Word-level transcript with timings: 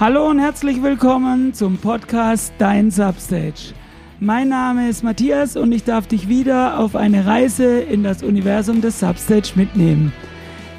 Hallo 0.00 0.30
und 0.30 0.38
herzlich 0.38 0.82
willkommen 0.82 1.52
zum 1.52 1.76
Podcast 1.76 2.54
Dein 2.56 2.90
Substage. 2.90 3.74
Mein 4.18 4.48
Name 4.48 4.88
ist 4.88 5.04
Matthias 5.04 5.56
und 5.56 5.72
ich 5.72 5.84
darf 5.84 6.06
dich 6.06 6.26
wieder 6.26 6.78
auf 6.78 6.96
eine 6.96 7.26
Reise 7.26 7.80
in 7.80 8.02
das 8.02 8.22
Universum 8.22 8.80
des 8.80 8.98
Substage 8.98 9.50
mitnehmen. 9.56 10.14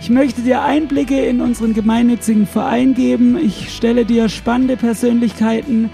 Ich 0.02 0.10
möchte 0.10 0.42
dir 0.42 0.64
Einblicke 0.64 1.23
in 1.23 1.39
unseren 1.39 1.75
gemeinnützigen 1.75 2.47
Verein 2.47 2.96
geben. 2.96 3.38
Ich 3.38 3.71
stelle 3.71 4.05
dir 4.05 4.28
spannende 4.28 4.75
Persönlichkeiten 4.75 5.92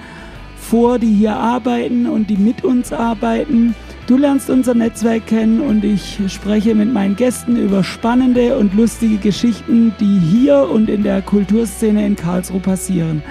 vor, 0.56 0.98
die 0.98 1.14
hier 1.14 1.36
arbeiten 1.36 2.08
und 2.08 2.30
die 2.30 2.38
mit 2.38 2.64
uns 2.64 2.94
arbeiten. 2.94 3.76
Du 4.08 4.16
lernst 4.16 4.50
unser 4.50 4.74
Netzwerk 4.74 5.28
kennen 5.28 5.60
und 5.60 5.84
ich 5.84 6.18
spreche 6.30 6.74
mit 6.74 6.94
meinen 6.94 7.18
Gästen 7.18 7.58
über 7.58 7.84
spannende 7.84 8.58
und 8.58 8.74
lustige 8.74 9.18
Geschichten, 9.18 9.94
die 10.00 10.18
hier 10.18 10.70
und 10.70 10.90
in 10.90 11.04
der 11.04 11.22
Kulturszene 11.22 12.06
in 12.06 12.16
Karlsruhe 12.16 12.62
passieren. 12.62 13.22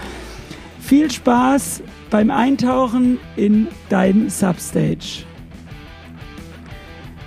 Viel 0.78 1.10
Spaß 1.10 1.82
beim 2.10 2.30
Eintauchen 2.30 3.16
in 3.36 3.68
dein 3.88 4.28
Substage. 4.28 5.24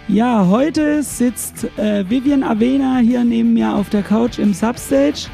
Ja, 0.07 0.45
heute 0.48 1.02
sitzt 1.02 1.76
äh, 1.79 2.07
Vivian 2.07 2.43
Avena 2.43 2.99
hier 2.99 3.23
neben 3.23 3.54
mir 3.54 3.73
auf 3.73 3.90
der 3.90 4.04
Couch 4.04 4.38
im 4.38 4.54
Substage. 4.54 5.27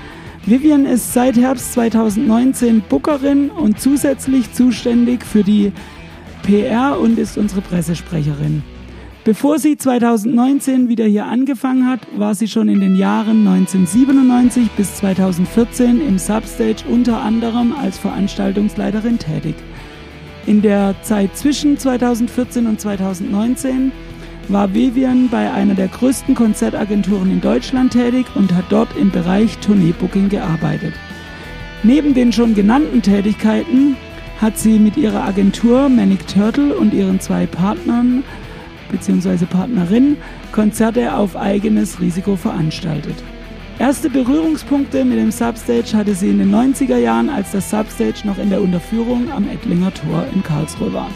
Vivian 0.45 0.85
ist 0.85 1.11
seit 1.11 1.35
Herbst 1.35 1.73
2019 1.73 2.81
Bookerin 2.87 3.49
und 3.49 3.81
zusätzlich 3.81 4.53
zuständig 4.53 5.25
für 5.25 5.43
die 5.43 5.73
PR 6.45 6.99
und 6.99 7.17
ist 7.17 7.39
unsere 7.39 7.61
Pressesprecherin. 7.61 8.61
Bevor 9.23 9.57
sie 9.57 9.77
2019 9.77 10.87
wieder 10.89 11.05
hier 11.05 11.25
angefangen 11.25 11.89
hat, 11.89 12.01
war 12.15 12.35
sie 12.35 12.47
schon 12.47 12.69
in 12.69 12.79
den 12.79 12.95
Jahren 12.95 13.47
1997 13.47 14.69
bis 14.77 14.97
2014 14.97 16.07
im 16.07 16.19
Substage 16.19 16.83
unter 16.87 17.21
anderem 17.21 17.73
als 17.73 17.97
Veranstaltungsleiterin 17.97 19.17
tätig. 19.17 19.55
In 20.45 20.61
der 20.61 20.93
Zeit 21.01 21.35
zwischen 21.35 21.79
2014 21.79 22.67
und 22.67 22.79
2019 22.79 23.91
war 24.47 24.71
Vivian 24.71 25.29
bei 25.29 25.51
einer 25.51 25.73
der 25.73 25.87
größten 25.87 26.35
Konzertagenturen 26.35 27.31
in 27.31 27.41
Deutschland 27.41 27.93
tätig 27.93 28.27
und 28.35 28.53
hat 28.53 28.65
dort 28.69 28.95
im 28.95 29.09
Bereich 29.09 29.57
Tourneebooking 29.57 30.29
gearbeitet. 30.29 30.93
Neben 31.81 32.13
den 32.13 32.31
schon 32.31 32.53
genannten 32.53 33.01
Tätigkeiten 33.01 33.97
hat 34.41 34.57
sie 34.57 34.79
mit 34.79 34.97
ihrer 34.97 35.23
Agentur 35.23 35.89
Manic 35.89 36.27
Turtle 36.27 36.75
und 36.75 36.93
ihren 36.93 37.19
zwei 37.19 37.45
Partnern 37.45 38.23
bzw. 38.91 39.45
Partnerin 39.45 40.17
Konzerte 40.51 41.15
auf 41.15 41.35
eigenes 41.35 41.99
Risiko 41.99 42.35
veranstaltet. 42.35 43.15
Erste 43.77 44.09
Berührungspunkte 44.09 45.03
mit 45.03 45.17
dem 45.17 45.31
Substage 45.31 45.97
hatte 45.97 46.15
sie 46.15 46.29
in 46.29 46.37
den 46.37 46.53
90er 46.53 46.97
Jahren, 46.97 47.29
als 47.29 47.51
das 47.51 47.69
Substage 47.69 48.25
noch 48.25 48.37
in 48.37 48.49
der 48.49 48.61
Unterführung 48.61 49.29
am 49.31 49.49
Ettlinger 49.49 49.93
Tor 49.93 50.25
in 50.33 50.43
Karlsruhe 50.43 50.93
war. 50.93 51.09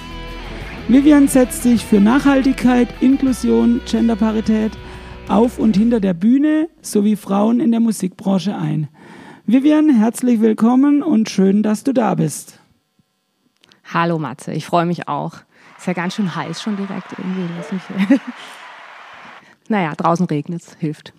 Vivian 0.90 1.28
setzt 1.28 1.64
sich 1.64 1.86
für 1.86 2.02
Nachhaltigkeit, 2.02 2.90
Inklusion, 3.00 3.80
Genderparität 3.90 4.72
auf 5.30 5.60
und 5.60 5.78
hinter 5.78 6.00
der 6.00 6.14
Bühne 6.14 6.68
sowie 6.82 7.16
Frauen 7.16 7.60
in 7.60 7.72
der 7.72 7.80
Musikbranche 7.80 8.58
ein. 8.58 8.90
Vivian, 9.46 9.90
herzlich 9.90 10.42
willkommen 10.42 11.02
und 11.02 11.30
schön, 11.30 11.64
dass 11.64 11.84
du 11.84 11.94
da 11.94 12.16
bist. 12.16 12.59
Hallo 13.92 14.20
Matze, 14.20 14.54
ich 14.54 14.68
freue 14.68 14.86
mich 14.86 15.08
auch. 15.08 15.34
Ist 15.78 15.88
ja 15.88 15.94
ganz 15.94 16.14
schön 16.14 16.36
heiß 16.36 16.62
schon 16.62 16.78
direkt 16.78 17.12
irgendwie. 17.18 17.52
Lass 17.58 17.72
mich 17.72 18.20
naja, 19.68 19.94
draußen 19.96 20.28
regnet 20.28 20.62
es, 20.62 20.76
hilft. 20.80 21.14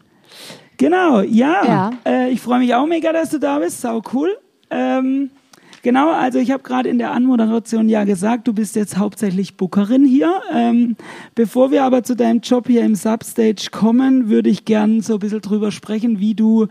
Genau, 0.77 1.21
ja. 1.21 1.65
ja. 1.67 1.91
Äh, 2.07 2.31
ich 2.31 2.41
freue 2.41 2.61
mich 2.61 2.75
auch 2.75 2.87
mega, 2.87 3.13
dass 3.13 3.31
du 3.31 3.39
da 3.39 3.59
bist. 3.59 3.81
Sau 3.81 4.03
cool. 4.13 4.39
Ähm, 4.71 5.31
genau, 5.83 6.13
also 6.13 6.39
ich 6.39 6.53
habe 6.53 6.63
gerade 6.63 6.89
in 6.89 6.99
der 6.99 7.11
Anmoderation 7.11 7.89
ja 7.89 8.05
gesagt, 8.05 8.47
du 8.47 8.53
bist 8.53 8.77
jetzt 8.77 8.97
hauptsächlich 8.97 9.57
Bookerin 9.57 10.05
hier. 10.05 10.41
Ähm, 10.53 10.97
bevor 11.35 11.73
wir 11.73 11.83
aber 11.83 12.05
zu 12.05 12.15
deinem 12.15 12.41
Job 12.41 12.69
hier 12.69 12.83
im 12.85 12.95
Substage 12.95 13.71
kommen, 13.73 14.29
würde 14.29 14.49
ich 14.49 14.65
gern 14.65 15.01
so 15.01 15.15
ein 15.15 15.19
bisschen 15.19 15.41
drüber 15.41 15.73
sprechen, 15.73 16.21
wie 16.21 16.35
du 16.35 16.69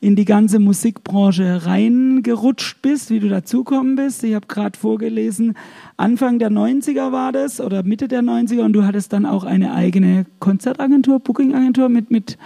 in 0.00 0.16
die 0.16 0.24
ganze 0.24 0.58
Musikbranche 0.58 1.66
reingerutscht 1.66 2.80
bist, 2.80 3.10
wie 3.10 3.20
du 3.20 3.28
dazukommen 3.28 3.96
bist. 3.96 4.24
Ich 4.24 4.34
habe 4.34 4.46
gerade 4.46 4.78
vorgelesen, 4.78 5.54
Anfang 5.98 6.38
der 6.38 6.50
90er 6.50 7.12
war 7.12 7.32
das 7.32 7.60
oder 7.60 7.82
Mitte 7.82 8.08
der 8.08 8.22
90er 8.22 8.62
und 8.62 8.72
du 8.72 8.84
hattest 8.84 9.12
dann 9.12 9.26
auch 9.26 9.44
eine 9.44 9.74
eigene 9.74 10.24
Konzertagentur, 10.38 11.20
Bookingagentur 11.20 11.90
mit, 11.90 12.10
mit 12.10 12.38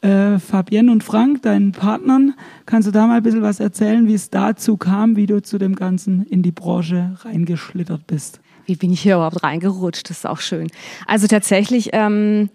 äh, 0.00 0.38
Fabienne 0.38 0.90
und 0.90 1.04
Frank, 1.04 1.42
deinen 1.42 1.72
Partnern. 1.72 2.34
Kannst 2.64 2.88
du 2.88 2.92
da 2.92 3.06
mal 3.06 3.18
ein 3.18 3.22
bisschen 3.22 3.42
was 3.42 3.60
erzählen, 3.60 4.08
wie 4.08 4.14
es 4.14 4.30
dazu 4.30 4.78
kam, 4.78 5.16
wie 5.16 5.26
du 5.26 5.42
zu 5.42 5.58
dem 5.58 5.74
Ganzen 5.76 6.24
in 6.24 6.42
die 6.42 6.52
Branche 6.52 7.18
reingeschlittert 7.22 8.06
bist? 8.06 8.40
Wie 8.66 8.76
bin 8.76 8.92
ich 8.92 9.02
hier 9.02 9.16
überhaupt 9.16 9.42
reingerutscht? 9.42 10.08
Das 10.08 10.18
ist 10.18 10.26
auch 10.26 10.40
schön. 10.40 10.68
Also 11.06 11.26
tatsächlich, 11.26 11.90
ähm, 11.92 12.48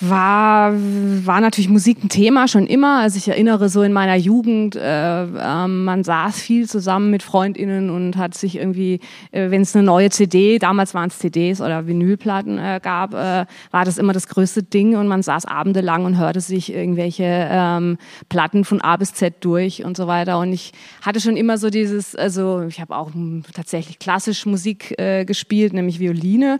war, 0.00 0.72
war 0.72 1.40
natürlich 1.40 1.68
Musik 1.68 2.02
ein 2.02 2.08
Thema 2.08 2.48
schon 2.48 2.66
immer. 2.66 3.00
Also 3.00 3.18
ich 3.18 3.28
erinnere 3.28 3.68
so 3.68 3.82
in 3.82 3.92
meiner 3.92 4.16
Jugend, 4.16 4.76
äh, 4.76 5.24
äh, 5.24 5.66
man 5.66 6.04
saß 6.04 6.40
viel 6.40 6.68
zusammen 6.68 7.10
mit 7.10 7.22
FreundInnen 7.22 7.90
und 7.90 8.16
hat 8.16 8.34
sich 8.34 8.56
irgendwie, 8.56 9.00
äh, 9.30 9.50
wenn 9.50 9.62
es 9.62 9.76
eine 9.76 9.84
neue 9.84 10.10
CD, 10.10 10.58
damals 10.58 10.94
waren 10.94 11.08
es 11.08 11.18
CDs 11.18 11.60
oder 11.60 11.86
Vinylplatten 11.86 12.58
äh, 12.58 12.80
gab, 12.82 13.12
äh, 13.14 13.44
war 13.70 13.84
das 13.84 13.98
immer 13.98 14.12
das 14.12 14.28
größte 14.28 14.62
Ding 14.62 14.96
und 14.96 15.06
man 15.06 15.22
saß 15.22 15.44
abendelang 15.44 16.04
und 16.04 16.18
hörte 16.18 16.40
sich 16.40 16.72
irgendwelche 16.72 17.48
ähm, 17.50 17.98
Platten 18.28 18.64
von 18.64 18.80
A 18.80 18.96
bis 18.96 19.12
Z 19.12 19.34
durch 19.40 19.84
und 19.84 19.96
so 19.96 20.06
weiter. 20.06 20.38
Und 20.38 20.52
ich 20.52 20.72
hatte 21.02 21.20
schon 21.20 21.36
immer 21.36 21.58
so 21.58 21.68
dieses, 21.68 22.16
also 22.16 22.62
ich 22.62 22.80
habe 22.80 22.96
auch 22.96 23.10
tatsächlich 23.54 23.98
klassisch 23.98 24.46
Musik 24.46 24.98
äh, 24.98 25.24
gespielt, 25.24 25.72
nämlich 25.74 26.00
Violine. 26.00 26.58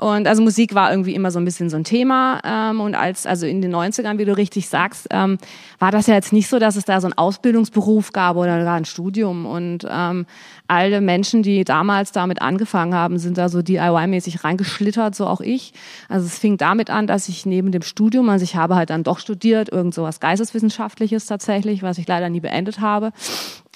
Und 0.00 0.26
also 0.26 0.42
Musik 0.42 0.74
war 0.74 0.90
irgendwie 0.90 1.14
immer 1.14 1.30
so 1.30 1.38
ein 1.38 1.44
bisschen 1.44 1.68
so 1.68 1.76
ein 1.76 1.84
Thema. 1.84 2.40
Ähm, 2.42 2.80
und 2.80 2.94
als, 2.94 3.26
also 3.26 3.46
in 3.46 3.60
den 3.60 3.74
90ern, 3.74 4.16
wie 4.16 4.24
du 4.24 4.34
richtig 4.34 4.66
sagst, 4.66 5.08
ähm, 5.10 5.36
war 5.78 5.90
das 5.90 6.06
ja 6.06 6.14
jetzt 6.14 6.32
nicht 6.32 6.48
so, 6.48 6.58
dass 6.58 6.76
es 6.76 6.86
da 6.86 7.02
so 7.02 7.06
einen 7.06 7.18
Ausbildungsberuf 7.18 8.12
gab 8.12 8.36
oder 8.36 8.64
gar 8.64 8.76
ein 8.76 8.86
Studium. 8.86 9.44
Und 9.44 9.86
ähm, 9.90 10.24
alle 10.70 11.00
Menschen, 11.00 11.42
die 11.42 11.64
damals 11.64 12.12
damit 12.12 12.40
angefangen 12.40 12.94
haben, 12.94 13.18
sind 13.18 13.36
da 13.36 13.48
so 13.48 13.58
DIY-mäßig 13.58 14.44
reingeschlittert, 14.44 15.16
so 15.16 15.26
auch 15.26 15.40
ich. 15.40 15.72
Also 16.08 16.26
es 16.26 16.38
fing 16.38 16.58
damit 16.58 16.90
an, 16.90 17.08
dass 17.08 17.28
ich 17.28 17.44
neben 17.44 17.72
dem 17.72 17.82
Studium, 17.82 18.28
also 18.28 18.44
ich 18.44 18.54
habe 18.54 18.76
halt 18.76 18.90
dann 18.90 19.02
doch 19.02 19.18
studiert, 19.18 19.68
irgend 19.68 19.94
so 19.94 20.04
was 20.04 20.20
Geisteswissenschaftliches 20.20 21.26
tatsächlich, 21.26 21.82
was 21.82 21.98
ich 21.98 22.06
leider 22.06 22.30
nie 22.30 22.38
beendet 22.38 22.80
habe. 22.80 23.10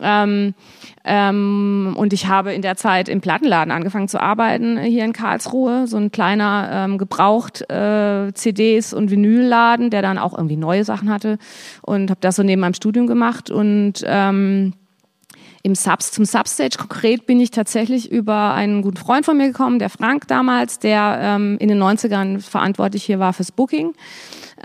Ähm, 0.01 0.55
ähm, 1.05 1.95
und 1.97 2.13
ich 2.13 2.29
habe 2.29 2.53
in 2.53 2.63
der 2.63 2.77
Zeit 2.77 3.09
im 3.09 3.21
Plattenladen 3.21 3.73
angefangen 3.73 4.09
zu 4.09 4.21
arbeiten 4.21 4.79
hier 4.79 5.05
in 5.05 5.13
Karlsruhe, 5.13 5.89
so 5.89 5.97
ein 5.97 6.13
kleiner 6.13 6.71
ähm, 6.73 6.99
gebraucht 6.99 7.69
äh, 7.71 8.33
CDs 8.35 8.93
und 8.93 9.11
Vinylladen, 9.11 9.91
der 9.91 10.03
dann 10.03 10.19
auch 10.19 10.37
irgendwie 10.37 10.57
neue 10.57 10.85
Sachen 10.85 11.11
hatte 11.11 11.39
und 11.83 12.11
habe 12.11 12.21
das 12.21 12.37
so 12.37 12.45
neben 12.45 12.61
meinem 12.61 12.75
Studium 12.75 13.09
gemacht 13.09 13.51
und 13.51 14.05
ähm, 14.07 14.75
im 15.65 15.75
Subs, 15.75 16.13
zum 16.13 16.27
Substage 16.27 16.77
konkret 16.77 17.25
bin 17.25 17.41
ich 17.41 17.51
tatsächlich 17.51 18.13
über 18.13 18.53
einen 18.53 18.83
guten 18.83 18.99
Freund 18.99 19.25
von 19.25 19.39
mir 19.39 19.47
gekommen, 19.47 19.79
der 19.79 19.89
Frank 19.89 20.29
damals, 20.29 20.79
der 20.79 21.19
ähm, 21.21 21.57
in 21.59 21.69
den 21.69 21.83
90ern 21.83 22.39
verantwortlich 22.41 23.03
hier 23.03 23.19
war 23.19 23.33
fürs 23.33 23.51
Booking. 23.51 23.95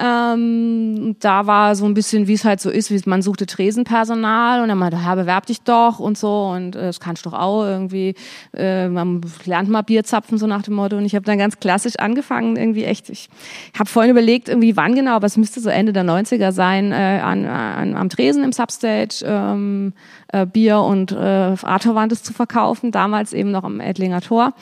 Ähm, 0.01 1.15
da 1.19 1.45
war 1.45 1.75
so 1.75 1.85
ein 1.85 1.93
bisschen, 1.93 2.27
wie 2.27 2.33
es 2.33 2.45
halt 2.45 2.61
so 2.61 2.69
ist, 2.69 2.89
wie 2.89 3.01
man 3.09 3.21
suchte 3.21 3.45
Tresenpersonal 3.45 4.61
und 4.61 4.69
dann 4.69 4.77
meinte, 4.77 4.97
ja, 4.97 5.15
bewerb 5.15 5.45
dich 5.45 5.61
doch 5.61 5.99
und 5.99 6.17
so 6.17 6.51
und 6.55 6.75
äh, 6.75 6.83
das 6.83 6.99
kannst 6.99 7.25
du 7.25 7.31
doch 7.31 7.37
auch 7.37 7.63
irgendwie, 7.63 8.15
äh, 8.55 8.87
man 8.87 9.21
lernt 9.45 9.69
mal 9.69 9.81
Bier 9.81 10.03
zapfen, 10.03 10.37
so 10.37 10.47
nach 10.47 10.61
dem 10.61 10.75
Motto. 10.75 10.95
Und 10.95 11.05
ich 11.05 11.15
habe 11.15 11.25
dann 11.25 11.37
ganz 11.37 11.59
klassisch 11.59 11.97
angefangen, 11.97 12.55
irgendwie 12.55 12.85
echt, 12.85 13.09
ich 13.09 13.29
habe 13.77 13.89
vorhin 13.89 14.11
überlegt, 14.11 14.47
irgendwie 14.47 14.77
wann 14.77 14.95
genau, 14.95 15.15
aber 15.15 15.27
es 15.27 15.35
müsste 15.35 15.59
so 15.59 15.69
Ende 15.69 15.91
der 15.91 16.05
90er 16.05 16.51
sein, 16.51 16.91
äh, 16.91 17.19
an, 17.21 17.45
an, 17.45 17.95
am 17.95 18.09
Tresen 18.09 18.43
im 18.43 18.53
Substage 18.53 19.23
ähm, 19.25 19.93
äh, 20.29 20.45
Bier 20.45 20.79
und 20.79 21.11
äh, 21.11 21.15
Arthurwandes 21.61 22.23
zu 22.23 22.33
verkaufen, 22.33 22.91
damals 22.91 23.33
eben 23.33 23.51
noch 23.51 23.63
am 23.63 23.81
Edlinger 23.81 24.21
Tor. 24.21 24.53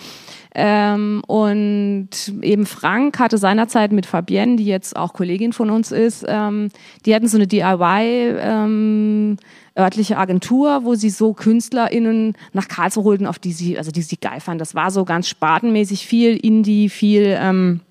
Ähm, 0.60 1.22
und 1.28 2.10
eben 2.42 2.66
Frank 2.66 3.20
hatte 3.20 3.38
seinerzeit 3.38 3.92
mit 3.92 4.08
Fabienne, 4.08 4.56
die 4.56 4.66
jetzt 4.66 4.96
auch 4.96 5.14
Kollegin 5.14 5.54
von 5.54 5.70
uns 5.70 5.92
ist, 5.92 6.26
ähm, 6.28 6.70
die 7.06 7.14
hatten 7.14 7.28
so 7.28 7.38
eine 7.38 7.46
DIY 7.46 8.38
ähm, 8.40 9.38
örtliche 9.78 10.18
Agentur, 10.18 10.84
wo 10.84 10.96
sie 10.96 11.12
so 11.12 11.34
KünstlerInnen 11.34 12.34
nach 12.54 12.68
Karlsruhe 12.68 13.04
holten, 13.04 13.28
auf 13.28 13.38
die 13.38 13.52
sie, 13.52 13.78
also 13.78 13.92
die 13.92 14.02
sie 14.02 14.18
geil 14.18 14.40
fanden. 14.40 14.58
Das 14.58 14.74
war 14.74 14.90
so 14.90 15.06
ganz 15.06 15.28
spartenmäßig 15.28 16.08
viel 16.08 16.36
Indie, 16.36 16.90
viel 16.90 17.38
ähm, 17.40 17.82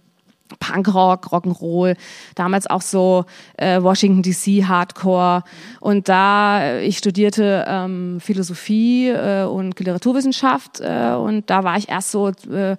Punkrock, 0.59 1.27
Rock'n'Roll, 1.27 1.97
damals 2.35 2.67
auch 2.67 2.83
so 2.83 3.25
äh, 3.57 3.83
Washington 3.83 4.23
DC 4.23 4.67
Hardcore. 4.67 5.43
Und 5.81 6.09
da 6.09 6.63
äh, 6.63 6.85
ich 6.85 6.99
studierte 6.99 7.65
ähm, 7.69 8.19
Philosophie 8.21 9.09
äh, 9.09 9.45
und 9.45 9.79
Literaturwissenschaft 9.79 10.81
äh, 10.81 11.15
und 11.15 11.51
da 11.51 11.65
war 11.65 11.77
ich 11.77 11.89
erst 11.89 12.11
so 12.11 12.29
äh, 12.29 12.77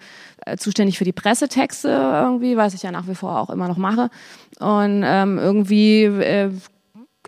zuständig 0.58 0.98
für 0.98 1.04
die 1.04 1.12
Pressetexte 1.12 1.90
irgendwie, 1.90 2.58
was 2.58 2.74
ich 2.74 2.84
ja 2.84 2.92
nach 2.92 3.08
wie 3.08 3.16
vor 3.16 3.40
auch 3.40 3.50
immer 3.50 3.68
noch 3.68 3.78
mache. 3.78 4.10
Und 4.60 5.04
ähm, 5.06 5.38
irgendwie 5.38 6.04
äh, 6.04 6.52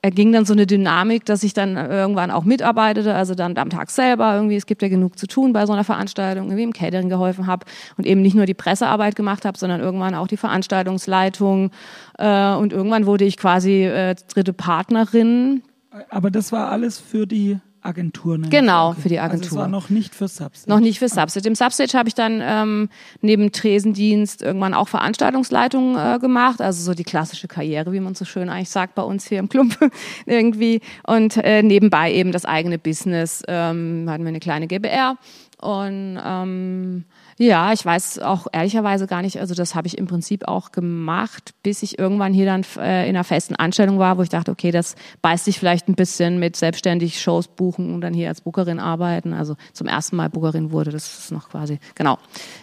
erging 0.02 0.32
dann 0.32 0.46
so 0.46 0.54
eine 0.54 0.66
Dynamik, 0.66 1.26
dass 1.26 1.44
ich 1.44 1.54
dann 1.54 1.76
irgendwann 1.76 2.32
auch 2.32 2.44
mitarbeitete, 2.44 3.14
also 3.14 3.36
dann 3.36 3.58
am 3.58 3.70
Tag 3.70 3.90
selber 3.90 4.36
irgendwie, 4.36 4.56
es 4.56 4.66
gibt 4.66 4.82
ja 4.82 4.88
genug 4.88 5.18
zu 5.18 5.28
tun 5.28 5.54
bei 5.54 5.66
so 5.66 5.74
einer 5.74 5.84
Veranstaltung, 5.84 6.46
irgendwie 6.46 6.64
im 6.64 6.74
Catering 6.74 7.10
geholfen 7.10 7.48
habe 7.48 7.66
und 7.98 8.06
eben 8.06 8.22
nicht 8.22 8.36
nur 8.36 8.46
die 8.46 8.54
Pressearbeit 8.54 9.16
gemacht 9.16 9.46
habe, 9.46 9.58
sondern 9.58 9.82
irgendwann 9.82 10.16
auch 10.16 10.28
die 10.28 10.38
Veranstaltungsleitung 10.38 11.72
äh, 12.18 12.54
und 12.54 12.74
irgendwann 12.74 13.06
wurde 13.06 13.26
ich 13.26 13.38
quasi 13.38 13.84
äh, 13.84 14.16
dritte 14.32 14.54
Partnerin. 14.54 15.64
Aber 16.10 16.32
das 16.32 16.52
war 16.52 16.70
alles 16.70 17.00
für 17.00 17.26
die 17.26 17.60
Agentur. 17.82 18.38
Genau, 18.38 18.92
okay. 18.92 19.02
für 19.02 19.10
die 19.10 19.20
Agentur. 19.20 19.46
Also 19.46 19.58
war 19.58 19.68
noch 19.68 19.90
nicht 19.90 20.16
für 20.16 20.28
Substage. 20.28 20.70
Noch 20.70 20.80
nicht 20.80 21.00
für 21.00 21.08
Substage. 21.08 21.48
Im 21.48 21.56
Substage 21.56 21.98
habe 21.98 22.10
ich 22.10 22.16
dann 22.16 22.42
ähm, 22.44 22.90
neben 23.22 23.52
Tresendienst 23.52 24.42
irgendwann 24.42 24.74
auch 24.74 24.88
Veranstaltungsleitung 24.88 25.98
äh, 25.98 26.20
gemacht, 26.20 26.62
also 26.62 26.84
so 26.84 26.94
die 26.94 27.04
klassische 27.04 27.48
Karriere, 27.48 27.92
wie 27.94 28.00
man 28.00 28.16
so 28.16 28.26
schön 28.26 28.50
eigentlich 28.50 28.70
sagt 28.70 28.96
bei 28.96 29.04
uns 29.04 29.28
hier 29.28 29.40
im 29.40 29.50
Klump 29.50 29.78
irgendwie. 30.26 30.82
Und 31.06 31.38
äh, 31.38 31.64
nebenbei 31.64 32.14
eben 32.14 32.32
das 32.32 32.46
eigene 32.46 32.78
Business. 32.78 33.44
Ähm, 33.48 34.06
hatten 34.10 34.24
wir 34.24 34.30
eine 34.30 34.40
kleine 34.40 34.68
GBR 34.68 35.18
und 35.62 36.20
ähm, 36.24 37.06
ja, 37.42 37.72
ich 37.72 37.86
weiß 37.86 38.20
auch 38.20 38.48
ehrlicherweise 38.52 39.08
gar 39.08 39.22
nicht, 39.22 39.40
also 39.40 39.56
das 39.56 39.74
habe 39.74 39.88
ich 39.88 39.98
im 39.98 40.08
Prinzip 40.08 40.46
auch 40.46 40.74
gemacht, 40.74 41.54
bis 41.64 41.84
ich 41.84 41.98
irgendwann 41.98 42.34
hier 42.34 42.46
dann 42.46 42.66
äh, 42.78 43.04
in 43.04 43.16
einer 43.16 43.24
festen 43.24 43.56
Anstellung 43.56 43.98
war, 43.98 44.18
wo 44.18 44.24
ich 44.24 44.30
dachte, 44.30 44.52
okay, 44.52 44.72
das 44.72 44.96
beißt 45.22 45.46
sich 45.46 45.58
vielleicht 45.58 45.88
ein 45.88 45.96
bisschen 45.96 46.40
mit 46.40 46.58
selbstständig 46.58 47.22
Shows 47.22 47.48
buchen 47.48 47.96
und 47.96 48.02
dann 48.02 48.14
hier 48.14 48.28
als 48.28 48.42
Bookerin 48.42 48.78
arbeiten. 48.78 49.34
Also 49.34 49.56
zum 49.72 49.88
ersten 49.88 50.18
Mal 50.18 50.30
Bookerin 50.30 50.74
wurde, 50.74 50.92
das 50.92 51.18
ist 51.18 51.32
noch 51.32 51.50
quasi, 51.50 51.80
genau, 51.96 52.18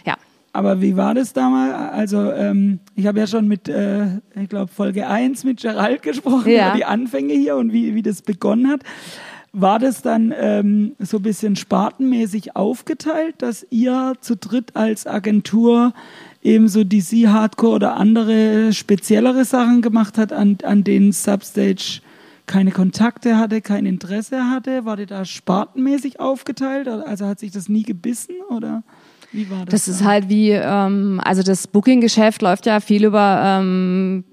ja. 0.05 0.13
Aber 0.53 0.79
wie 0.79 0.95
war 0.95 1.15
das 1.15 1.33
damals? 1.33 1.73
Also 1.93 2.31
ähm, 2.31 2.79
ich 2.95 3.07
habe 3.07 3.19
ja 3.19 3.25
schon 3.25 3.47
mit, 3.47 3.67
äh, 3.67 4.05
ich 4.35 4.47
glaube, 4.47 4.71
Folge 4.71 5.07
1 5.07 5.43
mit 5.43 5.59
Gerald 5.59 6.03
gesprochen 6.03 6.51
ja. 6.51 6.69
über 6.69 6.77
die 6.77 6.85
Anfänge 6.85 7.33
hier 7.33 7.55
und 7.57 7.73
wie, 7.73 7.95
wie 7.95 8.03
das 8.03 8.21
begonnen 8.21 8.67
hat. 8.69 8.81
War 9.59 9.79
das 9.79 10.03
dann 10.03 10.31
ähm, 10.37 10.93
so 10.99 11.17
ein 11.17 11.23
bisschen 11.23 11.55
spartenmäßig 11.55 12.55
aufgeteilt, 12.55 13.35
dass 13.39 13.65
ihr 13.71 14.13
zu 14.21 14.35
dritt 14.35 14.75
als 14.75 15.07
Agentur 15.07 15.93
ebenso 16.43 16.83
DC 16.83 17.27
Hardcore 17.27 17.75
oder 17.75 17.95
andere 17.95 18.71
speziellere 18.71 19.45
Sachen 19.45 19.81
gemacht 19.81 20.19
hat, 20.19 20.31
an, 20.31 20.59
an 20.63 20.83
denen 20.83 21.11
Substage 21.11 22.01
keine 22.45 22.71
Kontakte 22.71 23.37
hatte, 23.37 23.61
kein 23.61 23.87
Interesse 23.87 24.47
hatte? 24.47 24.85
War 24.85 24.95
der 24.95 25.07
da 25.07 25.25
spartenmäßig 25.25 26.19
aufgeteilt? 26.19 26.87
Also 26.87 27.25
hat 27.25 27.39
sich 27.39 27.49
das 27.49 27.67
nie 27.67 27.81
gebissen 27.81 28.35
oder? 28.49 28.83
Wie 29.31 29.49
war 29.49 29.65
das? 29.65 29.85
Das 29.85 29.87
ist 29.87 30.03
halt 30.03 30.29
wie, 30.29 30.51
ähm, 30.51 31.19
also 31.23 31.41
das 31.41 31.65
Booking-Geschäft 31.65 32.43
läuft 32.43 32.67
ja 32.67 32.79
viel 32.79 33.05
über 33.05 33.41
ähm, 33.43 34.23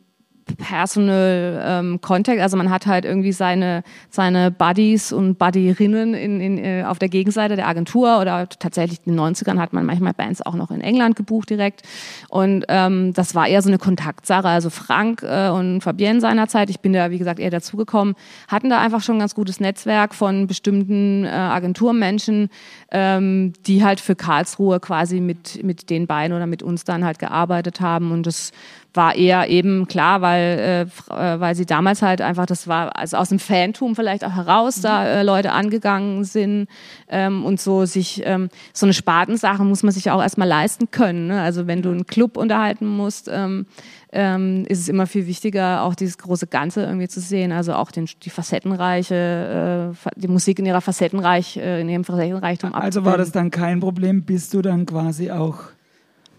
Personal 0.58 1.62
ähm, 1.64 2.00
Contact, 2.00 2.40
also 2.40 2.56
man 2.56 2.70
hat 2.70 2.86
halt 2.86 3.04
irgendwie 3.04 3.32
seine 3.32 3.82
seine 4.10 4.50
Buddies 4.50 5.12
und 5.12 5.38
Buddierinnen 5.38 6.14
in, 6.14 6.40
in, 6.40 6.58
äh, 6.58 6.84
auf 6.84 6.98
der 6.98 7.08
Gegenseite 7.08 7.56
der 7.56 7.66
Agentur 7.66 8.20
oder 8.20 8.48
tatsächlich 8.48 9.00
in 9.04 9.16
den 9.16 9.20
90ern 9.20 9.58
hat 9.58 9.72
man 9.72 9.86
manchmal 9.86 10.12
Bands 10.12 10.42
auch 10.42 10.54
noch 10.54 10.70
in 10.70 10.80
England 10.80 11.16
gebucht 11.16 11.50
direkt. 11.50 11.82
Und 12.28 12.64
ähm, 12.68 13.12
das 13.14 13.34
war 13.34 13.48
eher 13.48 13.62
so 13.62 13.68
eine 13.68 13.78
Kontaktsache, 13.78 14.48
also 14.48 14.70
Frank 14.70 15.22
äh, 15.22 15.48
und 15.48 15.80
Fabienne 15.80 16.20
seinerzeit, 16.20 16.68
ich 16.70 16.80
bin 16.80 16.92
da 16.92 17.10
wie 17.10 17.18
gesagt 17.18 17.40
eher 17.40 17.50
dazugekommen, 17.50 18.14
hatten 18.48 18.68
da 18.68 18.80
einfach 18.80 19.02
schon 19.02 19.16
ein 19.16 19.20
ganz 19.20 19.34
gutes 19.34 19.60
Netzwerk 19.60 20.14
von 20.14 20.46
bestimmten 20.46 21.24
äh, 21.24 21.28
Agenturmenschen, 21.28 22.50
ähm, 22.90 23.54
die 23.66 23.84
halt 23.84 24.00
für 24.00 24.14
Karlsruhe 24.14 24.78
quasi 24.80 25.20
mit 25.20 25.64
mit 25.64 25.90
den 25.90 26.06
beiden 26.06 26.36
oder 26.36 26.46
mit 26.46 26.62
uns 26.62 26.84
dann 26.84 27.04
halt 27.04 27.18
gearbeitet 27.18 27.80
haben. 27.80 28.12
Und 28.12 28.26
das 28.26 28.52
war 28.94 29.14
eher 29.14 29.48
eben 29.48 29.86
klar, 29.86 30.20
weil, 30.20 30.88
äh, 31.10 31.12
äh, 31.12 31.40
weil 31.40 31.54
sie 31.54 31.66
damals 31.66 32.02
halt 32.02 32.20
einfach, 32.20 32.46
das 32.46 32.68
war 32.68 32.96
also 32.96 33.16
aus 33.16 33.28
dem 33.28 33.38
Fantum 33.38 33.96
vielleicht 33.96 34.24
auch 34.24 34.34
heraus, 34.34 34.78
mhm. 34.78 34.82
da 34.82 35.06
äh, 35.06 35.22
Leute 35.22 35.52
angegangen 35.52 36.24
sind 36.24 36.68
ähm, 37.08 37.44
und 37.44 37.60
so 37.60 37.84
sich, 37.84 38.22
ähm, 38.24 38.48
so 38.72 38.86
eine 38.86 38.94
Spartensache 38.94 39.64
muss 39.64 39.82
man 39.82 39.92
sich 39.92 40.10
auch 40.10 40.22
erstmal 40.22 40.48
leisten 40.48 40.90
können. 40.90 41.26
Ne? 41.26 41.42
Also 41.42 41.66
wenn 41.66 41.82
du 41.82 41.90
einen 41.90 42.06
Club 42.06 42.36
unterhalten 42.36 42.86
musst, 42.86 43.28
ähm, 43.32 43.66
ähm, 44.12 44.64
ist 44.68 44.78
es 44.78 44.88
immer 44.88 45.06
viel 45.06 45.26
wichtiger, 45.26 45.82
auch 45.82 45.96
dieses 45.96 46.18
große 46.18 46.46
Ganze 46.46 46.84
irgendwie 46.84 47.08
zu 47.08 47.20
sehen. 47.20 47.50
Also 47.50 47.74
auch 47.74 47.90
den, 47.90 48.08
die 48.22 48.30
facettenreiche, 48.30 49.92
äh, 49.92 50.10
die 50.16 50.28
Musik 50.28 50.60
in 50.60 50.66
ihrer 50.66 50.80
Facettenreich, 50.80 51.56
äh, 51.56 51.80
in 51.80 51.88
ihrem 51.88 52.04
Facettenreichtum. 52.04 52.74
Also 52.74 53.04
war 53.04 53.18
das 53.18 53.32
dann 53.32 53.50
kein 53.50 53.80
Problem, 53.80 54.22
bis 54.22 54.50
du 54.50 54.62
dann 54.62 54.86
quasi 54.86 55.32
auch 55.32 55.56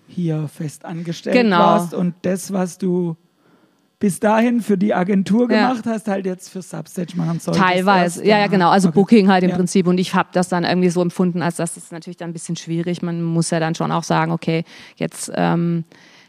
hier 0.08 0.48
fest 0.48 0.86
angestellt 0.86 1.36
genau. 1.36 1.60
warst 1.60 1.94
und 1.94 2.14
das, 2.22 2.54
was 2.54 2.78
du 2.78 3.18
bis 4.00 4.20
dahin 4.20 4.62
für 4.62 4.78
die 4.78 4.94
Agentur 4.94 5.48
gemacht 5.48 5.86
ja. 5.86 5.94
hast, 5.94 6.08
halt 6.08 6.26
jetzt 6.26 6.50
für 6.50 6.62
Substage 6.62 7.16
machen 7.16 7.40
solltest. 7.40 7.64
Teilweise, 7.64 8.20
erst, 8.20 8.30
ja, 8.30 8.40
ja, 8.40 8.48
genau. 8.48 8.70
Also 8.70 8.90
okay. 8.90 8.96
Booking 8.96 9.30
halt 9.30 9.44
im 9.44 9.52
ja. 9.52 9.56
Prinzip. 9.56 9.88
Und 9.88 9.98
ich 9.98 10.14
habe 10.14 10.30
das 10.34 10.50
dann 10.50 10.64
irgendwie 10.64 10.90
so 10.90 11.02
empfunden, 11.02 11.42
als 11.42 11.56
das 11.56 11.78
ist 11.78 11.92
natürlich 11.92 12.18
dann 12.18 12.30
ein 12.30 12.34
bisschen 12.34 12.56
schwierig. 12.56 13.02
Man 13.02 13.24
muss 13.24 13.50
ja 13.52 13.60
dann 13.60 13.74
schon 13.74 13.92
auch 13.92 14.04
sagen, 14.04 14.32
okay, 14.32 14.64
jetzt, 14.98 15.32
ähm, 15.34 15.86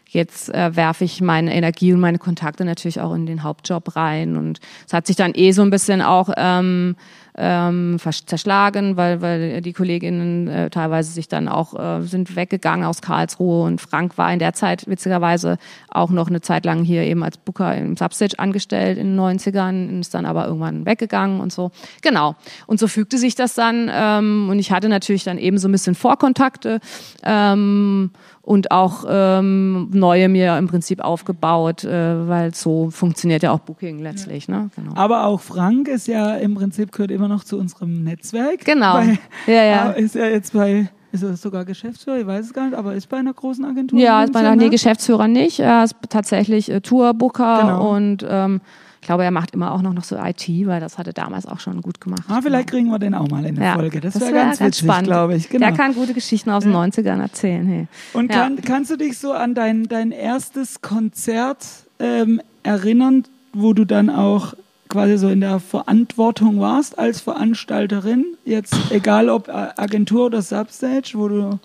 jetzt 0.08 0.54
äh, 0.54 0.76
werfe 0.76 1.04
ich 1.04 1.20
meine 1.20 1.52
Energie 1.52 1.92
und 1.92 2.00
meine 2.00 2.18
Kontakte 2.18 2.64
natürlich 2.64 3.00
auch 3.00 3.12
in 3.14 3.26
den 3.26 3.42
Hauptjob 3.42 3.96
rein. 3.96 4.36
Und 4.36 4.60
es 4.86 4.92
hat 4.92 5.06
sich 5.06 5.16
dann 5.16 5.32
eh 5.34 5.50
so 5.50 5.62
ein 5.62 5.70
bisschen 5.70 6.02
auch 6.02 6.30
ähm, 6.36 6.94
ähm, 7.36 7.98
zerschlagen, 8.00 8.96
weil, 8.96 9.20
weil 9.20 9.60
die 9.60 9.72
Kolleginnen 9.72 10.48
äh, 10.48 10.70
teilweise 10.70 11.12
sich 11.12 11.28
dann 11.28 11.48
auch 11.48 11.74
äh, 11.78 12.02
sind 12.02 12.34
weggegangen 12.34 12.84
aus 12.84 13.02
Karlsruhe 13.02 13.64
und 13.64 13.80
Frank 13.80 14.16
war 14.16 14.32
in 14.32 14.38
der 14.38 14.54
Zeit 14.54 14.86
witzigerweise 14.86 15.58
auch 15.90 16.10
noch 16.10 16.28
eine 16.28 16.40
Zeit 16.40 16.64
lang 16.64 16.82
hier 16.84 17.02
eben 17.02 17.22
als 17.22 17.36
Booker 17.36 17.74
im 17.76 17.96
Substage 17.96 18.38
angestellt 18.38 18.98
in 18.98 19.16
den 19.16 19.20
90ern, 19.20 20.00
ist 20.00 20.14
dann 20.14 20.26
aber 20.26 20.46
irgendwann 20.46 20.86
weggegangen 20.86 21.40
und 21.40 21.52
so. 21.52 21.70
Genau. 22.02 22.36
Und 22.66 22.80
so 22.80 22.88
fügte 22.88 23.18
sich 23.18 23.34
das 23.34 23.54
dann 23.54 23.90
ähm, 23.92 24.48
und 24.50 24.58
ich 24.58 24.72
hatte 24.72 24.88
natürlich 24.88 25.24
dann 25.24 25.38
eben 25.38 25.58
so 25.58 25.68
ein 25.68 25.72
bisschen 25.72 25.94
Vorkontakte 25.94 26.80
ähm, 27.22 28.10
und 28.46 28.70
auch 28.70 29.04
ähm, 29.08 29.90
neue 29.92 30.28
mir 30.28 30.56
im 30.56 30.68
Prinzip 30.68 31.00
aufgebaut, 31.00 31.82
äh, 31.82 32.28
weil 32.28 32.54
so 32.54 32.90
funktioniert 32.90 33.42
ja 33.42 33.50
auch 33.50 33.58
Booking 33.58 33.98
letztlich. 33.98 34.46
Ja. 34.46 34.60
Ne? 34.60 34.70
Genau. 34.76 34.92
Aber 34.94 35.26
auch 35.26 35.40
Frank 35.40 35.88
ist 35.88 36.06
ja 36.06 36.36
im 36.36 36.54
Prinzip 36.54 36.92
gehört 36.92 37.10
immer 37.10 37.26
noch 37.26 37.42
zu 37.42 37.58
unserem 37.58 38.04
Netzwerk. 38.04 38.64
Genau. 38.64 38.94
Bei, 38.94 39.18
ja, 39.48 39.64
ja. 39.64 39.90
Ist 39.96 40.14
ja 40.14 40.26
jetzt 40.26 40.52
bei 40.52 40.88
ist 41.10 41.22
er 41.22 41.36
sogar 41.36 41.64
Geschäftsführer? 41.64 42.18
Ich 42.18 42.26
weiß 42.26 42.46
es 42.46 42.52
gar 42.52 42.66
nicht, 42.66 42.76
aber 42.76 42.94
ist 42.94 43.08
bei 43.08 43.16
einer 43.16 43.32
großen 43.32 43.64
Agentur? 43.64 43.98
Ja, 43.98 44.22
ist 44.22 44.32
bei 44.32 44.40
einer, 44.40 44.54
nee, 44.54 44.68
Geschäftsführer 44.68 45.28
nicht. 45.28 45.60
Er 45.60 45.82
ist 45.82 45.96
tatsächlich 46.08 46.70
äh, 46.70 46.80
Tourbooker 46.80 47.62
genau. 47.62 47.96
und 47.96 48.24
ähm, 48.28 48.60
ich 49.00 49.06
glaube, 49.06 49.24
er 49.24 49.30
macht 49.30 49.52
immer 49.52 49.72
auch 49.72 49.82
noch, 49.82 49.92
noch 49.92 50.04
so 50.04 50.16
IT, 50.16 50.48
weil 50.66 50.80
das 50.80 50.98
hat 50.98 51.06
er 51.06 51.12
damals 51.12 51.46
auch 51.46 51.60
schon 51.60 51.80
gut 51.82 52.00
gemacht. 52.00 52.24
Ah, 52.28 52.40
vielleicht 52.42 52.70
kriegen 52.70 52.88
wir 52.88 52.98
den 52.98 53.14
auch 53.14 53.28
mal 53.28 53.44
in 53.44 53.54
der 53.54 53.64
ja, 53.64 53.74
Folge. 53.74 54.00
Das, 54.00 54.14
das 54.14 54.22
wäre 54.22 54.34
wär 54.34 54.44
ganz, 54.46 54.58
ganz 54.58 54.82
witzig, 54.82 55.02
glaube 55.04 55.36
ich. 55.36 55.48
Genau. 55.48 55.66
Der 55.66 55.76
kann 55.76 55.94
gute 55.94 56.14
Geschichten 56.14 56.50
aus 56.50 56.64
den 56.64 56.72
ja. 56.72 56.82
90ern 56.82 57.20
erzählen. 57.20 57.66
Hey. 57.66 57.86
Und 58.12 58.32
ja. 58.32 58.42
kann, 58.42 58.60
kannst 58.62 58.90
du 58.90 58.96
dich 58.96 59.18
so 59.18 59.32
an 59.32 59.54
dein, 59.54 59.84
dein 59.84 60.10
erstes 60.10 60.80
Konzert 60.80 61.66
ähm, 61.98 62.40
erinnern, 62.62 63.24
wo 63.52 63.72
du 63.72 63.84
dann 63.84 64.10
auch 64.10 64.54
quasi 64.88 65.18
so 65.18 65.28
in 65.28 65.40
der 65.40 65.60
Verantwortung 65.60 66.60
warst 66.60 66.98
als 66.98 67.20
Veranstalterin, 67.20 68.24
jetzt 68.44 68.74
egal 68.90 69.28
ob 69.28 69.48
Agentur 69.48 70.26
oder 70.26 70.42
Substage, 70.42 71.12
wo 71.14 71.28
du 71.28 71.58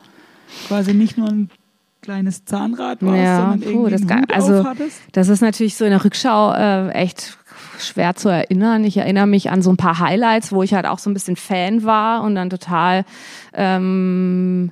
quasi 0.68 0.94
nicht 0.94 1.18
nur 1.18 1.28
ein 1.28 1.50
kleines 2.01 2.46
Zahnrad 2.46 3.01
warst, 3.01 3.17
ja, 3.17 3.38
sondern 3.38 3.60
puh, 3.62 3.88
irgendwie 3.88 3.91
das, 3.91 4.01
Hut 4.01 4.34
also, 4.34 4.65
das 5.12 5.29
ist 5.29 5.41
natürlich 5.41 5.75
so 5.75 5.86
in 5.86 5.91
der 5.91 6.03
Rückschau 6.03 6.53
äh, 6.53 6.89
echt 6.89 7.38
schwer 7.79 8.15
zu 8.15 8.29
erinnern. 8.29 8.84
Ich 8.84 8.98
erinnere 8.98 9.27
mich 9.27 9.50
an 9.50 9.62
so 9.62 9.72
ein 9.72 9.77
paar 9.77 10.00
Highlights, 10.00 10.51
wo 10.51 10.63
ich 10.63 10.74
halt 10.74 10.86
auch 10.86 11.00
so 11.00 11.10
ein 11.10 11.13
bisschen 11.13 11.36
Fan 11.36 11.84
war 11.84 12.24
und 12.24 12.36
dann 12.36 12.50
total 12.50 13.05
ähm, 13.53 14.72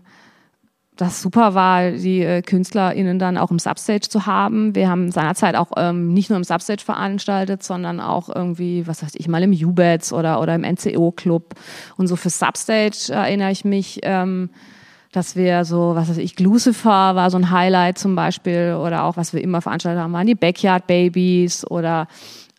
das 0.99 1.21
super 1.21 1.53
war, 1.53 1.91
die 1.91 2.21
äh, 2.21 2.41
KünstlerInnen 2.41 3.19
dann 3.19 3.37
auch 3.37 3.51
im 3.51 3.59
Substage 3.59 4.09
zu 4.09 4.25
haben. 4.25 4.75
Wir 4.75 4.89
haben 4.89 5.11
seinerzeit 5.11 5.55
auch 5.55 5.71
ähm, 5.77 6.13
nicht 6.13 6.29
nur 6.29 6.35
im 6.35 6.43
Substage 6.43 6.83
veranstaltet, 6.83 7.63
sondern 7.63 8.01
auch 8.01 8.27
irgendwie, 8.27 8.85
was 8.85 9.01
weiß 9.01 9.11
ich, 9.15 9.29
mal 9.29 9.41
im 9.41 9.53
U-Bets 9.53 10.11
oder, 10.11 10.41
oder 10.41 10.55
im 10.55 10.63
NCO-Club. 10.63 11.55
Und 11.95 12.07
so 12.07 12.17
für 12.17 12.29
Substage 12.29 13.13
erinnere 13.13 13.51
ich 13.51 13.63
mich, 13.63 14.01
ähm, 14.03 14.49
dass 15.11 15.35
wir 15.35 15.65
so, 15.65 15.95
was 15.95 16.09
weiß 16.09 16.17
ich, 16.17 16.39
Lucifer 16.39 17.15
war 17.15 17.31
so 17.31 17.37
ein 17.37 17.49
Highlight 17.51 17.97
zum 17.97 18.15
Beispiel 18.15 18.77
oder 18.79 19.03
auch, 19.03 19.17
was 19.17 19.33
wir 19.33 19.41
immer 19.41 19.61
veranstaltet 19.61 20.01
haben, 20.01 20.13
waren 20.13 20.27
die 20.27 20.35
Backyard 20.35 20.85
Babies 20.85 21.65
oder 21.65 22.07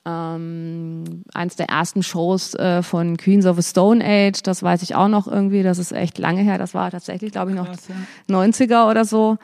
ähm, 0.05 1.23
eins 1.35 1.57
der 1.57 1.69
ersten 1.69 2.03
Shows 2.03 2.55
äh, 2.55 2.83
von 2.83 3.17
Queens 3.17 3.47
of 3.47 3.57
the 3.57 3.63
Stone 3.63 4.05
Age, 4.05 4.43
das 4.43 4.63
weiß 4.63 4.83
ich 4.83 4.95
auch 4.95 5.09
noch 5.09 5.29
irgendwie, 5.29 5.63
das 5.63 5.79
ist 5.79 5.93
echt 5.93 6.19
lange 6.19 6.41
her, 6.41 6.59
das 6.59 6.75
war 6.75 6.91
tatsächlich, 6.91 7.33
glaube 7.33 7.51
ich, 7.51 7.57
noch 7.57 7.67
Krass, 7.67 7.89
ja. 7.89 8.35
90er 8.35 8.91
oder 8.91 9.05
so 9.05 9.37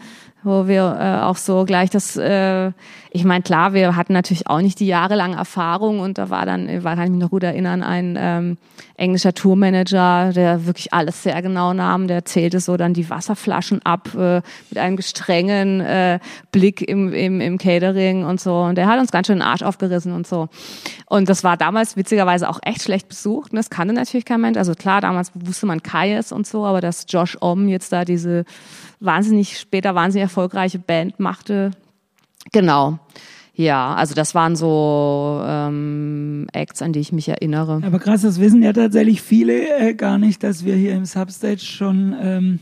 wo 0.46 0.68
wir 0.68 0.96
äh, 0.98 1.24
auch 1.24 1.36
so 1.36 1.64
gleich 1.64 1.90
das, 1.90 2.16
äh, 2.16 2.70
ich 3.10 3.24
meine, 3.24 3.42
klar, 3.42 3.74
wir 3.74 3.96
hatten 3.96 4.12
natürlich 4.12 4.46
auch 4.46 4.60
nicht 4.60 4.78
die 4.80 4.86
jahrelange 4.86 5.36
Erfahrung 5.36 6.00
und 6.00 6.18
da 6.18 6.30
war 6.30 6.46
dann, 6.46 6.84
war, 6.84 6.94
kann 6.94 7.04
ich 7.04 7.10
mich 7.10 7.20
noch 7.20 7.30
gut 7.30 7.42
erinnern, 7.42 7.82
ein 7.82 8.16
ähm, 8.18 8.58
englischer 8.96 9.34
Tourmanager, 9.34 10.32
der 10.32 10.66
wirklich 10.66 10.92
alles 10.92 11.22
sehr 11.22 11.42
genau 11.42 11.72
nahm, 11.72 12.06
der 12.06 12.24
zählte 12.24 12.60
so 12.60 12.76
dann 12.76 12.94
die 12.94 13.10
Wasserflaschen 13.10 13.84
ab 13.84 14.10
äh, 14.16 14.40
mit 14.70 14.78
einem 14.78 15.00
strengen 15.02 15.80
äh, 15.80 16.20
Blick 16.52 16.80
im, 16.80 17.12
im, 17.12 17.40
im 17.40 17.58
Catering 17.58 18.24
und 18.24 18.40
so 18.40 18.60
und 18.60 18.76
der 18.76 18.86
hat 18.86 19.00
uns 19.00 19.10
ganz 19.10 19.26
schön 19.26 19.38
den 19.38 19.42
Arsch 19.42 19.62
aufgerissen 19.62 20.12
und 20.12 20.26
so. 20.26 20.48
Und 21.06 21.28
das 21.28 21.44
war 21.44 21.56
damals 21.56 21.96
witzigerweise 21.96 22.48
auch 22.48 22.60
echt 22.62 22.82
schlecht 22.82 23.08
besucht 23.08 23.52
und 23.52 23.56
das 23.56 23.70
kannte 23.70 23.94
natürlich 23.94 24.24
kein 24.24 24.40
Mensch. 24.40 24.58
Also 24.58 24.74
klar, 24.74 25.00
damals 25.00 25.32
wusste 25.34 25.66
man 25.66 25.82
Kaius 25.82 26.30
und 26.32 26.46
so, 26.46 26.64
aber 26.64 26.80
dass 26.80 27.06
Josh 27.08 27.36
Om 27.40 27.68
jetzt 27.68 27.92
da 27.92 28.04
diese 28.04 28.44
wahnsinnig, 29.00 29.58
später 29.58 29.94
wahnsinnig 29.94 30.24
erfolgreiche 30.24 30.78
Band 30.78 31.20
machte. 31.20 31.70
Genau. 32.52 32.98
Ja, 33.54 33.94
also 33.94 34.14
das 34.14 34.34
waren 34.34 34.54
so 34.54 35.42
ähm, 35.46 36.46
Acts, 36.52 36.82
an 36.82 36.92
die 36.92 37.00
ich 37.00 37.12
mich 37.12 37.28
erinnere. 37.28 37.80
Aber 37.86 37.98
krass, 37.98 38.20
das 38.20 38.38
wissen 38.38 38.62
ja 38.62 38.74
tatsächlich 38.74 39.22
viele 39.22 39.78
äh, 39.78 39.94
gar 39.94 40.18
nicht, 40.18 40.42
dass 40.42 40.64
wir 40.64 40.74
hier 40.74 40.94
im 40.94 41.06
Substage 41.06 41.60
schon 41.60 42.14
ähm, 42.20 42.60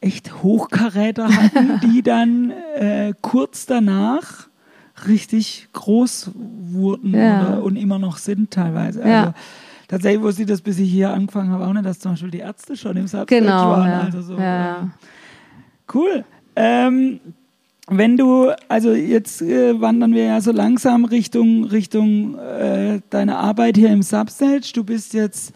echt 0.00 0.42
Hochkaräter 0.44 1.28
hatten, 1.28 1.80
die 1.92 2.02
dann 2.02 2.52
äh, 2.76 3.12
kurz 3.22 3.66
danach 3.66 4.48
richtig 5.08 5.68
groß 5.72 6.30
wurden 6.34 7.12
ja. 7.12 7.40
oder, 7.40 7.64
und 7.64 7.74
immer 7.74 7.98
noch 7.98 8.18
sind 8.18 8.52
teilweise. 8.52 9.02
Also, 9.02 9.12
ja. 9.12 9.34
Tatsächlich 9.88 10.22
wusste 10.22 10.42
ich 10.42 10.48
das, 10.48 10.60
bis 10.60 10.78
ich 10.78 10.90
hier 10.90 11.12
angefangen 11.12 11.50
habe, 11.50 11.66
auch 11.66 11.72
nicht, 11.72 11.84
dass 11.84 11.98
zum 11.98 12.12
Beispiel 12.12 12.30
die 12.30 12.38
Ärzte 12.38 12.76
schon 12.76 12.96
im 12.96 13.06
Substage 13.06 13.40
genau, 13.40 13.70
waren. 13.70 13.90
Ja. 13.90 14.00
Also 14.00 14.22
so, 14.22 14.38
ja. 14.38 14.90
Cool. 15.92 16.24
Ähm, 16.56 17.20
wenn 17.88 18.16
du, 18.16 18.50
also 18.68 18.92
jetzt 18.92 19.42
äh, 19.42 19.78
wandern 19.80 20.14
wir 20.14 20.24
ja 20.24 20.40
so 20.40 20.52
langsam 20.52 21.04
Richtung, 21.04 21.64
Richtung 21.64 22.38
äh, 22.38 23.00
deiner 23.10 23.38
Arbeit 23.38 23.76
hier 23.76 23.90
im 23.90 24.02
Substage. 24.02 24.72
Du 24.74 24.84
bist 24.84 25.12
jetzt, 25.12 25.52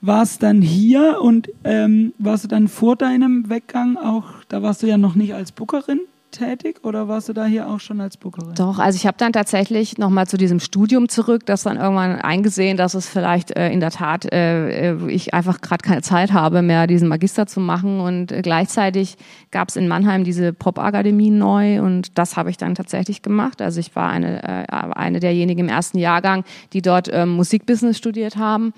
warst 0.00 0.42
dann 0.42 0.60
hier 0.60 1.20
und 1.20 1.50
ähm, 1.64 2.12
warst 2.18 2.44
du 2.44 2.48
dann 2.48 2.66
vor 2.66 2.96
deinem 2.96 3.48
Weggang 3.48 3.96
auch, 3.96 4.24
da 4.48 4.62
warst 4.62 4.82
du 4.82 4.88
ja 4.88 4.98
noch 4.98 5.14
nicht 5.14 5.34
als 5.34 5.52
Bookerin 5.52 6.00
tätig 6.30 6.84
oder 6.84 7.08
warst 7.08 7.28
du 7.28 7.32
da 7.32 7.44
hier 7.44 7.68
auch 7.68 7.80
schon 7.80 8.00
als 8.00 8.16
Bookerin? 8.16 8.54
Doch, 8.54 8.78
also 8.78 8.96
ich 8.96 9.06
habe 9.06 9.16
dann 9.18 9.32
tatsächlich 9.32 9.98
nochmal 9.98 10.26
zu 10.26 10.36
diesem 10.36 10.60
Studium 10.60 11.08
zurück, 11.08 11.46
das 11.46 11.62
dann 11.62 11.76
irgendwann 11.76 12.20
eingesehen, 12.20 12.76
dass 12.76 12.94
es 12.94 13.08
vielleicht 13.08 13.56
äh, 13.56 13.70
in 13.70 13.80
der 13.80 13.90
Tat 13.90 14.32
äh, 14.32 14.92
äh 14.92 15.10
ich 15.10 15.34
einfach 15.34 15.60
gerade 15.60 15.82
keine 15.82 16.02
Zeit 16.02 16.32
habe, 16.32 16.62
mehr 16.62 16.86
diesen 16.86 17.08
Magister 17.08 17.46
zu 17.46 17.60
machen 17.60 18.00
und 18.00 18.32
äh, 18.32 18.42
gleichzeitig 18.42 19.16
gab 19.50 19.68
es 19.68 19.76
in 19.76 19.88
Mannheim 19.88 20.24
diese 20.24 20.52
Pop-Akademie 20.52 21.30
neu 21.30 21.82
und 21.82 22.18
das 22.18 22.36
habe 22.36 22.50
ich 22.50 22.56
dann 22.56 22.74
tatsächlich 22.74 23.22
gemacht. 23.22 23.62
Also 23.62 23.80
ich 23.80 23.94
war 23.96 24.10
eine, 24.10 24.42
äh, 24.42 24.66
eine 24.68 25.20
derjenigen 25.20 25.60
im 25.60 25.68
ersten 25.68 25.98
Jahrgang, 25.98 26.44
die 26.72 26.82
dort 26.82 27.08
ähm, 27.12 27.30
Musikbusiness 27.30 27.96
studiert 27.98 28.36
haben 28.36 28.72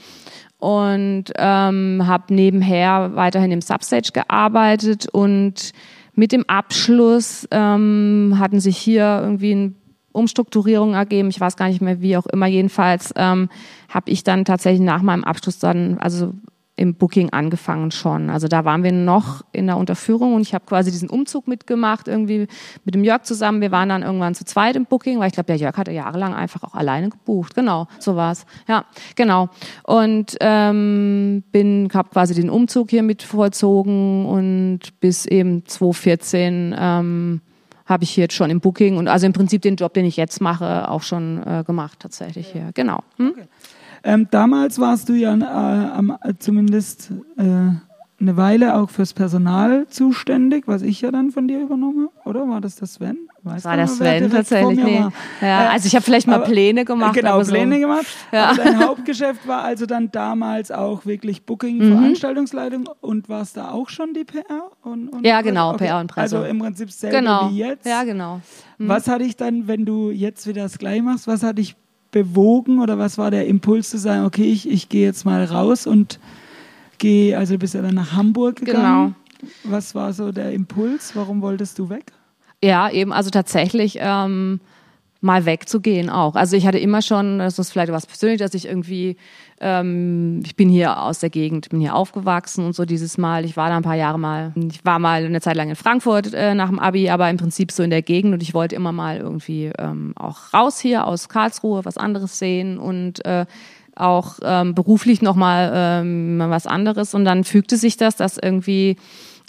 und 0.61 1.25
ähm, 1.37 2.03
habe 2.07 2.35
nebenher 2.35 3.17
weiterhin 3.17 3.51
im 3.51 3.63
Substage 3.63 4.13
gearbeitet 4.13 5.09
und 5.11 5.73
mit 6.15 6.33
dem 6.33 6.45
Abschluss 6.49 7.47
ähm, 7.51 8.37
hatten 8.39 8.61
sich 8.61 8.77
hier 8.77 9.21
irgendwie 9.23 9.55
ein 9.55 9.77
Umstrukturierung 10.13 10.95
ergeben. 10.95 11.29
Ich 11.31 11.41
weiß 11.41 11.57
gar 11.57 11.69
nicht 11.69 11.81
mehr, 11.81 12.01
wie 12.01 12.17
auch 12.17 12.27
immer. 12.27 12.47
Jedenfalls 12.47 13.13
ähm, 13.17 13.49
habe 13.89 14.11
ich 14.11 14.25
dann 14.25 14.45
tatsächlich 14.45 14.81
nach 14.81 15.03
meinem 15.03 15.25
Abschluss 15.25 15.59
dann, 15.59 15.99
also 15.99 16.35
im 16.81 16.95
Booking 16.95 17.29
angefangen 17.31 17.91
schon. 17.91 18.31
Also 18.31 18.49
da 18.49 18.65
waren 18.65 18.83
wir 18.83 18.93
noch 18.93 19.45
in 19.53 19.67
der 19.67 19.77
Unterführung 19.77 20.35
und 20.35 20.41
ich 20.41 20.55
habe 20.55 20.65
quasi 20.65 20.91
diesen 20.91 21.11
Umzug 21.11 21.47
mitgemacht, 21.47 22.09
irgendwie 22.09 22.47
mit 22.87 22.95
dem 22.95 23.05
Jörg 23.05 23.25
zusammen. 23.25 23.61
Wir 23.61 23.71
waren 23.71 23.91
dann 23.91 24.03
irgendwann 24.03 24.35
zu 24.35 24.47
zweit 24.47 24.77
im 24.77 24.87
Booking, 24.87 25.19
weil 25.19 25.27
ich 25.27 25.35
glaube, 25.35 25.49
der 25.49 25.57
Jörg 25.57 25.77
hatte 25.77 25.93
jahrelang 25.93 26.33
einfach 26.35 26.63
auch 26.63 26.75
alleine 26.75 27.11
gebucht. 27.11 27.55
Genau, 27.55 27.87
so 27.99 28.17
war's. 28.17 28.47
Ja, 28.67 28.87
genau. 29.15 29.51
Und 29.83 30.39
ähm, 30.41 31.43
bin, 31.53 31.91
habe 31.93 32.09
quasi 32.09 32.35
den 32.35 32.49
Umzug 32.49 32.89
hier 32.89 33.03
mit 33.03 33.23
vollzogen 33.23 34.25
und 34.25 34.99
bis 35.01 35.27
eben 35.27 35.67
2014 35.67 36.75
ähm, 36.79 37.41
habe 37.85 38.05
ich 38.05 38.17
jetzt 38.17 38.35
schon 38.35 38.49
im 38.49 38.61
Booking 38.61 38.97
und 38.97 39.09
also 39.09 39.27
im 39.27 39.35
Prinzip 39.35 39.61
den 39.61 39.77
Job, 39.77 39.93
den 39.93 40.07
ich 40.07 40.17
jetzt 40.17 40.41
mache, 40.41 40.89
auch 40.89 41.03
schon 41.03 41.43
äh, 41.47 41.63
gemacht 41.67 41.99
tatsächlich 42.01 42.47
hier. 42.47 42.71
Genau. 42.73 43.01
Hm? 43.17 43.33
Okay. 43.33 43.49
Ähm, 44.03 44.29
damals 44.31 44.79
warst 44.79 45.09
du 45.09 45.15
ja 45.15 45.35
äh, 45.35 45.91
am, 45.93 46.17
zumindest 46.39 47.13
äh, 47.37 47.75
eine 48.21 48.37
Weile 48.37 48.77
auch 48.77 48.91
fürs 48.91 49.15
Personal 49.15 49.87
zuständig, 49.89 50.65
was 50.67 50.83
ich 50.83 51.01
ja 51.01 51.11
dann 51.11 51.31
von 51.31 51.49
dir 51.49 51.61
übernommen 51.61 52.09
habe, 52.15 52.29
oder? 52.29 52.49
War 52.49 52.61
das 52.61 52.77
der 52.77 52.87
Sven? 52.87 53.17
Weiß 53.43 53.65
war 53.65 53.79
das 53.79 53.97
Sven 53.97 54.31
tatsächlich? 54.31 54.85
Nee. 54.85 55.07
Ja, 55.41 55.65
äh, 55.65 55.69
also 55.69 55.87
ich 55.87 55.95
habe 55.95 56.05
vielleicht 56.05 56.27
mal 56.27 56.35
aber, 56.35 56.45
Pläne 56.45 56.85
gemacht. 56.85 57.15
Genau, 57.15 57.41
Pläne 57.41 57.77
so. 57.77 57.81
gemacht. 57.81 58.07
Ja. 58.31 58.53
Dein 58.55 58.87
Hauptgeschäft 58.87 59.49
war 59.49 59.63
also 59.63 59.87
dann 59.87 60.11
damals 60.11 60.71
auch 60.71 61.07
wirklich 61.07 61.47
Booking, 61.47 61.79
mhm. 61.79 61.97
Veranstaltungsleitung 61.97 62.91
und 63.01 63.31
war 63.31 63.41
es 63.41 63.55
da 63.55 63.71
auch 63.71 63.89
schon 63.89 64.13
die 64.13 64.25
PR? 64.25 64.45
Und, 64.83 65.09
und 65.09 65.27
ja, 65.27 65.41
genau, 65.41 65.71
okay. 65.71 65.87
PR 65.87 66.01
und 66.01 66.09
Presse. 66.09 66.37
Also 66.37 66.49
im 66.49 66.59
Prinzip 66.59 66.91
selber 66.91 67.19
genau. 67.19 67.51
wie 67.51 67.59
jetzt. 67.59 67.87
Ja, 67.87 68.05
genau. 68.05 68.41
Mhm. 68.77 68.89
Was 68.89 69.09
hatte 69.09 69.25
ich 69.25 69.37
dann, 69.37 69.67
wenn 69.67 69.87
du 69.87 70.11
jetzt 70.11 70.47
wieder 70.47 70.65
das 70.65 70.79
gleich 70.79 71.01
machst, 71.01 71.27
was 71.27 71.43
hatte 71.43 71.63
ich 71.63 71.75
bewogen 72.11 72.81
oder 72.81 72.99
was 72.99 73.19
war 73.19 73.31
der 73.31 73.47
Impuls 73.47 73.91
zu 73.91 73.99
sagen, 73.99 74.25
okay, 74.25 74.45
ich, 74.45 74.69
ich 74.69 74.89
gehe 74.89 75.07
jetzt 75.07 75.25
mal 75.25 75.45
raus 75.45 75.87
und 75.87 76.19
gehe, 76.99 77.37
also 77.37 77.57
bist 77.59 77.75
ja 77.75 77.83
dann 77.83 77.95
nach 77.95 78.13
Hamburg 78.13 78.57
gegangen. 78.57 79.15
Genau. 79.41 79.51
Was 79.65 79.95
war 79.95 80.13
so 80.13 80.33
der 80.33 80.53
Impuls? 80.53 81.13
Warum 81.15 81.41
wolltest 81.41 81.79
du 81.79 81.89
weg? 81.89 82.13
Ja, 82.63 82.91
eben, 82.91 83.13
also 83.13 83.31
tatsächlich 83.31 83.99
ähm, 84.01 84.61
mal 85.21 85.45
wegzugehen 85.45 86.09
auch. 86.09 86.35
Also 86.35 86.57
ich 86.57 86.67
hatte 86.67 86.79
immer 86.79 87.03
schon, 87.03 87.39
das 87.39 87.59
ist 87.59 87.73
vielleicht 87.73 87.93
was 87.93 88.07
Persönliches, 88.07 88.51
dass 88.51 88.55
ich 88.55 88.67
irgendwie 88.67 89.17
ähm, 89.61 90.41
ich 90.45 90.57
bin 90.57 90.71
hier 90.71 91.03
aus 91.03 91.21
der 91.21 91.29
Gegend, 91.29 91.69
bin 91.69 91.81
hier 91.81 91.95
aufgewachsen 91.95 92.65
und 92.65 92.75
so 92.75 92.87
dieses 92.87 93.19
Mal. 93.19 93.45
Ich 93.45 93.57
war 93.59 93.69
da 93.69 93.77
ein 93.77 93.83
paar 93.83 93.95
Jahre 93.95 94.19
mal. 94.19 94.53
Ich 94.57 94.85
war 94.85 94.99
mal 94.99 95.25
eine 95.25 95.41
Zeit 95.43 95.57
lang 95.57 95.69
in 95.69 95.77
Frankfurt 95.77 96.33
äh, 96.33 96.55
nach 96.55 96.69
dem 96.69 96.79
Abi, 96.79 97.11
aber 97.11 97.29
im 97.29 97.37
Prinzip 97.37 97.71
so 97.71 97.83
in 97.83 97.91
der 97.91 98.01
Gegend 98.01 98.33
und 98.33 98.43
ich 98.43 98.55
wollte 98.55 98.75
immer 98.75 98.93
mal 98.93 99.19
irgendwie 99.19 99.71
ähm, 99.79 100.15
auch 100.17 100.55
raus 100.55 100.81
hier 100.81 101.07
aus 101.07 101.29
Karlsruhe, 101.29 101.85
was 101.85 101.99
anderes 101.99 102.39
sehen 102.39 102.79
und 102.79 103.25
äh, 103.27 103.45
auch 103.97 104.39
ähm, 104.43 104.75
beruflich 104.75 105.21
nochmal 105.21 105.71
ähm, 105.75 106.43
was 106.47 106.67
anderes. 106.67 107.13
Und 107.13 107.27
dann 107.27 107.45
fügte 107.45 107.77
sich 107.77 107.99
das, 107.99 108.17
dass 108.17 108.39
irgendwie 108.39 108.97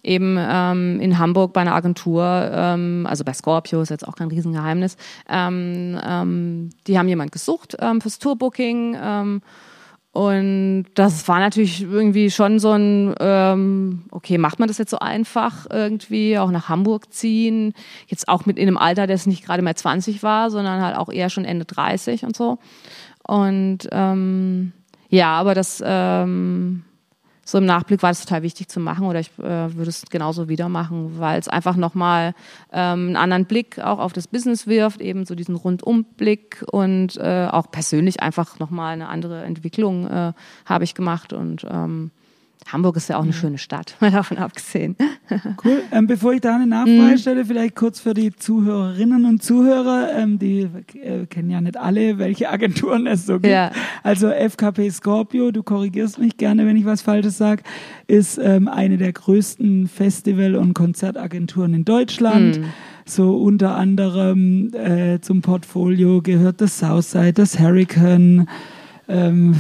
eben 0.04 0.38
ähm, 0.40 1.00
in 1.00 1.20
Hamburg 1.20 1.54
bei 1.54 1.62
einer 1.62 1.76
Agentur, 1.76 2.24
ähm, 2.54 3.06
also 3.10 3.24
bei 3.24 3.34
Scorpio, 3.34 3.82
ist 3.82 3.90
jetzt 3.90 4.08
auch 4.08 4.16
kein 4.16 4.30
Riesengeheimnis, 4.30 4.98
ähm, 5.30 6.00
ähm, 6.04 6.70
die 6.88 6.98
haben 6.98 7.08
jemand 7.08 7.32
gesucht 7.32 7.78
ähm, 7.80 8.02
fürs 8.02 8.20
Tourbooking. 8.20 8.98
Ähm, 9.02 9.42
und 10.14 10.88
das 10.96 11.26
war 11.30 11.40
natürlich 11.40 11.84
irgendwie 11.84 12.32
schon 12.32 12.60
so 12.60 12.72
ein, 12.72 13.16
ähm, 13.20 14.04
okay, 14.12 14.38
macht 14.38 14.60
man 14.60 14.68
das 14.68 14.78
jetzt 14.78 14.92
so 14.92 15.00
einfach 15.00 15.68
irgendwie, 15.70 16.38
auch 16.38 16.52
nach 16.52 16.68
Hamburg 16.68 17.14
ziehen, 17.14 17.74
jetzt 18.08 18.28
auch 18.28 18.46
mit 18.46 18.58
in 18.58 18.68
einem 18.68 18.78
Alter, 18.78 19.08
das 19.08 19.26
nicht 19.26 19.46
gerade 19.46 19.62
mehr 19.62 19.76
20 19.76 20.22
war, 20.22 20.52
sondern 20.52 20.82
halt 20.82 20.98
auch 20.98 21.10
eher 21.10 21.30
schon 21.30 21.46
Ende 21.46 21.64
30 21.64 22.26
und 22.26 22.36
so. 22.36 22.58
Und 23.26 23.88
ähm, 23.92 24.74
ja, 25.08 25.38
aber 25.38 25.56
das 25.56 25.82
ähm, 25.86 26.84
so 27.52 27.58
im 27.58 27.66
Nachblick 27.66 28.02
war 28.02 28.12
es 28.12 28.22
total 28.22 28.44
wichtig 28.44 28.70
zu 28.70 28.80
machen 28.80 29.06
oder 29.06 29.20
ich 29.20 29.30
äh, 29.38 29.76
würde 29.76 29.90
es 29.90 30.06
genauso 30.10 30.48
wieder 30.48 30.70
machen, 30.70 31.20
weil 31.20 31.38
es 31.38 31.50
einfach 31.50 31.76
nochmal 31.76 32.34
ähm, 32.72 33.08
einen 33.08 33.18
anderen 33.18 33.46
Blick 33.46 33.78
auch 33.78 34.00
auf 34.00 34.14
das 34.14 34.30
Business 34.30 34.68
wirft, 34.68 35.02
eben 35.02 35.26
so 35.26 35.36
diesen 35.36 35.56
Rundumblick 35.56 36.64
und 36.72 37.18
äh, 37.18 37.48
auch 37.52 37.70
persönlich 37.70 38.22
einfach 38.22 38.58
nochmal 38.60 38.94
eine 38.94 39.10
andere 39.10 39.44
Entwicklung 39.44 40.08
äh, 40.08 40.32
habe 40.66 40.84
ich 40.86 40.96
gemacht 40.96 41.34
und 41.34 41.68
ähm, 41.70 42.12
Hamburg 42.68 42.96
ist 42.96 43.10
ja 43.10 43.18
auch 43.18 43.24
eine 43.24 43.34
schöne 43.34 43.58
Stadt, 43.58 43.96
mal 44.02 44.12
davon 44.12 44.38
abgesehen. 44.38 44.96
Cool. 45.64 45.82
Ähm, 45.92 46.08
bevor 46.08 46.34
ich 46.34 46.42
da 46.42 46.56
eine 46.56 46.68
Nachfrage 46.68 47.14
mhm. 47.14 47.18
stelle, 47.18 47.46
vielleicht 47.46 47.76
kurz 47.76 48.00
für 48.00 48.14
die 48.14 48.36
Zuhörerinnen 48.36 49.26
und 49.26 49.44
Zuhörer, 49.44 50.10
ähm, 50.16 50.40
die 50.40 50.68
äh, 51.02 51.26
kennen 51.26 51.50
ja 51.50 51.62
nicht 51.62 51.78
alle, 51.78 52.18
welche 52.18 52.50
Agenturen 52.50 53.08
es 53.08 53.26
so 53.26 53.34
gibt. 53.34 53.48
Ja. 53.48 53.72
Also 54.04 54.30
FKP 54.30 54.90
Scorpio, 54.90 55.52
du 55.52 55.64
korrigierst 55.64 56.20
mich 56.20 56.38
gerne, 56.38 56.66
wenn 56.66 56.78
ich 56.78 56.86
was 56.86 57.02
Falsches 57.02 57.38
sage, 57.38 57.64
ist 58.08 58.38
ähm, 58.38 58.68
eine 58.68 58.98
der 58.98 59.14
größten 59.14 59.88
Festival- 59.88 60.56
und 60.56 60.74
Konzertagenturen 60.74 61.74
in 61.74 61.86
Deutschland. 61.86 62.60
Mhm. 62.60 62.66
So 63.06 63.36
unter 63.36 63.76
anderem 63.76 64.74
äh, 64.74 65.20
zum 65.20 65.42
Portfolio 65.42 66.22
gehört 66.22 66.62
das 66.62 66.80
Southside, 66.80 67.34
das 67.34 67.60
Hurricane, 67.60 68.48
ähm, 69.08 69.60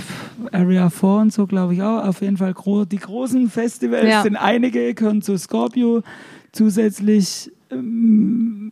Area 0.51 0.89
4 0.89 1.09
und 1.09 1.33
so, 1.33 1.47
glaube 1.47 1.73
ich 1.73 1.81
auch. 1.81 2.05
Auf 2.05 2.21
jeden 2.21 2.37
Fall 2.37 2.53
gro 2.53 2.85
die 2.85 2.97
großen 2.97 3.49
Festivals 3.49 4.07
ja. 4.07 4.23
sind 4.23 4.35
einige, 4.35 4.93
gehören 4.93 5.21
zu 5.21 5.37
Scorpio. 5.37 6.03
Zusätzlich 6.51 7.51
ähm, 7.69 8.71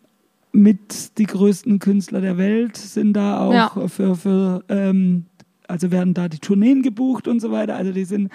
mit 0.52 1.18
die 1.18 1.26
größten 1.26 1.80
Künstler 1.80 2.22
der 2.22 2.38
Welt 2.38 2.78
sind 2.78 3.14
da 3.14 3.40
auch 3.40 3.54
ja. 3.54 3.88
für, 3.88 4.16
für 4.16 4.64
ähm, 4.70 5.26
also 5.68 5.92
werden 5.92 6.14
da 6.14 6.28
die 6.28 6.40
Tourneen 6.40 6.82
gebucht 6.82 7.28
und 7.28 7.40
so 7.40 7.52
weiter. 7.52 7.76
Also 7.76 7.92
die 7.92 8.06
sind 8.06 8.32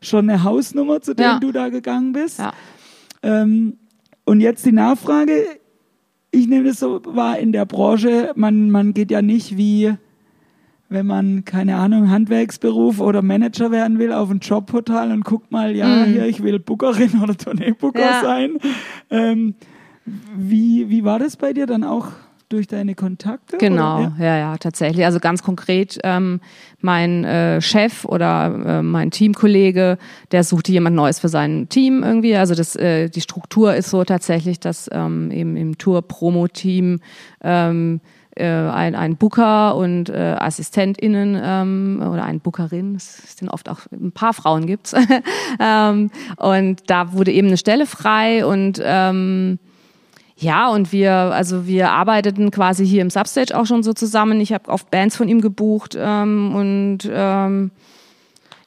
schon 0.00 0.28
eine 0.28 0.42
Hausnummer, 0.42 1.00
zu 1.00 1.14
denen 1.14 1.34
ja. 1.34 1.38
du 1.38 1.52
da 1.52 1.68
gegangen 1.68 2.12
bist. 2.12 2.42
Ähm, 3.22 3.78
und 4.24 4.40
jetzt 4.40 4.66
die 4.66 4.72
Nachfrage. 4.72 5.44
Ich 6.30 6.48
nehme 6.48 6.68
das 6.68 6.80
so 6.80 7.02
wahr 7.04 7.38
in 7.38 7.52
der 7.52 7.66
Branche, 7.66 8.32
man, 8.36 8.70
man 8.70 8.94
geht 8.94 9.10
ja 9.10 9.20
nicht 9.20 9.58
wie, 9.58 9.94
wenn 10.92 11.06
man, 11.06 11.44
keine 11.44 11.76
Ahnung, 11.76 12.10
Handwerksberuf 12.10 13.00
oder 13.00 13.22
Manager 13.22 13.70
werden 13.70 13.98
will, 13.98 14.12
auf 14.12 14.30
ein 14.30 14.38
Jobportal 14.40 15.10
und 15.12 15.24
guckt 15.24 15.50
mal, 15.52 15.74
ja, 15.74 16.04
Mhm. 16.04 16.10
hier, 16.12 16.26
ich 16.26 16.42
will 16.42 16.58
Bookerin 16.58 17.12
oder 17.22 17.36
Tourneebooker 17.36 18.00
Ja. 18.00 18.20
sein. 18.20 18.58
Ähm, 19.10 19.54
wie, 20.04 20.88
wie 20.90 21.04
war 21.04 21.18
das 21.18 21.36
bei 21.36 21.52
dir 21.52 21.66
dann 21.66 21.84
auch 21.84 22.08
durch 22.48 22.66
deine 22.66 22.94
Kontakte? 22.94 23.56
Genau, 23.56 23.98
Oder? 23.98 24.12
ja, 24.18 24.36
ja, 24.36 24.56
tatsächlich. 24.58 25.06
Also 25.06 25.20
ganz 25.20 25.42
konkret, 25.42 25.98
ähm, 26.04 26.40
mein 26.80 27.24
äh, 27.24 27.62
Chef 27.62 28.04
oder 28.04 28.62
äh, 28.66 28.82
mein 28.82 29.10
Teamkollege, 29.10 29.96
der 30.32 30.44
suchte 30.44 30.70
jemand 30.72 30.94
Neues 30.94 31.18
für 31.20 31.28
sein 31.30 31.68
Team 31.70 32.02
irgendwie. 32.02 32.36
Also 32.36 32.54
das, 32.54 32.76
äh, 32.76 33.08
die 33.08 33.22
Struktur 33.22 33.74
ist 33.74 33.88
so 33.88 34.04
tatsächlich, 34.04 34.60
dass 34.60 34.90
ähm, 34.92 35.30
eben 35.30 35.56
im 35.56 35.78
Tour-Promo-Team 35.78 37.00
ähm, 37.42 38.00
äh, 38.36 38.46
ein, 38.46 38.94
ein 38.94 39.16
Booker 39.16 39.76
und 39.76 40.08
äh, 40.08 40.36
AssistentInnen 40.38 41.40
ähm, 41.42 42.02
oder 42.10 42.24
ein 42.24 42.40
Bookerin, 42.40 42.94
es 42.94 43.36
sind 43.36 43.48
oft 43.48 43.68
auch 43.68 43.80
ein 43.90 44.12
paar 44.12 44.32
Frauen 44.32 44.66
gibt's. 44.66 44.94
ähm, 45.60 46.10
und 46.36 46.82
da 46.86 47.12
wurde 47.12 47.32
eben 47.32 47.48
eine 47.48 47.56
Stelle 47.56 47.86
frei 47.86 48.46
und 48.46 48.80
ähm, 48.82 49.58
ja, 50.36 50.68
und 50.70 50.92
wir, 50.92 51.12
also 51.12 51.66
wir 51.66 51.90
arbeiteten 51.90 52.50
quasi 52.50 52.86
hier 52.86 53.02
im 53.02 53.10
Substage 53.10 53.56
auch 53.56 53.66
schon 53.66 53.82
so 53.82 53.92
zusammen. 53.92 54.40
Ich 54.40 54.52
habe 54.52 54.70
oft 54.70 54.90
Bands 54.90 55.16
von 55.16 55.28
ihm 55.28 55.40
gebucht 55.40 55.96
ähm, 55.98 56.54
und 56.54 57.10
ähm, 57.12 57.70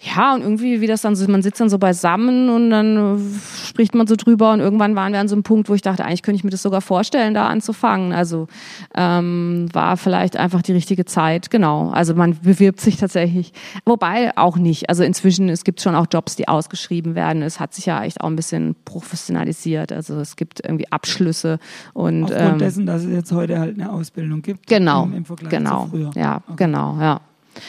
ja, 0.06 0.36
und 0.36 0.42
irgendwie, 0.42 0.82
wie 0.82 0.88
das 0.88 1.02
dann 1.02 1.16
so, 1.16 1.28
man 1.30 1.42
sitzt 1.42 1.60
dann 1.60 1.70
so 1.70 1.80
beisammen 1.80 2.50
und 2.50 2.70
dann 2.70 3.18
äh, 3.18 3.66
spricht 3.66 3.96
man 3.96 4.06
so 4.06 4.16
drüber 4.16 4.54
und 4.54 4.60
irgendwann 4.60 4.96
waren 4.96 5.14
wir 5.14 5.20
an 5.20 5.28
so 5.28 5.36
einem 5.36 5.42
Punkt, 5.42 5.68
wo 5.68 5.74
ich 5.74 5.82
dachte, 5.82 6.06
eigentlich 6.06 6.22
könnte 6.22 6.38
ich 6.38 6.44
mir 6.44 6.52
das 6.52 6.62
sogar 6.62 6.82
vorstellen, 6.82 7.34
da 7.34 7.48
anzufangen. 7.48 8.14
Also 8.14 8.48
ähm, 8.94 9.68
war 9.74 9.98
vielleicht 9.98 10.38
einfach 10.38 10.62
die 10.62 10.74
richtige 10.74 11.06
Zeit, 11.06 11.50
genau. 11.50 11.90
Also 11.90 12.14
man 12.14 12.38
bewirbt 12.40 12.82
sich 12.82 12.98
tatsächlich, 12.98 13.52
wobei 13.84 14.38
auch 14.38 14.58
nicht. 14.58 14.90
Also 14.90 15.04
inzwischen, 15.04 15.50
es 15.50 15.64
gibt 15.64 15.82
schon 15.82 15.96
auch 15.96 16.06
Jobs, 16.12 16.36
die 16.36 16.48
ausgeschrieben 16.48 17.16
werden. 17.16 17.42
Es 17.42 17.60
hat 17.60 17.74
sich 17.74 17.88
ja 17.88 18.04
echt 18.04 18.22
auch 18.22 18.28
ein 18.28 18.36
bisschen 18.36 18.76
professionalisiert. 18.86 19.92
Also 19.92 20.20
es 20.20 20.36
gibt 20.36 20.60
irgendwie 20.64 20.92
Abschlüsse 20.92 21.58
und 21.94 22.26
Aufgrund 22.26 22.42
ähm, 22.42 22.58
dessen, 22.60 22.86
dass 22.86 23.04
es 23.04 23.12
jetzt 23.12 23.32
heute 23.32 23.60
halt 23.60 23.80
eine 23.80 23.92
Ausbildung 23.92 24.44
gibt. 24.44 24.68
Genau, 24.68 25.06
Im, 25.06 25.16
im 25.16 25.26
Vergleich 25.26 25.50
genau, 25.50 25.86
zu 25.86 25.90
früher. 25.90 26.12
ja, 26.16 26.44
genau, 26.56 26.98
ja. 27.00 27.22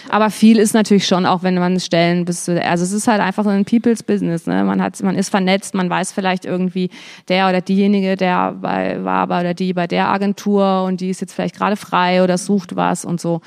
Aber 0.08 0.30
viel 0.30 0.58
ist 0.58 0.74
natürlich 0.74 1.06
schon, 1.06 1.26
auch 1.26 1.42
wenn 1.42 1.54
man 1.54 1.78
Stellen 1.80 2.24
bis, 2.24 2.48
also 2.48 2.84
es 2.84 2.92
ist 2.92 3.08
halt 3.08 3.20
einfach 3.20 3.44
so 3.44 3.50
ein 3.50 3.64
People's 3.64 4.02
Business, 4.02 4.46
ne? 4.46 4.64
Man 4.64 4.82
hat, 4.82 5.02
man 5.02 5.16
ist 5.16 5.28
vernetzt, 5.28 5.74
man 5.74 5.90
weiß 5.90 6.12
vielleicht 6.12 6.44
irgendwie 6.44 6.90
der 7.28 7.48
oder 7.48 7.60
diejenige, 7.60 8.16
der 8.16 8.52
bei, 8.52 9.02
war 9.04 9.26
bei 9.26 9.40
oder 9.40 9.54
die 9.54 9.72
bei 9.72 9.86
der 9.86 10.08
Agentur 10.08 10.84
und 10.84 11.00
die 11.00 11.10
ist 11.10 11.20
jetzt 11.20 11.32
vielleicht 11.32 11.56
gerade 11.56 11.76
frei 11.76 12.22
oder 12.22 12.38
sucht 12.38 12.76
was 12.76 13.04
und 13.04 13.20
so. 13.20 13.40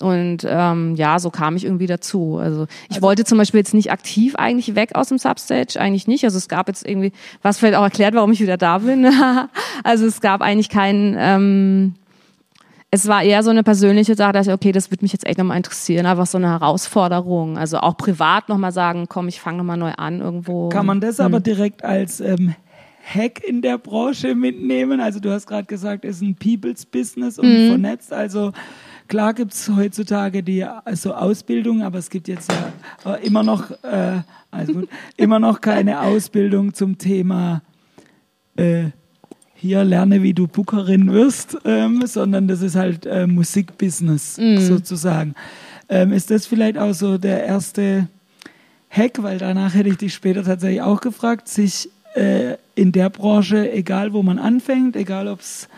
Und 0.00 0.46
ähm, 0.48 0.94
ja, 0.96 1.18
so 1.18 1.30
kam 1.30 1.56
ich 1.56 1.64
irgendwie 1.64 1.86
dazu. 1.86 2.38
Also 2.38 2.66
ich 2.88 3.02
wollte 3.02 3.24
zum 3.24 3.38
Beispiel 3.38 3.60
jetzt 3.60 3.74
nicht 3.74 3.92
aktiv 3.92 4.34
eigentlich 4.36 4.74
weg 4.74 4.94
aus 4.94 5.08
dem 5.08 5.18
Substage, 5.18 5.78
eigentlich 5.78 6.06
nicht. 6.06 6.24
Also 6.24 6.38
es 6.38 6.48
gab 6.48 6.68
jetzt 6.68 6.86
irgendwie, 6.86 7.12
was 7.42 7.58
vielleicht 7.58 7.76
auch 7.76 7.82
erklärt, 7.82 8.14
warum 8.14 8.32
ich 8.32 8.40
wieder 8.40 8.56
da 8.56 8.78
bin. 8.78 9.06
also 9.84 10.06
es 10.06 10.20
gab 10.20 10.40
eigentlich 10.40 10.68
keinen 10.68 11.16
ähm, 11.18 11.94
es 12.92 13.06
war 13.06 13.22
eher 13.22 13.42
so 13.42 13.50
eine 13.50 13.62
persönliche 13.62 14.14
Sache, 14.16 14.32
dass 14.32 14.46
ich, 14.48 14.52
okay, 14.52 14.72
das 14.72 14.90
würde 14.90 15.04
mich 15.04 15.12
jetzt 15.12 15.26
echt 15.26 15.38
nochmal 15.38 15.56
interessieren, 15.56 16.06
einfach 16.06 16.26
so 16.26 16.38
eine 16.38 16.48
Herausforderung. 16.48 17.56
Also 17.56 17.78
auch 17.78 17.96
privat 17.96 18.48
nochmal 18.48 18.72
sagen, 18.72 19.06
komm, 19.08 19.28
ich 19.28 19.40
fange 19.40 19.58
nochmal 19.58 19.76
neu 19.76 19.92
an 19.92 20.20
irgendwo. 20.20 20.70
Kann 20.70 20.86
man 20.86 21.00
das 21.00 21.18
Hm. 21.18 21.26
aber 21.26 21.40
direkt 21.40 21.84
als 21.84 22.20
ähm, 22.20 22.54
Hack 23.04 23.44
in 23.44 23.62
der 23.62 23.78
Branche 23.78 24.34
mitnehmen? 24.34 25.00
Also 25.00 25.20
du 25.20 25.30
hast 25.30 25.46
gerade 25.46 25.66
gesagt, 25.66 26.04
es 26.04 26.16
ist 26.16 26.22
ein 26.22 26.34
People's 26.34 26.84
Business 26.84 27.38
und 27.38 27.48
Mhm. 27.48 27.66
vernetzt. 27.68 28.12
Also 28.12 28.52
klar 29.06 29.34
gibt 29.34 29.52
es 29.52 29.68
heutzutage 29.68 30.42
die 30.42 30.64
also 30.64 31.14
Ausbildung, 31.14 31.82
aber 31.82 31.98
es 31.98 32.10
gibt 32.10 32.26
jetzt 32.26 32.50
ja 32.50 33.14
äh, 33.14 33.24
immer 33.24 33.44
noch, 33.44 33.70
äh, 33.84 34.20
also 34.50 34.72
gut, 34.72 34.88
immer 35.16 35.38
noch 35.38 35.60
keine 35.60 36.00
Ausbildung 36.00 36.74
zum 36.74 36.98
Thema 36.98 37.62
äh, 38.56 38.86
hier 39.60 39.84
lerne, 39.84 40.22
wie 40.22 40.32
du 40.32 40.46
Bookerin 40.46 41.12
wirst, 41.12 41.58
ähm, 41.64 42.02
sondern 42.06 42.48
das 42.48 42.62
ist 42.62 42.76
halt 42.76 43.04
äh, 43.06 43.26
Musikbusiness 43.26 44.38
Mhm. 44.38 44.58
sozusagen. 44.58 45.34
Ähm, 45.88 46.12
ist 46.12 46.30
das 46.30 46.46
vielleicht 46.46 46.78
auch 46.78 46.94
so 46.94 47.18
der 47.18 47.44
erste 47.44 48.08
Hack, 48.88 49.22
weil 49.22 49.38
danach 49.38 49.74
hätte 49.74 49.88
ich 49.90 49.98
dich 49.98 50.14
später 50.14 50.42
tatsächlich 50.44 50.82
auch 50.82 51.00
gefragt, 51.00 51.48
sich 51.48 51.90
äh, 52.14 52.54
in 52.74 52.92
der 52.92 53.10
Branche, 53.10 53.70
egal 53.72 54.12
wo 54.12 54.22
man 54.22 54.38
anfängt, 54.38 54.96
egal 54.96 55.28
ob 55.28 55.40
es 55.40 55.68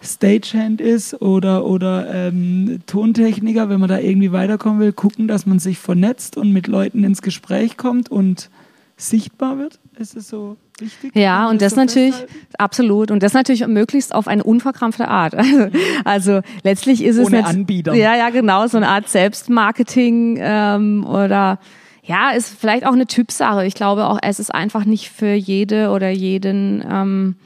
Stagehand 0.00 0.80
ist 0.80 1.20
oder, 1.20 1.64
oder 1.64 2.12
ähm, 2.28 2.80
Tontechniker, 2.86 3.68
wenn 3.68 3.80
man 3.80 3.88
da 3.88 3.98
irgendwie 3.98 4.30
weiterkommen 4.32 4.78
will, 4.78 4.92
gucken, 4.92 5.26
dass 5.28 5.44
man 5.44 5.58
sich 5.58 5.78
vernetzt 5.78 6.36
und 6.36 6.52
mit 6.52 6.66
Leuten 6.68 7.02
ins 7.04 7.20
Gespräch 7.20 7.76
kommt 7.76 8.08
und 8.08 8.48
sichtbar 8.96 9.58
wird? 9.58 9.78
Ist 9.98 10.16
es 10.16 10.28
so 10.28 10.56
wichtig? 10.80 11.14
Ja, 11.14 11.48
und 11.48 11.60
das 11.62 11.74
so 11.74 11.80
natürlich, 11.80 12.14
festhalten? 12.14 12.46
absolut. 12.58 13.10
Und 13.10 13.22
das 13.22 13.32
natürlich 13.32 13.66
möglichst 13.66 14.14
auf 14.14 14.28
eine 14.28 14.42
unverkrampfte 14.44 15.08
Art. 15.08 15.34
Also, 15.34 15.68
also 16.04 16.40
letztlich 16.62 17.02
ist 17.02 17.16
es 17.16 17.26
Ohne 17.26 17.38
jetzt- 17.38 17.48
Anbieter. 17.48 17.94
Ja, 17.94 18.16
ja, 18.16 18.30
genau, 18.30 18.66
so 18.66 18.76
eine 18.76 18.88
Art 18.88 19.08
Selbstmarketing 19.08 20.38
ähm, 20.40 21.04
oder 21.06 21.58
ja, 22.04 22.30
ist 22.30 22.54
vielleicht 22.58 22.86
auch 22.86 22.92
eine 22.92 23.06
Typsache. 23.06 23.66
Ich 23.66 23.74
glaube 23.74 24.06
auch, 24.06 24.18
es 24.22 24.40
ist 24.40 24.54
einfach 24.54 24.84
nicht 24.84 25.10
für 25.10 25.32
jede 25.34 25.90
oder 25.90 26.08
jeden 26.08 26.82
ähm, 26.90 27.36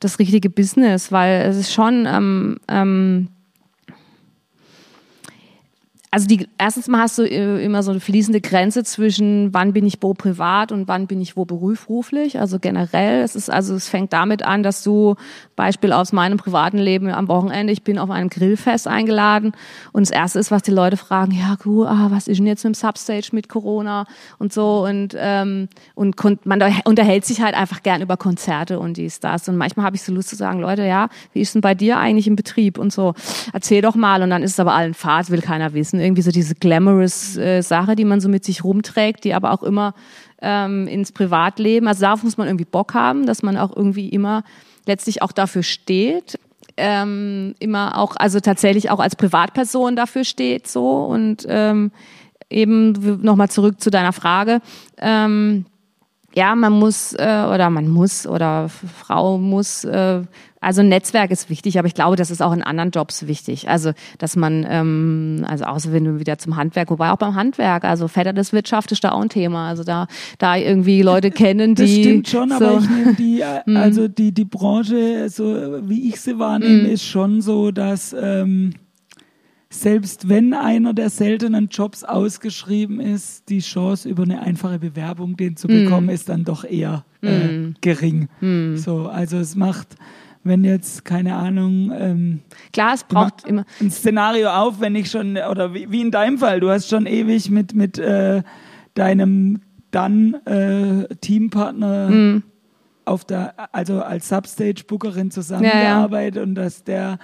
das 0.00 0.18
richtige 0.18 0.50
Business, 0.50 1.10
weil 1.10 1.42
es 1.48 1.56
ist 1.56 1.72
schon 1.72 2.06
ähm, 2.06 2.58
ähm, 2.68 3.28
also 6.14 6.28
die, 6.28 6.46
erstens 6.58 6.86
mal 6.86 7.00
hast 7.00 7.18
du 7.18 7.24
äh, 7.24 7.64
immer 7.64 7.82
so 7.82 7.90
eine 7.90 7.98
fließende 7.98 8.40
Grenze 8.40 8.84
zwischen 8.84 9.52
wann 9.52 9.72
bin 9.72 9.84
ich 9.84 9.94
wo 10.00 10.14
privat 10.14 10.70
und 10.70 10.86
wann 10.86 11.08
bin 11.08 11.20
ich 11.20 11.36
wo 11.36 11.44
beruflich. 11.44 12.38
Also 12.38 12.60
generell, 12.60 13.22
es 13.22 13.34
ist 13.34 13.50
also 13.50 13.74
es 13.74 13.88
fängt 13.88 14.12
damit 14.12 14.44
an, 14.44 14.62
dass 14.62 14.84
du 14.84 15.16
Beispiel 15.56 15.92
aus 15.92 16.12
meinem 16.12 16.38
privaten 16.38 16.78
Leben 16.78 17.10
am 17.10 17.26
Wochenende, 17.26 17.72
ich 17.72 17.82
bin 17.82 17.98
auf 17.98 18.10
einem 18.10 18.28
Grillfest 18.28 18.86
eingeladen 18.86 19.54
und 19.90 20.02
das 20.02 20.12
erste 20.12 20.38
ist, 20.38 20.52
was 20.52 20.62
die 20.62 20.70
Leute 20.70 20.96
fragen, 20.96 21.32
ja 21.32 21.56
gut, 21.60 21.88
ah, 21.88 22.06
was 22.10 22.28
ist 22.28 22.38
denn 22.38 22.46
jetzt 22.46 22.62
mit 22.62 22.76
dem 22.76 22.78
Substage 22.78 23.30
mit 23.32 23.48
Corona 23.48 24.06
und 24.38 24.52
so 24.52 24.84
und 24.84 25.16
ähm, 25.18 25.68
und 25.96 26.14
man 26.46 26.62
unterhält 26.84 27.24
sich 27.24 27.40
halt 27.40 27.56
einfach 27.56 27.82
gern 27.82 28.02
über 28.02 28.16
Konzerte 28.16 28.78
und 28.78 28.98
dies 28.98 29.18
das. 29.18 29.48
Und 29.48 29.56
manchmal 29.56 29.86
habe 29.86 29.96
ich 29.96 30.02
so 30.02 30.12
Lust 30.12 30.28
zu 30.28 30.36
sagen, 30.36 30.60
Leute, 30.60 30.84
ja, 30.84 31.08
wie 31.32 31.40
ist 31.40 31.56
denn 31.56 31.60
bei 31.60 31.74
dir 31.74 31.98
eigentlich 31.98 32.28
im 32.28 32.36
Betrieb 32.36 32.78
und 32.78 32.92
so, 32.92 33.14
erzähl 33.52 33.82
doch 33.82 33.96
mal. 33.96 34.22
Und 34.22 34.30
dann 34.30 34.44
ist 34.44 34.52
es 34.52 34.60
aber 34.60 34.74
allen 34.74 34.94
Fahrt, 34.94 35.30
will 35.30 35.42
keiner 35.42 35.74
wissen, 35.74 36.03
irgendwie 36.04 36.22
so 36.22 36.30
diese 36.30 36.54
glamorous 36.54 37.36
äh, 37.36 37.62
Sache, 37.62 37.96
die 37.96 38.04
man 38.04 38.20
so 38.20 38.28
mit 38.28 38.44
sich 38.44 38.62
rumträgt, 38.64 39.24
die 39.24 39.34
aber 39.34 39.52
auch 39.52 39.62
immer 39.62 39.94
ähm, 40.42 40.86
ins 40.86 41.12
Privatleben, 41.12 41.88
also 41.88 42.02
darauf 42.02 42.22
muss 42.22 42.36
man 42.36 42.46
irgendwie 42.46 42.66
Bock 42.66 42.94
haben, 42.94 43.26
dass 43.26 43.42
man 43.42 43.56
auch 43.56 43.74
irgendwie 43.74 44.08
immer 44.08 44.44
letztlich 44.86 45.22
auch 45.22 45.32
dafür 45.32 45.62
steht, 45.62 46.38
ähm, 46.76 47.54
immer 47.58 47.98
auch, 47.98 48.16
also 48.16 48.40
tatsächlich 48.40 48.90
auch 48.90 49.00
als 49.00 49.16
Privatperson 49.16 49.96
dafür 49.96 50.24
steht 50.24 50.68
so 50.68 51.04
und 51.04 51.46
ähm, 51.48 51.92
eben 52.50 53.22
nochmal 53.22 53.50
zurück 53.50 53.80
zu 53.80 53.90
deiner 53.90 54.12
Frage. 54.12 54.60
Ähm, 54.98 55.66
ja, 56.34 56.54
man 56.56 56.72
muss 56.72 57.12
äh, 57.14 57.46
oder 57.52 57.70
man 57.70 57.88
muss 57.88 58.26
oder 58.26 58.68
Frau 58.68 59.38
muss, 59.38 59.84
äh, 59.84 60.22
also 60.64 60.82
Netzwerk 60.82 61.30
ist 61.30 61.50
wichtig, 61.50 61.78
aber 61.78 61.86
ich 61.86 61.94
glaube, 61.94 62.16
das 62.16 62.30
ist 62.30 62.42
auch 62.42 62.52
in 62.52 62.62
anderen 62.62 62.90
Jobs 62.90 63.26
wichtig. 63.26 63.68
Also, 63.68 63.92
dass 64.18 64.34
man, 64.34 64.66
ähm, 64.68 65.44
also 65.46 65.64
außer 65.64 65.92
wenn 65.92 66.04
du 66.04 66.18
wieder 66.18 66.38
zum 66.38 66.56
Handwerk, 66.56 66.90
wobei 66.90 67.10
auch 67.10 67.18
beim 67.18 67.34
Handwerk, 67.34 67.84
also 67.84 68.08
Vetternwirtschaft 68.08 68.90
ist 68.92 69.04
da 69.04 69.12
auch 69.12 69.20
ein 69.20 69.28
Thema. 69.28 69.68
Also 69.68 69.84
da, 69.84 70.06
da 70.38 70.56
irgendwie 70.56 71.02
Leute 71.02 71.30
kennen, 71.32 71.74
die. 71.74 71.82
Das 71.82 71.90
stimmt 71.90 72.28
schon, 72.28 72.48
so, 72.48 72.54
aber 72.54 72.78
ich 72.78 72.90
nehme 72.90 73.14
die, 73.14 73.40
äh, 73.66 73.76
also 73.76 74.08
die, 74.08 74.32
die 74.32 74.44
Branche, 74.44 75.28
so 75.28 75.44
wie 75.88 76.08
ich 76.08 76.20
sie 76.20 76.38
wahrnehme, 76.38 76.88
ist 76.88 77.04
schon 77.04 77.40
so, 77.40 77.70
dass 77.70 78.14
ähm, 78.18 78.72
selbst 79.68 80.28
wenn 80.28 80.54
einer 80.54 80.94
der 80.94 81.10
seltenen 81.10 81.68
Jobs 81.68 82.04
ausgeschrieben 82.04 83.00
ist, 83.00 83.48
die 83.48 83.58
Chance 83.58 84.08
über 84.08 84.22
eine 84.22 84.40
einfache 84.40 84.78
Bewerbung 84.78 85.36
den 85.36 85.56
zu 85.56 85.66
bekommen, 85.66 86.08
ist 86.10 86.28
dann 86.28 86.44
doch 86.44 86.64
eher 86.64 87.04
äh, 87.22 87.72
gering. 87.80 88.28
So, 88.76 89.08
also 89.08 89.36
es 89.38 89.56
macht, 89.56 89.96
wenn 90.44 90.62
jetzt 90.64 91.04
keine 91.04 91.34
Ahnung. 91.36 91.90
Ähm, 91.96 92.40
Klar, 92.72 92.94
es 92.94 93.04
braucht 93.04 93.46
immer. 93.46 93.64
ein 93.80 93.90
Szenario 93.90 94.50
auf, 94.50 94.80
wenn 94.80 94.94
ich 94.94 95.10
schon, 95.10 95.36
oder 95.36 95.74
wie, 95.74 95.90
wie 95.90 96.00
in 96.02 96.10
deinem 96.10 96.38
Fall, 96.38 96.60
du 96.60 96.70
hast 96.70 96.88
schon 96.88 97.06
ewig 97.06 97.50
mit, 97.50 97.74
mit 97.74 97.98
äh, 97.98 98.42
deinem 98.94 99.60
dann 99.90 100.34
äh, 100.46 101.06
Teampartner 101.20 102.08
Mhm. 102.10 102.42
auf 103.04 103.24
der, 103.24 103.54
also 103.74 104.02
als 104.02 104.28
Substage-Bookerin 104.28 105.30
zusammengearbeitet 105.30 106.42
und 106.42 106.54
dass 106.56 106.84
der 106.84 107.18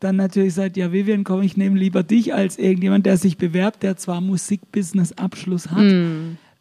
dann 0.00 0.16
natürlich 0.16 0.54
sagt, 0.54 0.76
ja 0.76 0.92
Vivian, 0.92 1.22
komm, 1.24 1.42
ich 1.42 1.56
nehme 1.56 1.78
lieber 1.78 2.02
dich 2.02 2.34
als 2.34 2.58
irgendjemand, 2.58 3.06
der 3.06 3.16
sich 3.16 3.36
bewerbt, 3.38 3.82
der 3.82 3.96
zwar 3.96 4.20
Musikbusiness-Abschluss 4.20 5.70
hat. 5.70 5.78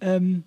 Ähm, 0.01 0.43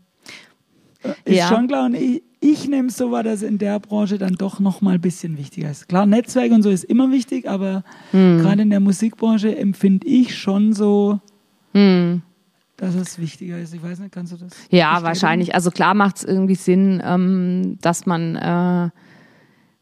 äh, 1.02 1.08
ist. 1.24 1.38
Ja. 1.38 1.48
schon 1.48 1.66
klar 1.68 1.86
und 1.86 1.94
ich, 1.94 2.22
ich 2.44 2.68
nehme 2.68 2.88
es 2.88 2.96
so 2.98 3.10
wahr, 3.10 3.22
dass 3.22 3.40
in 3.42 3.56
der 3.58 3.80
Branche 3.80 4.18
dann 4.18 4.34
doch 4.34 4.60
noch 4.60 4.80
mal 4.82 4.94
ein 4.96 5.00
bisschen 5.00 5.38
wichtiger 5.38 5.70
ist. 5.70 5.88
Klar, 5.88 6.04
Netzwerk 6.04 6.52
und 6.52 6.62
so 6.62 6.68
ist 6.70 6.84
immer 6.84 7.10
wichtig, 7.10 7.48
aber 7.48 7.82
Hm. 8.10 8.38
gerade 8.40 8.62
in 8.62 8.70
der 8.70 8.80
Musikbranche 8.80 9.56
empfinde 9.56 10.06
ich 10.06 10.36
schon 10.36 10.72
so, 10.74 11.20
Hm. 11.72 12.22
dass 12.76 12.94
es 12.94 13.18
wichtiger 13.18 13.58
ist. 13.58 13.72
Ich 13.74 13.82
weiß 13.82 13.98
nicht, 14.00 14.12
kannst 14.12 14.32
du 14.32 14.36
das? 14.36 14.52
Ja, 14.70 15.02
wahrscheinlich. 15.02 15.54
Also 15.54 15.70
klar 15.70 15.94
macht 15.94 16.16
es 16.18 16.24
irgendwie 16.24 16.54
Sinn, 16.56 17.02
ähm, 17.04 17.78
dass 17.80 18.04
man 18.06 18.36
äh, 18.36 18.90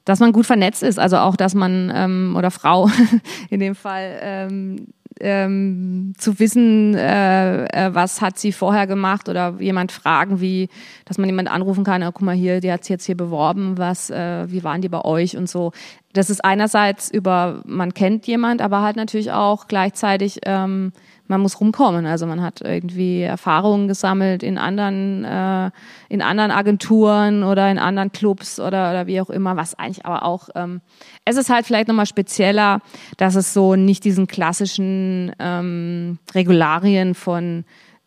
dass 0.05 0.19
man 0.19 0.33
gut 0.33 0.47
vernetzt 0.47 0.83
ist, 0.83 0.99
also 0.99 1.19
auch, 1.19 1.37
dass 1.37 1.55
man 1.55 1.91
ähm, 1.95 2.35
oder 2.37 2.51
Frau 2.51 2.91
in 3.51 3.61
dem 3.61 3.75
Fall 3.77 4.19
ähm, 4.21 4.89
ähm, 5.21 6.13
zu 6.19 6.39
wissen, 6.39 6.95
äh, 6.95 7.65
äh, 7.67 7.95
was 7.95 8.21
hat 8.21 8.39
sie 8.39 8.53
vorher 8.53 8.87
gemacht 8.87 9.29
oder 9.29 9.57
jemand 9.59 9.93
fragen, 9.93 10.41
wie, 10.41 10.69
dass 11.05 11.19
man 11.19 11.29
jemand 11.29 11.51
anrufen 11.51 11.85
kann, 11.85 12.03
oh, 12.03 12.13
guck 12.13 12.23
mal 12.23 12.35
hier, 12.35 12.61
die 12.61 12.73
hat 12.73 12.89
jetzt 12.89 13.07
hier 13.07 13.17
beworben, 13.17 13.79
was, 13.79 14.11
äh, 14.11 14.51
wie 14.51 14.65
waren 14.65 14.81
die 14.81 14.89
bei 14.89 15.05
euch 15.05 15.37
und 15.37 15.49
so. 15.49 15.73
Das 16.13 16.31
ist 16.31 16.45
einerseits 16.45 17.11
über, 17.11 17.63
man 17.65 17.95
kennt 17.95 18.27
jemand, 18.27 18.61
aber 18.61 18.83
halt 18.83 18.97
natürlich 18.97 19.33
auch 19.33 19.67
gleichzeitig, 19.67 20.41
ähm, 20.45 20.93
man 21.27 21.41
muss 21.41 21.61
rumkommen. 21.61 22.07
Also 22.07 22.27
man 22.27 22.43
hat 22.43 22.61
irgendwie 22.61 23.23
Erfahrungen 23.23 23.89
gesammelt 23.89 24.43
in 24.43 24.59
anderen, 24.59 25.25
äh, 25.25 25.71
in 26.09 26.23
anderen 26.23 26.51
Agenturen 26.51 27.43
oder 27.43 27.71
in 27.71 27.79
anderen 27.79 28.13
Clubs 28.13 28.61
oder, 28.61 28.91
oder 28.91 29.07
wie 29.07 29.21
auch 29.21 29.31
immer, 29.31 29.57
was 29.57 29.75
eigentlich 29.75 30.05
aber 30.05 30.25
auch, 30.25 30.49
ähm, 30.55 30.81
es 31.25 31.37
ist 31.37 31.51
halt 31.51 31.67
vielleicht 31.67 31.89
nochmal 31.89 32.07
spezieller, 32.07 32.81
dass 33.17 33.35
es 33.35 33.55
so 33.55 33.77
nicht 33.77 34.05
diesen 34.05 34.27
klassischen 34.27 35.33
ähm, 35.39 36.19
Regularien 36.35 37.15
von 37.15 37.65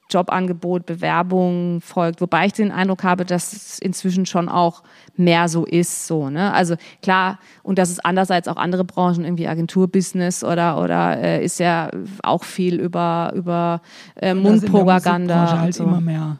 Jobangebot, 0.09 0.85
Bewerbung 0.85 1.81
folgt, 1.81 2.21
wobei 2.21 2.45
ich 2.45 2.53
den 2.53 2.71
Eindruck 2.71 3.03
habe, 3.03 3.25
dass 3.25 3.53
es 3.53 3.79
inzwischen 3.79 4.25
schon 4.25 4.49
auch 4.49 4.83
mehr 5.17 5.47
so 5.47 5.65
ist, 5.65 6.07
so, 6.07 6.29
ne? 6.29 6.53
Also 6.53 6.75
klar, 7.01 7.39
und 7.63 7.79
das 7.79 7.89
ist 7.89 8.05
andererseits 8.05 8.47
auch 8.47 8.57
andere 8.57 8.83
Branchen, 8.83 9.23
irgendwie 9.23 9.47
Agenturbusiness 9.47 10.43
oder 10.43 10.81
oder 10.81 11.17
äh, 11.17 11.43
ist 11.43 11.59
ja 11.59 11.89
auch 12.23 12.43
viel 12.43 12.79
über 12.79 13.33
über 13.35 13.81
äh, 14.15 14.33
Mundpropaganda 14.33 15.53
und 15.53 15.59
halt 15.59 15.73
so. 15.73 15.83
immer 15.85 16.01
mehr 16.01 16.37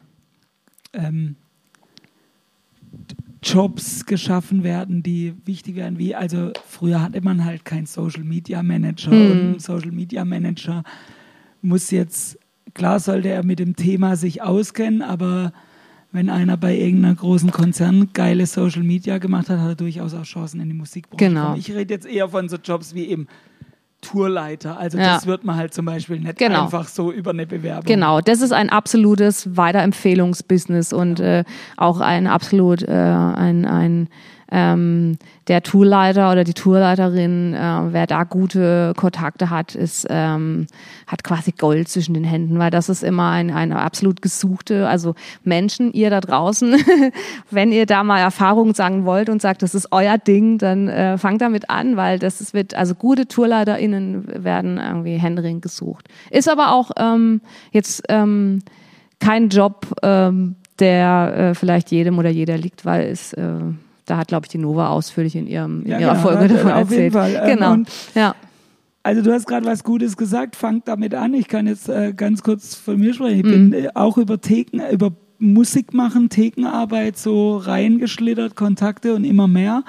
ähm, 0.92 1.36
Jobs 3.42 4.06
geschaffen 4.06 4.64
werden, 4.64 5.02
die 5.02 5.34
wichtig 5.44 5.76
werden, 5.76 5.98
wie, 5.98 6.14
also 6.16 6.52
früher 6.66 7.00
hatte 7.00 7.20
man 7.20 7.44
halt 7.44 7.64
keinen 7.64 7.86
Social 7.86 8.24
Media 8.24 8.62
Manager 8.62 9.12
Hm. 9.12 9.30
und 9.30 9.52
ein 9.52 9.58
Social 9.60 9.92
Media 9.92 10.24
Manager 10.24 10.82
muss 11.62 11.90
jetzt, 11.90 12.38
klar 12.76 13.00
sollte 13.00 13.28
er 13.30 13.42
mit 13.44 13.58
dem 13.58 13.74
Thema 13.74 14.14
sich 14.16 14.42
auskennen, 14.42 15.02
aber 15.02 15.52
wenn 16.12 16.30
einer 16.30 16.56
bei 16.56 16.76
irgendeiner 16.76 17.14
großen 17.14 17.50
Konzern 17.50 18.10
geile 18.12 18.46
Social 18.46 18.82
Media 18.82 19.18
gemacht 19.18 19.48
hat, 19.50 19.58
hat 19.60 19.68
er 19.70 19.74
durchaus 19.74 20.14
auch 20.14 20.22
Chancen 20.22 20.60
in 20.60 20.68
die 20.68 20.74
Musikbranche. 20.74 21.24
Genau. 21.24 21.54
Ich 21.56 21.72
rede 21.74 21.92
jetzt 21.92 22.06
eher 22.06 22.28
von 22.28 22.48
so 22.48 22.56
Jobs 22.56 22.94
wie 22.94 23.06
eben 23.06 23.26
Tourleiter. 24.02 24.78
Also 24.78 24.98
Ja. 24.98 25.14
das 25.14 25.26
wird 25.26 25.44
man 25.44 25.56
halt 25.56 25.74
zum 25.74 25.86
Beispiel 25.86 26.20
nicht 26.20 26.36
Genau. 26.38 26.64
einfach 26.64 26.86
so 26.88 27.10
über 27.10 27.30
eine 27.30 27.46
Bewerbung. 27.46 27.86
Genau, 27.86 28.20
das 28.20 28.40
ist 28.40 28.52
ein 28.52 28.70
absolutes 28.70 29.56
Weiterempfehlungsbusiness 29.56 30.92
und 30.92 31.18
äh, 31.20 31.44
auch 31.76 32.00
ein 32.00 32.26
absolut 32.26 32.82
äh, 32.82 32.92
ein, 32.92 33.64
ein 33.64 34.08
ähm, 34.50 35.18
der 35.48 35.62
Tourleiter 35.62 36.30
oder 36.30 36.44
die 36.44 36.54
Tourleiterin, 36.54 37.54
äh, 37.54 37.92
wer 37.92 38.06
da 38.06 38.24
gute 38.24 38.92
Kontakte 38.96 39.50
hat, 39.50 39.74
ist 39.74 40.06
ähm, 40.08 40.66
hat 41.06 41.24
quasi 41.24 41.52
Gold 41.52 41.88
zwischen 41.88 42.14
den 42.14 42.24
Händen, 42.24 42.58
weil 42.58 42.70
das 42.70 42.88
ist 42.88 43.02
immer 43.02 43.30
ein, 43.30 43.50
eine 43.50 43.78
absolut 43.78 44.22
gesuchte, 44.22 44.88
also 44.88 45.14
Menschen, 45.44 45.92
ihr 45.92 46.10
da 46.10 46.20
draußen, 46.20 46.76
wenn 47.50 47.72
ihr 47.72 47.86
da 47.86 48.04
mal 48.04 48.18
Erfahrungen 48.18 48.74
sagen 48.74 49.04
wollt 49.04 49.28
und 49.28 49.42
sagt, 49.42 49.62
das 49.62 49.74
ist 49.74 49.88
euer 49.92 50.18
Ding, 50.18 50.58
dann 50.58 50.88
äh, 50.88 51.18
fangt 51.18 51.40
damit 51.40 51.70
an, 51.70 51.96
weil 51.96 52.18
das 52.18 52.40
ist, 52.40 52.54
wird, 52.54 52.74
also 52.74 52.94
gute 52.94 53.26
TourleiterInnen 53.26 54.44
werden 54.44 54.78
irgendwie 54.78 55.16
händeringend 55.16 55.62
gesucht. 55.62 56.08
Ist 56.30 56.48
aber 56.48 56.72
auch 56.72 56.90
ähm, 56.98 57.40
jetzt 57.72 58.02
ähm, 58.08 58.60
kein 59.20 59.48
Job, 59.48 59.86
ähm, 60.02 60.56
der 60.78 61.34
äh, 61.36 61.54
vielleicht 61.54 61.90
jedem 61.90 62.18
oder 62.18 62.28
jeder 62.28 62.58
liegt, 62.58 62.84
weil 62.84 63.08
es 63.08 63.32
äh, 63.32 63.60
da 64.06 64.16
hat, 64.16 64.28
glaube 64.28 64.46
ich, 64.46 64.50
die 64.50 64.58
Nova 64.58 64.88
ausführlich 64.88 65.36
in, 65.36 65.46
ihrem, 65.46 65.82
in 65.82 65.90
Ja, 65.90 65.98
ihrer 66.00 66.10
genau, 66.14 66.22
Folge 66.22 66.48
da- 66.48 66.54
davon 66.54 66.72
auf 66.72 66.90
jeden 66.90 67.04
erzählt. 67.04 67.12
Fall. 67.12 67.40
Ähm, 67.50 67.56
Genau. 67.58 67.72
und- 67.72 67.88
ja. 68.14 68.34
Also 69.02 69.22
du 69.22 69.32
hast 69.32 69.46
gerade 69.46 69.64
was 69.66 69.84
Gutes 69.84 70.16
gesagt, 70.16 70.56
fangt 70.56 70.88
damit 70.88 71.14
an. 71.14 71.32
Ich 71.34 71.46
kann 71.46 71.66
jetzt 71.68 71.88
äh, 71.88 72.12
ganz 72.16 72.42
kurz 72.42 72.74
von 72.74 72.98
mir 72.98 73.14
sprechen. 73.14 73.38
Ich 73.38 73.44
Mhm. 73.44 73.70
bin 73.70 73.84
äh, 73.84 73.88
auch 73.94 74.18
über 74.18 74.40
Theken, 74.40 74.80
über 74.90 75.12
Musik 75.38 75.92
machen, 75.94 76.28
Thekenarbeit 76.28 77.16
so 77.18 77.58
reingeschlittert, 77.58 78.56
Kontakte 78.56 79.14
und 79.14 79.24
immer 79.24 79.46
mehr. 79.46 79.84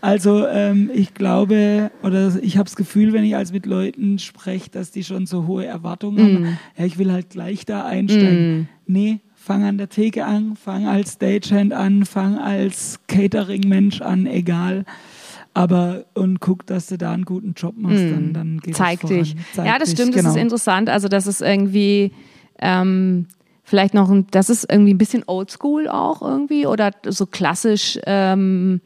Also 0.00 0.46
ähm, 0.46 0.90
ich 0.94 1.14
glaube 1.14 1.90
oder 2.02 2.32
ich 2.42 2.56
habe 2.56 2.64
das 2.64 2.76
Gefühl, 2.76 3.12
wenn 3.12 3.24
ich 3.24 3.34
als 3.36 3.52
mit 3.52 3.66
Leuten 3.66 4.18
spreche, 4.18 4.70
dass 4.70 4.90
die 4.90 5.02
schon 5.04 5.26
so 5.26 5.46
hohe 5.46 5.64
Erwartungen 5.66 6.18
haben. 6.22 6.40
Mhm. 6.44 6.58
Ja, 6.78 6.84
ich 6.84 6.98
will 6.98 7.10
halt 7.12 7.30
gleich 7.30 7.64
da 7.66 7.84
einsteigen. 7.84 8.68
Nee, 8.86 9.20
fang 9.44 9.62
an 9.64 9.76
der 9.76 9.90
Theke 9.90 10.24
an, 10.24 10.56
fang 10.56 10.86
als 10.86 11.14
Stagehand 11.14 11.74
an, 11.74 12.06
fang 12.06 12.38
als 12.38 12.98
Catering-Mensch 13.08 14.00
an, 14.00 14.26
egal. 14.26 14.86
Aber 15.52 16.06
und 16.14 16.40
guck, 16.40 16.66
dass 16.66 16.86
du 16.86 16.96
da 16.96 17.12
einen 17.12 17.26
guten 17.26 17.52
Job 17.52 17.74
machst, 17.76 18.04
dann, 18.04 18.32
dann 18.32 18.60
geht. 18.60 18.74
Zeig 18.74 19.00
dich. 19.02 19.36
Zeig 19.52 19.66
ja, 19.66 19.78
das 19.78 19.90
dich, 19.90 19.98
stimmt, 19.98 20.12
genau. 20.14 20.28
das 20.28 20.36
ist 20.36 20.42
interessant. 20.42 20.88
Also 20.88 21.08
das 21.08 21.26
ist 21.26 21.42
irgendwie 21.42 22.12
ähm, 22.58 23.26
vielleicht 23.62 23.92
noch 23.92 24.10
ein, 24.10 24.26
das 24.30 24.48
ist 24.48 24.66
irgendwie 24.70 24.94
ein 24.94 24.98
bisschen 24.98 25.24
oldschool 25.26 25.88
auch 25.88 26.22
irgendwie 26.22 26.66
oder 26.66 26.92
so 27.06 27.26
klassisch, 27.26 27.98
ähm, 28.06 28.80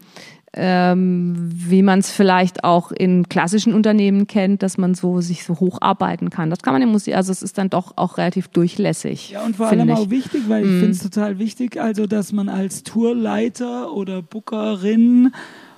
ähm, 0.60 1.34
wie 1.52 1.82
man 1.82 2.00
es 2.00 2.10
vielleicht 2.10 2.64
auch 2.64 2.90
in 2.90 3.28
klassischen 3.28 3.72
Unternehmen 3.72 4.26
kennt, 4.26 4.64
dass 4.64 4.76
man 4.76 4.94
so 4.94 5.20
sich 5.20 5.44
so 5.44 5.60
hocharbeiten 5.60 6.30
kann. 6.30 6.50
Das 6.50 6.62
kann 6.62 6.72
man 6.72 6.82
im 6.82 6.88
Musik, 6.88 7.14
also 7.14 7.30
es 7.30 7.42
ist 7.42 7.58
dann 7.58 7.70
doch 7.70 7.92
auch 7.96 8.18
relativ 8.18 8.48
durchlässig. 8.48 9.30
Ja, 9.30 9.44
und 9.44 9.54
vor 9.54 9.68
allem 9.68 9.80
ich. 9.80 9.86
Mhm. 9.86 9.92
auch 9.92 10.10
wichtig, 10.10 10.42
weil 10.48 10.64
ich 10.64 10.70
finde 10.70 10.90
es 10.90 11.02
total 11.02 11.38
wichtig, 11.38 11.80
also 11.80 12.06
dass 12.08 12.32
man 12.32 12.48
als 12.48 12.82
Tourleiter 12.82 13.92
oder 13.92 14.20
Bookerin 14.20 15.32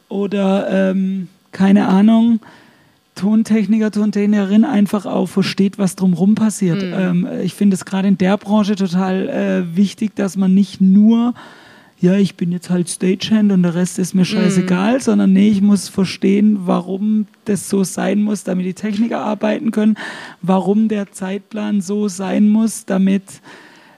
oder 0.09 0.90
ähm, 0.90 1.29
keine 1.53 1.88
Ahnung, 1.88 2.40
Tontechniker, 3.16 3.90
Tontechnierin 3.90 4.64
einfach 4.64 5.05
auch 5.05 5.27
versteht, 5.27 5.79
was 5.79 5.95
drumherum 5.95 6.37
passiert. 6.37 6.83
Mhm. 6.83 7.27
Ähm, 7.27 7.29
ich 7.43 7.53
finde 7.53 7.75
es 7.75 7.85
gerade 7.85 8.09
in 8.09 8.16
der 8.16 8.38
Branche 8.38 8.77
total 8.77 9.29
äh, 9.29 9.77
wichtig, 9.77 10.16
dass 10.16 10.38
man 10.38 10.55
nicht 10.55 10.81
nur 10.81 11.35
ja, 12.01 12.15
ich 12.15 12.35
bin 12.37 12.51
jetzt 12.51 12.71
halt 12.71 12.89
Stagehand 12.89 13.53
und 13.53 13.63
der 13.63 13.75
Rest 13.75 13.99
ist 13.99 14.15
mir 14.15 14.25
scheißegal, 14.25 14.95
Mhm. 14.97 15.01
sondern 15.01 15.33
nee, 15.33 15.49
ich 15.51 15.61
muss 15.61 15.89
verstehen, 15.89 16.61
warum 16.67 17.27
das 17.45 17.69
so 17.69 17.85
sein 17.85 18.23
muss, 18.23 18.43
damit 18.45 18.65
die 18.67 18.75
Techniker 18.75 19.21
arbeiten 19.21 19.71
können, 19.71 19.97
warum 20.41 20.89
der 20.89 21.13
Zeitplan 21.13 21.81
so 21.83 22.09
sein 22.09 22.49
muss, 22.49 22.87
damit 22.87 23.25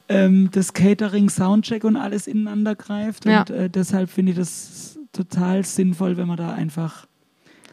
ähm, 0.08 0.48
das 0.52 0.72
Catering, 0.74 1.30
Soundcheck 1.30 1.84
und 1.84 1.96
alles 1.96 2.26
ineinander 2.26 2.74
greift. 2.74 3.24
Ja. 3.24 3.40
Und 3.40 3.50
äh, 3.50 3.70
deshalb 3.70 4.10
finde 4.10 4.32
ich 4.32 4.38
das 4.38 4.98
total 5.12 5.64
sinnvoll, 5.64 6.16
wenn 6.16 6.26
man 6.26 6.36
da 6.38 6.52
einfach 6.52 7.06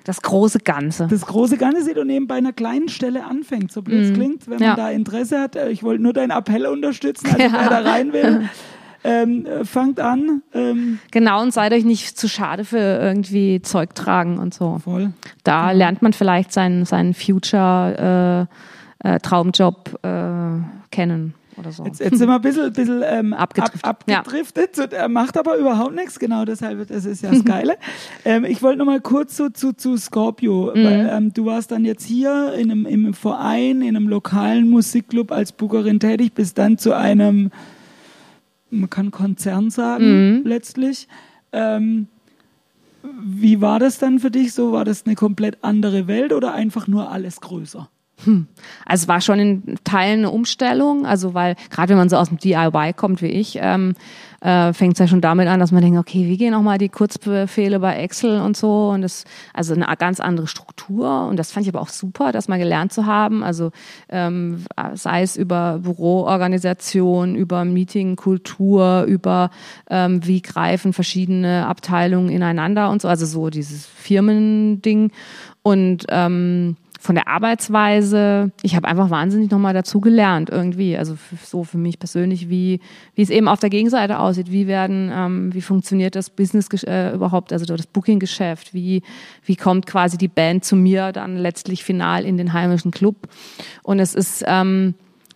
Das 0.04 0.22
große 0.22 0.60
Ganze. 0.60 1.08
das 1.10 1.26
große 1.26 1.58
Ganze 1.58 1.84
sieht 1.84 1.98
und 1.98 2.10
eben 2.10 2.28
bei 2.28 2.36
einer 2.36 2.54
kleinen 2.54 2.88
Stelle 2.90 3.26
anfängt, 3.26 3.72
so 3.72 3.82
blöd 3.82 4.06
es 4.06 4.14
klingt. 4.14 4.46
Wenn 4.48 4.60
man. 4.60 4.64
Ja. 4.64 4.76
da 4.76 4.90
Interesse 4.92 5.40
hat, 5.40 5.56
äh, 5.56 5.70
ich 5.70 5.82
wollte 5.84 6.04
nur 6.04 6.14
deinen 6.14 6.32
Appell 6.32 6.66
unterstützen, 6.68 7.28
also 7.28 7.40
Ja. 7.44 7.52
wer 7.52 7.70
da 7.70 7.80
rein 7.82 8.14
will, 8.14 8.48
ähm, 9.04 9.46
äh, 9.46 9.66
fangt 9.66 10.00
an. 10.00 10.42
Ähm, 10.54 11.00
Genau, 11.12 11.42
und 11.42 11.54
seid 11.54 11.74
euch 11.74 11.86
nicht 11.86 12.18
zu 12.18 12.28
schade 12.28 12.66
für 12.66 12.78
irgendwie 12.78 13.62
Zeug 13.62 13.96
tragen 13.96 14.38
und 14.40 14.54
so. 14.54 14.80
voll. 14.84 15.12
Da 15.44 15.72
lernt 15.72 16.02
man 16.02 16.14
vielleicht 16.14 16.52
seinen, 16.54 16.86
seinen 16.86 17.14
Future-Traumjob 17.14 20.00
äh, 20.04 20.60
kennen 20.92 21.34
oder 21.58 21.72
so. 21.72 21.84
Jetzt, 21.86 22.00
jetzt 22.00 22.18
sind 22.18 22.28
wir 22.30 22.36
ein 22.36 22.42
bisschen, 22.42 22.72
bisschen 22.72 23.04
ähm, 23.06 23.34
Abgedriftet. 23.34 23.84
Ab, 23.84 24.06
abgedriftet. 24.10 24.94
Er 24.94 25.10
macht 25.10 25.38
aber 25.38 25.58
überhaupt 25.58 25.94
nichts, 25.94 26.18
genau 26.20 26.46
deshalb, 26.46 26.88
das 26.88 27.04
ist 27.06 27.22
ja 27.24 27.32
das 27.32 27.44
Geile. 27.46 27.76
ähm, 28.24 28.46
ich 28.46 28.62
wollte 28.64 28.80
noch 28.80 28.86
mal 28.86 29.02
kurz 29.02 29.36
so 29.36 29.50
zu, 29.50 29.74
zu 29.74 29.98
Scorpio, 29.98 30.72
Mhm. 30.74 30.84
weil 30.86 31.10
ähm, 31.12 31.34
du 31.34 31.46
warst 31.46 31.72
dann 31.72 31.84
jetzt 31.86 32.06
hier 32.06 32.54
in 32.58 32.72
einem, 32.72 32.86
im 32.86 33.14
Verein, 33.14 33.82
in 33.82 33.96
einem 33.98 34.08
lokalen 34.08 34.70
Musikclub 34.70 35.32
als 35.34 35.52
Bookerin 35.52 36.00
tätig, 36.00 36.34
bist 36.34 36.58
dann 36.58 36.78
zu 36.78 36.96
einem, 36.96 37.52
man 38.72 38.90
kann 38.90 39.12
Konzern 39.12 39.70
sagen, 39.70 40.40
Mhm. 40.40 40.46
letztlich. 40.46 41.08
Ähm, 41.52 42.08
wie 43.22 43.62
war 43.62 43.80
das 43.80 43.98
dann 43.98 44.20
für 44.20 44.30
dich 44.32 44.54
so? 44.54 44.72
War 44.72 44.86
das 44.86 45.06
eine 45.06 45.16
komplett 45.16 45.58
andere 45.64 46.08
Welt 46.08 46.34
oder 46.34 46.54
einfach 46.54 46.88
nur 46.88 47.10
alles 47.12 47.40
größer? 47.42 47.90
Hm. 48.26 48.48
Also 48.86 49.04
es 49.04 49.08
war 49.08 49.22
schon 49.22 49.40
in 49.40 49.76
Teilen 49.84 50.20
eine 50.20 50.32
Umstellung, 50.32 51.06
also 51.06 51.34
weil 51.34 51.56
gerade 51.70 51.90
wenn 51.90 51.98
man 51.98 52.10
so 52.10 52.18
aus 52.18 52.30
dem 52.30 52.38
DIY 52.38 52.94
kommt 52.96 53.22
wie 53.22 53.28
ich, 53.28 53.58
ähm, 53.62 53.96
äh, 54.42 54.74
fängt 54.74 54.94
es 54.94 55.00
ja 55.00 55.08
schon 55.08 55.22
damit 55.22 55.48
an, 55.48 55.60
dass 55.60 55.72
man 55.72 55.82
denkt, 55.82 56.00
okay, 56.00 56.28
wie 56.28 56.38
gehen 56.38 56.54
auch 56.54 56.62
mal 56.62 56.78
die 56.78 56.90
Kurzbefehle 56.90 57.80
bei 57.80 57.98
Excel 57.98 58.42
und 58.42 58.56
so. 58.56 58.90
Und 58.90 59.02
das 59.02 59.26
also 59.54 59.74
eine 59.74 59.86
ganz 59.98 60.20
andere 60.20 60.48
Struktur. 60.48 61.28
Und 61.28 61.38
das 61.38 61.52
fand 61.52 61.66
ich 61.66 61.74
aber 61.74 61.82
auch 61.82 61.90
super, 61.90 62.32
das 62.32 62.48
mal 62.48 62.58
gelernt 62.58 62.94
zu 62.94 63.06
haben. 63.06 63.44
Also 63.44 63.72
ähm, 64.10 64.66
sei 64.94 65.24
es 65.24 65.36
über 65.36 65.80
Büroorganisation, 65.80 67.36
über 67.36 67.66
Meetingkultur, 67.66 69.04
über 69.04 69.50
ähm, 69.90 70.26
wie 70.26 70.42
greifen 70.42 70.94
verschiedene 70.94 71.68
Abteilungen 71.68 72.30
ineinander 72.30 72.90
und 72.90 73.02
so, 73.02 73.08
also 73.08 73.26
so 73.26 73.50
dieses 73.50 73.86
Firmending. 73.86 75.12
Und 75.64 76.06
ähm, 76.10 76.78
von 77.02 77.16
der 77.16 77.30
Arbeitsweise, 77.30 78.52
ich 78.62 78.76
habe 78.76 78.86
einfach 78.86 79.10
wahnsinnig 79.10 79.50
nochmal 79.52 79.74
dazu 79.74 80.02
gelernt 80.02 80.50
irgendwie. 80.50 80.98
Also 80.98 81.18
so 81.42 81.64
für 81.64 81.78
mich 81.78 81.98
persönlich, 81.98 82.50
wie, 82.50 82.82
wie 83.16 83.22
es 83.22 83.30
eben 83.30 83.48
auf 83.48 83.62
der 83.62 83.70
Gegenseite 83.70 84.20
aussieht. 84.20 84.52
Wie 84.52 84.68
werden, 84.68 85.10
ähm, 85.14 85.54
wie 85.54 85.62
funktioniert 85.62 86.16
das 86.16 86.30
Business 86.30 86.68
äh, 86.84 87.14
überhaupt, 87.16 87.54
also 87.54 87.66
das 87.66 87.88
Booking-Geschäft? 87.88 88.74
Wie, 88.74 89.02
wie 89.46 89.56
kommt 89.56 89.86
quasi 89.86 90.18
die 90.18 90.28
Band 90.28 90.66
zu 90.66 90.76
mir 90.76 91.14
dann 91.14 91.38
letztlich 91.38 91.86
final 91.86 92.26
in 92.26 92.36
den 92.36 92.52
heimischen 92.52 92.92
Club? 92.92 93.30
Und 93.82 94.00
es 94.00 94.14
ist, 94.14 94.44
ähm, 94.46 94.94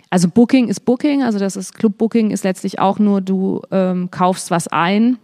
also 0.10 0.28
Booking 0.28 0.68
ist 0.68 0.82
Booking, 0.82 1.24
also 1.24 1.40
das 1.40 1.56
ist 1.56 1.76
Club 1.76 1.98
Booking 1.98 2.32
ist 2.32 2.44
letztlich 2.44 2.80
auch 2.80 3.00
nur, 3.00 3.22
du 3.22 3.62
ähm, 3.72 4.12
kaufst 4.12 4.52
was 4.52 4.68
ein 4.68 5.18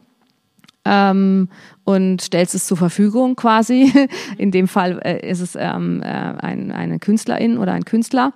ähm, 0.86 1.50
und 1.90 2.22
stellst 2.22 2.54
es 2.54 2.68
zur 2.68 2.78
Verfügung 2.78 3.36
quasi. 3.36 3.92
In 4.38 4.52
dem 4.52 4.68
Fall 4.68 5.00
äh, 5.04 5.28
ist 5.28 5.40
es 5.40 5.56
ähm, 5.56 6.04
äh, 6.04 6.06
ein, 6.06 6.72
eine 6.72 7.00
Künstlerin 7.00 7.58
oder 7.58 7.74
ein 7.74 7.84
Künstler. 7.84 8.32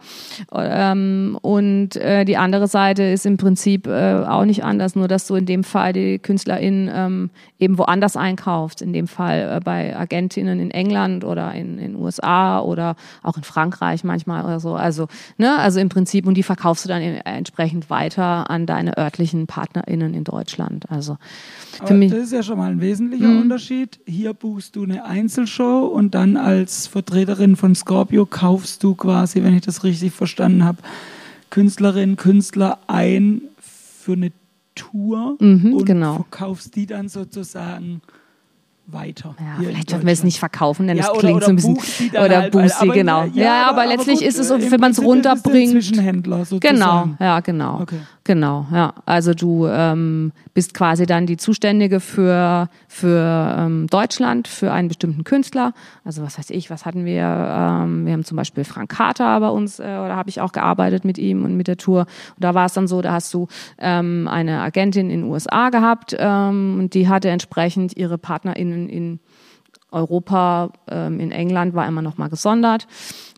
Ähm, 0.52 1.38
und 1.44 1.96
äh, 1.98 2.26
die 2.26 2.36
andere 2.36 2.68
Seite 2.68 3.04
ist 3.04 3.28
im 3.28 3.38
Prinzip 3.38 3.86
äh, 3.86 4.24
auch 4.26 4.46
nicht 4.46 4.64
anders, 4.64 4.96
nur 4.96 5.08
dass 5.08 5.28
du 5.28 5.36
in 5.36 5.46
dem 5.46 5.64
Fall 5.64 5.94
die 5.94 6.18
Künstlerin 6.18 6.90
ähm, 6.92 7.30
eben 7.60 7.78
woanders 7.78 8.18
einkaufst. 8.18 8.82
In 8.82 8.92
dem 8.92 9.08
Fall 9.08 9.58
äh, 9.58 9.60
bei 9.64 9.96
Agentinnen 9.96 10.60
in 10.60 10.72
England 10.72 11.24
oder 11.24 11.54
in 11.54 11.78
den 11.78 11.96
USA 11.96 12.60
oder 12.60 12.96
auch 13.22 13.38
in 13.38 13.44
Frankreich 13.44 14.04
manchmal 14.04 14.46
oder 14.46 14.60
so. 14.60 14.74
Also, 14.74 15.08
ne, 15.38 15.60
also 15.60 15.80
im 15.80 15.90
Prinzip, 15.90 16.26
und 16.26 16.34
die 16.38 16.44
verkaufst 16.44 16.86
du 16.86 16.90
dann 16.90 17.04
entsprechend 17.04 17.92
weiter 17.92 18.50
an 18.50 18.66
deine 18.66 18.98
örtlichen 18.98 19.46
PartnerInnen 19.46 20.16
in 20.16 20.24
Deutschland. 20.24 20.90
Also 20.90 21.18
für 21.86 21.94
mich. 21.94 22.12
Das 22.12 22.22
ist 22.22 22.34
ja 22.34 22.42
schon 22.42 22.58
mal 22.58 22.72
ein 22.72 22.82
wesentlicher. 22.82 23.43
Unterschied. 23.44 24.00
Hier 24.06 24.34
buchst 24.34 24.76
du 24.76 24.84
eine 24.84 25.06
Einzelshow 25.06 25.86
und 25.86 26.16
dann 26.16 26.38
als 26.38 26.88
Vertreterin 26.88 27.56
von 27.56 27.76
Scorpio 27.76 28.26
kaufst 28.26 28.84
du 28.84 28.96
quasi, 28.96 29.44
wenn 29.44 29.54
ich 29.54 29.62
das 29.62 29.84
richtig 29.84 30.14
verstanden 30.14 30.64
habe, 30.64 30.78
Künstlerinnen, 31.50 32.16
Künstler 32.16 32.80
ein 32.88 33.42
für 33.60 34.14
eine 34.14 34.32
Tour 34.76 35.36
mhm, 35.40 35.74
und 35.74 35.86
genau. 35.86 36.16
verkaufst 36.16 36.76
die 36.76 36.86
dann 36.86 37.10
sozusagen 37.10 38.02
weiter. 38.88 39.36
Ja, 39.40 39.56
vielleicht 39.60 39.92
dürfen 39.92 40.06
wir 40.06 40.14
es 40.14 40.24
nicht 40.24 40.40
verkaufen, 40.40 40.88
denn 40.88 40.98
ja, 40.98 41.12
es 41.12 41.20
klingt 41.20 41.38
oder, 41.38 41.48
oder 41.48 41.60
so 41.62 41.70
ein 41.70 41.76
bisschen. 41.76 42.10
Oder 42.10 42.42
halt, 42.42 42.52
Boosti, 42.52 42.88
genau. 42.90 43.26
Ja, 43.34 43.44
ja, 43.44 43.70
aber, 43.70 43.82
aber 43.82 43.92
letztlich 43.92 44.20
gut, 44.20 44.28
ist 44.28 44.40
es, 44.40 44.50
wenn 44.50 44.80
man 44.80 44.92
es 44.92 45.02
runterbringt. 45.02 45.72
Zwischenhändler 45.72 46.46
sozusagen. 46.46 46.76
Genau, 46.76 47.10
ja, 47.20 47.40
genau. 47.42 47.82
Okay. 47.82 48.00
Genau, 48.26 48.66
ja. 48.72 48.94
Also 49.06 49.34
du 49.34 49.68
ähm, 49.68 50.32
bist 50.54 50.74
quasi 50.74 51.06
dann 51.06 51.26
die 51.26 51.36
Zuständige 51.36 52.00
für, 52.00 52.70
für 52.88 53.56
ähm, 53.60 53.88
Deutschland, 53.88 54.48
für 54.48 54.72
einen 54.72 54.88
bestimmten 54.88 55.26
Künstler. 55.26 55.74
Also 56.06 56.24
was 56.24 56.38
weiß 56.38 56.50
ich, 56.52 56.70
was 56.70 56.86
hatten 56.86 57.04
wir? 57.04 57.24
Ähm, 57.24 58.06
wir 58.06 58.14
haben 58.14 58.24
zum 58.24 58.38
Beispiel 58.38 58.64
Frank 58.64 58.92
Carter 58.92 59.42
bei 59.42 59.50
uns, 59.50 59.80
äh, 59.80 59.84
oder 59.84 60.16
habe 60.16 60.30
ich 60.30 60.40
auch 60.40 60.54
gearbeitet 60.54 61.04
mit 61.04 61.18
ihm 61.18 61.44
und 61.44 61.58
mit 61.58 61.68
der 61.68 61.76
Tour. 61.76 62.02
Und 62.02 62.44
da 62.44 62.54
war 62.54 62.68
es 62.68 62.74
dann 62.74 62.88
so, 62.88 63.02
da 63.02 63.12
hast 63.12 63.34
du 63.34 63.48
ähm, 63.78 64.30
eine 64.30 64.62
Agentin 64.62 65.10
in 65.10 65.24
den 65.24 65.30
USA 65.30 65.70
gehabt 65.70 66.16
ähm, 66.18 66.78
und 66.80 66.94
die 66.94 67.10
hatte 67.10 67.30
entsprechend 67.30 67.98
ihre 67.98 68.18
PartnerInnen 68.18 68.88
in 68.88 69.20
Europa, 69.92 70.72
ähm, 70.90 71.20
in 71.20 71.32
England 71.32 71.76
war 71.76 71.86
immer 71.88 72.02
noch 72.02 72.18
mal 72.18 72.30
gesondert. 72.30 72.88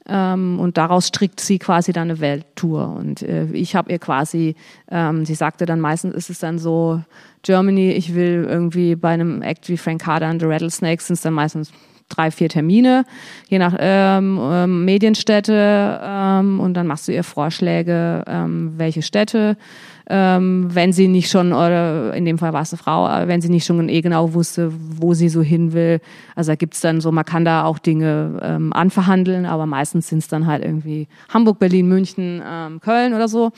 Ähm, 0.07 0.59
und 0.59 0.77
daraus 0.77 1.07
strickt 1.07 1.39
sie 1.39 1.57
quasi 1.59 1.91
dann 1.91 2.09
eine 2.09 2.19
Welttour. 2.19 2.95
Und 2.95 3.21
äh, 3.23 3.45
ich 3.53 3.75
habe 3.75 3.91
ihr 3.91 3.99
quasi, 3.99 4.55
ähm, 4.91 5.25
sie 5.25 5.35
sagte 5.35 5.65
dann 5.65 5.79
meistens 5.79 6.13
ist 6.13 6.29
es 6.29 6.39
dann 6.39 6.59
so, 6.59 7.01
Germany, 7.41 7.91
ich 7.91 8.15
will 8.15 8.45
irgendwie 8.49 8.95
bei 8.95 9.09
einem 9.09 9.41
Act 9.41 9.69
wie 9.69 9.77
Frank 9.77 10.01
Carter 10.01 10.27
and 10.27 10.41
the 10.41 10.47
Rattlesnakes 10.47 11.07
sind 11.07 11.15
es 11.15 11.21
dann 11.21 11.33
meistens 11.33 11.71
drei, 12.09 12.31
vier 12.31 12.49
Termine, 12.49 13.05
je 13.47 13.59
nach 13.59 13.75
ähm, 13.79 14.39
ähm, 14.41 14.85
Medienstätte 14.85 15.99
ähm, 16.03 16.59
und 16.59 16.75
dann 16.75 16.87
machst 16.87 17.07
du 17.07 17.13
ihr 17.13 17.23
Vorschläge, 17.23 18.23
ähm, 18.27 18.73
welche 18.77 19.01
Städte 19.01 19.57
ähm, 20.07 20.67
wenn 20.71 20.93
sie 20.93 21.07
nicht 21.07 21.29
schon, 21.29 21.53
oder 21.53 22.13
in 22.13 22.25
dem 22.25 22.37
Fall 22.37 22.53
war 22.53 22.61
es 22.61 22.73
eine 22.73 22.77
Frau, 22.77 23.27
wenn 23.27 23.41
sie 23.41 23.49
nicht 23.49 23.65
schon 23.65 23.89
eh 23.89 24.01
genau 24.01 24.33
wusste, 24.33 24.71
wo 24.73 25.13
sie 25.13 25.29
so 25.29 25.41
hin 25.41 25.73
will. 25.73 25.99
Also 26.35 26.51
da 26.51 26.55
gibt's 26.55 26.81
dann 26.81 27.01
so, 27.01 27.11
man 27.11 27.25
kann 27.25 27.45
da 27.45 27.63
auch 27.63 27.79
Dinge 27.79 28.39
ähm, 28.41 28.73
anverhandeln, 28.73 29.45
aber 29.45 29.65
meistens 29.65 30.09
sind 30.09 30.19
es 30.19 30.27
dann 30.27 30.45
halt 30.45 30.63
irgendwie 30.63 31.07
Hamburg, 31.29 31.59
Berlin, 31.59 31.87
München, 31.87 32.41
ähm, 32.45 32.79
Köln 32.81 33.13
oder 33.13 33.27
so. 33.27 33.51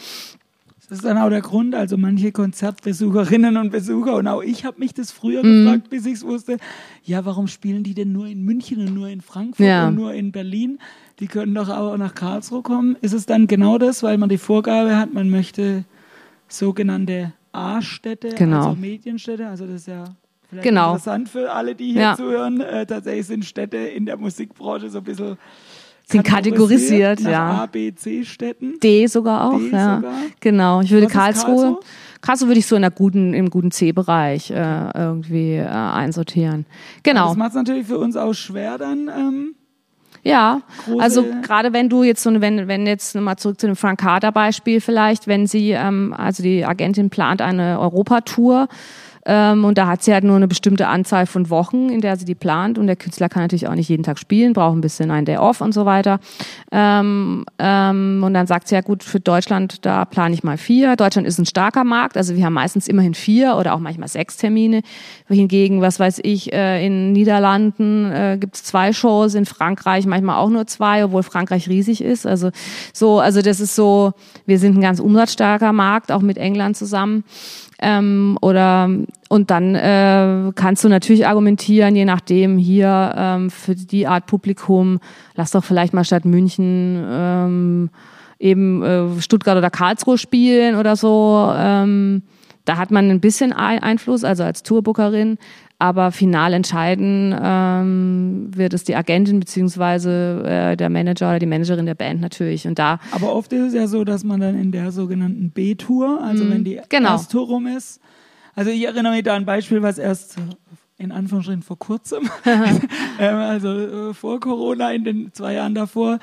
Das 0.89 0.99
ist 0.99 1.05
dann 1.05 1.17
auch 1.17 1.29
der 1.29 1.41
Grund, 1.41 1.75
also 1.75 1.97
manche 1.97 2.31
Konzertbesucherinnen 2.31 3.57
und 3.57 3.71
Besucher 3.71 4.15
und 4.15 4.25
auch 4.27 4.41
ich 4.41 4.63
habe 4.63 4.79
mich 4.79 4.93
das 4.93 5.11
früher 5.11 5.43
mm. 5.43 5.65
gefragt, 5.65 5.89
bis 5.89 6.05
ich 6.05 6.13
es 6.13 6.23
wusste, 6.23 6.59
ja, 7.03 7.25
warum 7.25 7.47
spielen 7.47 7.83
die 7.83 7.93
denn 7.93 8.13
nur 8.13 8.25
in 8.25 8.45
München 8.45 8.79
und 8.79 8.93
nur 8.93 9.09
in 9.09 9.19
Frankfurt 9.19 9.65
ja. 9.65 9.89
und 9.89 9.95
nur 9.95 10.13
in 10.13 10.31
Berlin? 10.31 10.79
Die 11.19 11.27
können 11.27 11.53
doch 11.53 11.67
auch 11.67 11.97
nach 11.97 12.15
Karlsruhe 12.15 12.61
kommen. 12.61 12.95
Ist 13.01 13.11
es 13.11 13.25
dann 13.25 13.47
genau 13.47 13.77
das, 13.77 14.01
weil 14.01 14.17
man 14.17 14.29
die 14.29 14.37
Vorgabe 14.37 14.95
hat, 14.95 15.13
man 15.13 15.29
möchte 15.29 15.83
sogenannte 16.47 17.33
A-Städte, 17.51 18.29
genau. 18.29 18.69
also 18.69 18.75
Medienstädte. 18.75 19.47
Also 19.47 19.65
das 19.65 19.75
ist 19.75 19.87
ja 19.87 20.05
vielleicht 20.49 20.63
genau. 20.67 20.91
interessant 20.91 21.29
für 21.29 21.51
alle, 21.51 21.75
die 21.75 21.93
hier 21.93 22.01
ja. 22.01 22.15
zuhören. 22.15 22.61
Äh, 22.61 22.85
tatsächlich 22.85 23.27
sind 23.27 23.45
Städte 23.45 23.77
in 23.77 24.05
der 24.05 24.17
Musikbranche 24.17 24.89
so 24.89 24.99
ein 24.99 25.03
bisschen 25.03 25.37
sind 26.09 26.23
kategorisiert, 26.23 27.19
ja. 27.19 27.63
A, 27.63 27.65
B, 27.65 27.93
C 27.93 28.23
Städten. 28.23 28.79
D 28.81 29.07
sogar 29.07 29.49
auch, 29.49 29.59
D 29.59 29.71
ja. 29.71 29.97
Sogar. 29.97 30.13
Genau. 30.39 30.79
Ich 30.79 30.91
würde 30.91 31.07
Was 31.07 31.11
Karlsruhe, 31.11 31.79
Karlsruhe 32.21 32.47
würde 32.47 32.59
ich 32.59 32.65
so 32.65 32.77
in 32.77 32.81
der 32.81 32.91
guten, 32.91 33.33
im 33.33 33.49
guten 33.49 33.71
C-Bereich 33.71 34.49
äh, 34.51 34.89
irgendwie 34.95 35.55
äh, 35.55 35.67
einsortieren. 35.67 36.65
Genau. 37.03 37.27
Das 37.27 37.35
macht 37.35 37.49
es 37.49 37.55
natürlich 37.55 37.87
für 37.87 37.99
uns 37.99 38.15
auch 38.15 38.33
schwer 38.33 38.77
dann. 38.77 39.09
Ähm, 39.09 39.55
ja, 40.27 40.61
also 40.99 41.25
gerade 41.41 41.73
wenn 41.73 41.89
du 41.89 42.03
jetzt 42.03 42.21
so, 42.23 42.41
wenn, 42.41 42.67
wenn 42.67 42.85
jetzt 42.85 43.15
nochmal 43.15 43.37
zurück 43.37 43.59
zu 43.59 43.67
dem 43.67 43.75
Frank 43.75 43.99
Carter 43.99 44.31
Beispiel 44.31 44.81
vielleicht, 44.81 45.27
wenn 45.27 45.47
sie, 45.47 45.71
ähm, 45.71 46.13
also 46.17 46.43
die 46.43 46.65
Agentin 46.65 47.09
plant 47.09 47.41
eine 47.41 47.79
Europatour, 47.79 48.67
ähm, 49.29 49.65
und 49.65 49.77
da 49.77 49.87
hat 49.87 50.03
sie 50.03 50.13
halt 50.13 50.23
nur 50.23 50.37
eine 50.37 50.47
bestimmte 50.47 50.87
Anzahl 50.87 51.25
von 51.25 51.49
Wochen, 51.49 51.89
in 51.89 51.99
der 51.99 52.15
sie 52.15 52.23
die 52.23 52.33
plant. 52.33 52.77
Und 52.77 52.87
der 52.87 52.95
Künstler 52.95 53.27
kann 53.27 53.43
natürlich 53.43 53.67
auch 53.67 53.75
nicht 53.75 53.89
jeden 53.89 54.03
Tag 54.03 54.19
spielen, 54.19 54.53
braucht 54.53 54.77
ein 54.77 54.81
bisschen 54.81 55.11
einen 55.11 55.25
Day 55.25 55.35
off 55.35 55.59
und 55.59 55.73
so 55.73 55.85
weiter. 55.85 56.21
Ähm, 56.71 57.45
ähm, 57.59 58.21
und 58.23 58.33
dann 58.33 58.47
sagt 58.47 58.69
sie 58.69 58.75
ja 58.75 58.81
gut, 58.81 59.03
für 59.03 59.19
Deutschland, 59.19 59.85
da 59.85 60.05
plane 60.05 60.33
ich 60.33 60.45
mal 60.45 60.57
vier. 60.57 60.95
Deutschland 60.95 61.27
ist 61.27 61.39
ein 61.39 61.45
starker 61.45 61.83
Markt, 61.83 62.15
also 62.15 62.37
wir 62.37 62.45
haben 62.45 62.53
meistens 62.53 62.87
immerhin 62.87 63.13
vier 63.13 63.57
oder 63.57 63.75
auch 63.75 63.79
manchmal 63.79 64.07
sechs 64.07 64.37
Termine. 64.37 64.81
Hingegen, 65.27 65.81
was 65.81 65.99
weiß 65.99 66.21
ich, 66.23 66.53
äh, 66.53 66.85
in 66.85 67.11
Niederlanden 67.11 68.09
äh, 68.09 68.37
gibt 68.39 68.55
es 68.55 68.63
zwei 68.63 68.93
Shows, 68.93 69.35
in 69.35 69.45
Frankreich 69.45 70.05
manchmal 70.05 70.37
auch 70.37 70.49
nur 70.49 70.67
zwei, 70.67 71.03
obwohl 71.03 71.23
Frankreich 71.23 71.67
riesig 71.67 72.01
ist. 72.01 72.25
Also 72.25 72.51
so, 72.93 73.19
also 73.19 73.41
das 73.41 73.59
ist 73.59 73.75
so, 73.75 74.13
wir 74.45 74.57
sind 74.57 74.77
ein 74.77 74.81
ganz 74.81 75.01
umsatzstarker 75.01 75.73
Markt, 75.73 76.13
auch 76.13 76.21
mit 76.21 76.37
England 76.37 76.77
zusammen. 76.77 77.25
Ähm, 77.79 78.37
oder 78.41 78.89
und 79.29 79.51
dann 79.51 79.75
äh, 79.75 80.51
kannst 80.55 80.83
du 80.83 80.89
natürlich 80.89 81.27
argumentieren, 81.27 81.95
je 81.95 82.05
nachdem 82.05 82.57
hier 82.57 83.13
ähm, 83.15 83.49
für 83.51 83.75
die 83.75 84.07
Art 84.07 84.25
Publikum, 84.25 84.99
lass 85.35 85.51
doch 85.51 85.63
vielleicht 85.63 85.93
mal 85.93 86.03
statt 86.03 86.25
München 86.25 87.05
ähm, 87.07 87.89
eben 88.39 88.83
äh, 88.83 89.21
Stuttgart 89.21 89.57
oder 89.57 89.69
Karlsruhe 89.69 90.17
spielen 90.17 90.75
oder 90.75 90.95
so. 90.95 91.51
Ähm, 91.55 92.23
da 92.65 92.77
hat 92.77 92.91
man 92.91 93.09
ein 93.09 93.21
bisschen 93.21 93.53
Einfluss, 93.53 94.23
also 94.23 94.43
als 94.43 94.61
Tourbookerin, 94.63 95.37
aber 95.79 96.11
final 96.11 96.53
entscheiden 96.53 97.35
ähm, 97.39 98.49
wird 98.51 98.73
es 98.73 98.83
die 98.83 98.95
Agentin 98.95 99.39
beziehungsweise 99.39 100.43
äh, 100.45 100.75
der 100.75 100.89
Manager 100.89 101.29
oder 101.29 101.39
die 101.39 101.45
Managerin 101.45 101.85
der 101.85 101.95
Band 101.95 102.19
natürlich. 102.19 102.67
Und 102.67 102.79
da. 102.79 102.99
Aber 103.11 103.33
oft 103.33 103.53
ist 103.53 103.67
es 103.67 103.73
ja 103.73 103.87
so, 103.87 104.03
dass 104.03 104.23
man 104.23 104.39
dann 104.39 104.59
in 104.59 104.71
der 104.71 104.91
sogenannten 104.91 105.51
B-Tour, 105.51 106.21
also 106.23 106.43
mhm. 106.43 106.51
wenn 106.51 106.63
die 106.63 106.81
genau. 106.89 107.11
Ersttour 107.11 107.47
rum 107.47 107.67
ist, 107.67 108.01
also 108.55 108.71
ich 108.71 108.83
erinnere 108.85 109.13
mich 109.13 109.23
da 109.23 109.35
an 109.35 109.43
ein 109.43 109.45
Beispiel, 109.45 109.83
was 109.83 109.99
erst 109.99 110.37
in 110.97 111.11
Anführungsstrichen 111.11 111.61
vor 111.61 111.77
kurzem, 111.77 112.27
ähm, 113.19 113.35
also 113.35 114.09
äh, 114.09 114.13
vor 114.15 114.39
Corona, 114.39 114.91
in 114.91 115.03
den 115.03 115.33
zwei 115.33 115.53
Jahren 115.53 115.75
davor, 115.75 116.17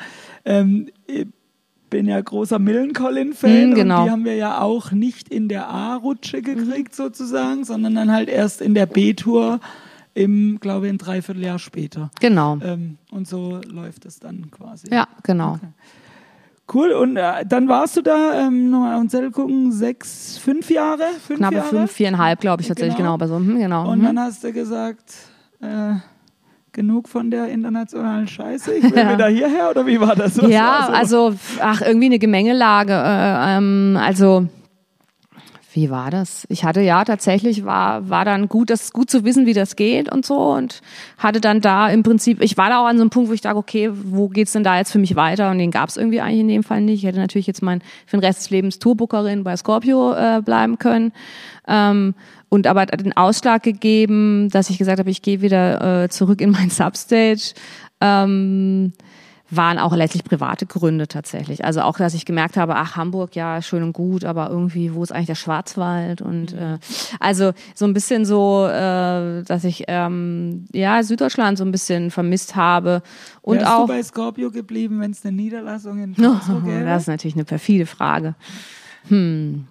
ähm, 0.44 0.88
bin 1.94 2.08
ja 2.08 2.20
großer 2.20 2.58
Millencolin-Fan 2.58 3.70
mm, 3.70 3.74
genau. 3.74 4.00
und 4.00 4.06
die 4.06 4.10
haben 4.10 4.24
wir 4.24 4.34
ja 4.34 4.60
auch 4.60 4.90
nicht 4.90 5.28
in 5.28 5.46
der 5.46 5.68
A-Rutsche 5.68 6.42
gekriegt 6.42 6.90
mhm. 6.90 7.04
sozusagen, 7.04 7.64
sondern 7.64 7.94
dann 7.94 8.10
halt 8.10 8.28
erst 8.28 8.60
in 8.60 8.74
der 8.74 8.86
B-Tour 8.86 9.60
im, 10.12 10.58
glaube 10.58 10.86
ich, 10.86 10.92
ein 10.92 10.98
Dreivierteljahr 10.98 11.60
später. 11.60 12.10
Genau. 12.20 12.58
Ähm, 12.64 12.98
und 13.12 13.28
so 13.28 13.60
läuft 13.68 14.06
es 14.06 14.18
dann 14.18 14.50
quasi. 14.50 14.88
Ja, 14.90 15.06
genau. 15.22 15.52
Okay. 15.52 15.68
Cool, 16.72 16.90
und 16.90 17.16
äh, 17.16 17.46
dann 17.46 17.68
warst 17.68 17.96
du 17.96 18.02
da, 18.02 18.40
ähm, 18.40 18.70
nochmal 18.70 18.98
uns 18.98 19.16
gucken, 19.32 19.70
sechs, 19.70 20.36
fünf 20.38 20.68
Jahre? 20.68 21.04
Fünf 21.24 21.38
Knappe 21.38 21.54
Jahre? 21.54 21.68
fünf, 21.68 21.92
viereinhalb, 21.92 22.40
glaube 22.40 22.62
ich, 22.62 22.66
tatsächlich, 22.66 22.96
genau. 22.96 23.18
Genau. 23.18 23.28
genau, 23.28 23.38
bei 23.38 23.44
so, 23.44 23.52
hm, 23.52 23.60
genau. 23.60 23.88
Und 23.88 23.98
hm. 23.98 24.06
dann 24.06 24.18
hast 24.18 24.42
du 24.42 24.52
gesagt, 24.52 25.14
äh, 25.60 25.94
genug 26.74 27.08
von 27.08 27.30
der 27.30 27.48
internationalen 27.48 28.28
Scheiße, 28.28 28.74
ich 28.74 28.82
will 28.84 28.98
Ja. 28.98 29.12
wieder 29.12 29.28
hierher, 29.28 29.70
oder 29.70 29.86
wie 29.86 29.98
war 29.98 30.14
das? 30.14 30.36
Was 30.36 30.50
ja, 30.50 30.88
war 30.90 31.06
so? 31.06 31.26
also, 31.26 31.38
ach, 31.60 31.80
irgendwie 31.80 32.06
eine 32.06 32.18
Gemengelage. 32.18 32.92
Äh, 32.92 33.56
ähm, 33.56 33.98
also, 33.98 34.46
wie 35.72 35.90
war 35.90 36.10
das? 36.10 36.46
Ich 36.50 36.64
hatte 36.64 36.80
ja 36.82 37.04
tatsächlich, 37.04 37.64
war, 37.64 38.08
war 38.08 38.24
dann 38.24 38.48
gut, 38.48 38.70
das 38.70 38.92
gut 38.92 39.10
zu 39.10 39.24
wissen, 39.24 39.44
wie 39.44 39.54
das 39.54 39.74
geht 39.74 40.12
und 40.12 40.24
so 40.24 40.36
und 40.36 40.82
hatte 41.18 41.40
dann 41.40 41.60
da 41.60 41.88
im 41.88 42.04
Prinzip, 42.04 42.40
ich 42.42 42.56
war 42.56 42.68
da 42.68 42.80
auch 42.80 42.86
an 42.86 42.96
so 42.96 43.02
einem 43.02 43.10
Punkt, 43.10 43.28
wo 43.28 43.32
ich 43.32 43.40
dachte, 43.40 43.56
okay, 43.56 43.90
wo 43.92 44.28
geht's 44.28 44.52
denn 44.52 44.62
da 44.62 44.76
jetzt 44.78 44.92
für 44.92 45.00
mich 45.00 45.16
weiter? 45.16 45.50
Und 45.50 45.58
den 45.58 45.72
gab 45.72 45.88
es 45.88 45.96
irgendwie 45.96 46.20
eigentlich 46.20 46.40
in 46.40 46.48
dem 46.48 46.62
Fall 46.62 46.80
nicht. 46.80 47.02
Ich 47.02 47.08
hätte 47.08 47.18
natürlich 47.18 47.48
jetzt 47.48 47.62
mein, 47.62 47.80
für 48.06 48.16
den 48.16 48.24
Rest 48.24 48.40
des 48.40 48.50
Lebens 48.50 48.78
Tourbookerin 48.78 49.42
bei 49.42 49.56
Scorpio 49.56 50.12
äh, 50.12 50.42
bleiben 50.44 50.78
können. 50.78 51.12
Ähm, 51.66 52.14
und 52.54 52.68
aber 52.68 52.82
hat 52.82 53.00
den 53.00 53.16
Ausschlag 53.16 53.64
gegeben, 53.64 54.48
dass 54.48 54.70
ich 54.70 54.78
gesagt 54.78 55.00
habe, 55.00 55.10
ich 55.10 55.22
gehe 55.22 55.40
wieder 55.40 56.04
äh, 56.04 56.08
zurück 56.08 56.40
in 56.40 56.52
mein 56.52 56.70
Substage. 56.70 57.52
Ähm, 58.00 58.92
waren 59.50 59.78
auch 59.78 59.94
letztlich 59.94 60.22
private 60.22 60.64
Gründe 60.64 61.08
tatsächlich. 61.08 61.64
Also 61.64 61.82
auch, 61.82 61.98
dass 61.98 62.14
ich 62.14 62.24
gemerkt 62.24 62.56
habe, 62.56 62.76
ach, 62.76 62.94
Hamburg, 62.96 63.34
ja, 63.34 63.60
schön 63.60 63.82
und 63.82 63.92
gut, 63.92 64.24
aber 64.24 64.50
irgendwie, 64.50 64.94
wo 64.94 65.02
ist 65.02 65.10
eigentlich 65.10 65.26
der 65.26 65.34
Schwarzwald? 65.34 66.22
Und 66.22 66.52
äh, 66.52 66.78
also 67.18 67.52
so 67.74 67.86
ein 67.86 67.92
bisschen 67.92 68.24
so, 68.24 68.66
äh, 68.66 69.42
dass 69.42 69.64
ich 69.64 69.84
ähm, 69.88 70.66
ja 70.72 71.02
Süddeutschland 71.02 71.58
so 71.58 71.64
ein 71.64 71.72
bisschen 71.72 72.12
vermisst 72.12 72.54
habe. 72.54 73.02
Und 73.42 73.58
Wärst 73.58 73.72
auch 73.72 73.86
du 73.86 73.88
bei 73.88 74.02
Scorpio 74.02 74.50
geblieben, 74.52 75.00
wenn 75.00 75.10
es 75.10 75.24
eine 75.24 75.34
Niederlassung 75.36 76.02
in 76.02 76.14
Karlsruhe 76.16 76.62
gäbe? 76.62 76.84
das 76.84 77.02
ist 77.02 77.08
natürlich 77.08 77.34
eine 77.34 77.44
perfide 77.44 77.86
Frage. 77.86 78.36
Hm. 79.08 79.66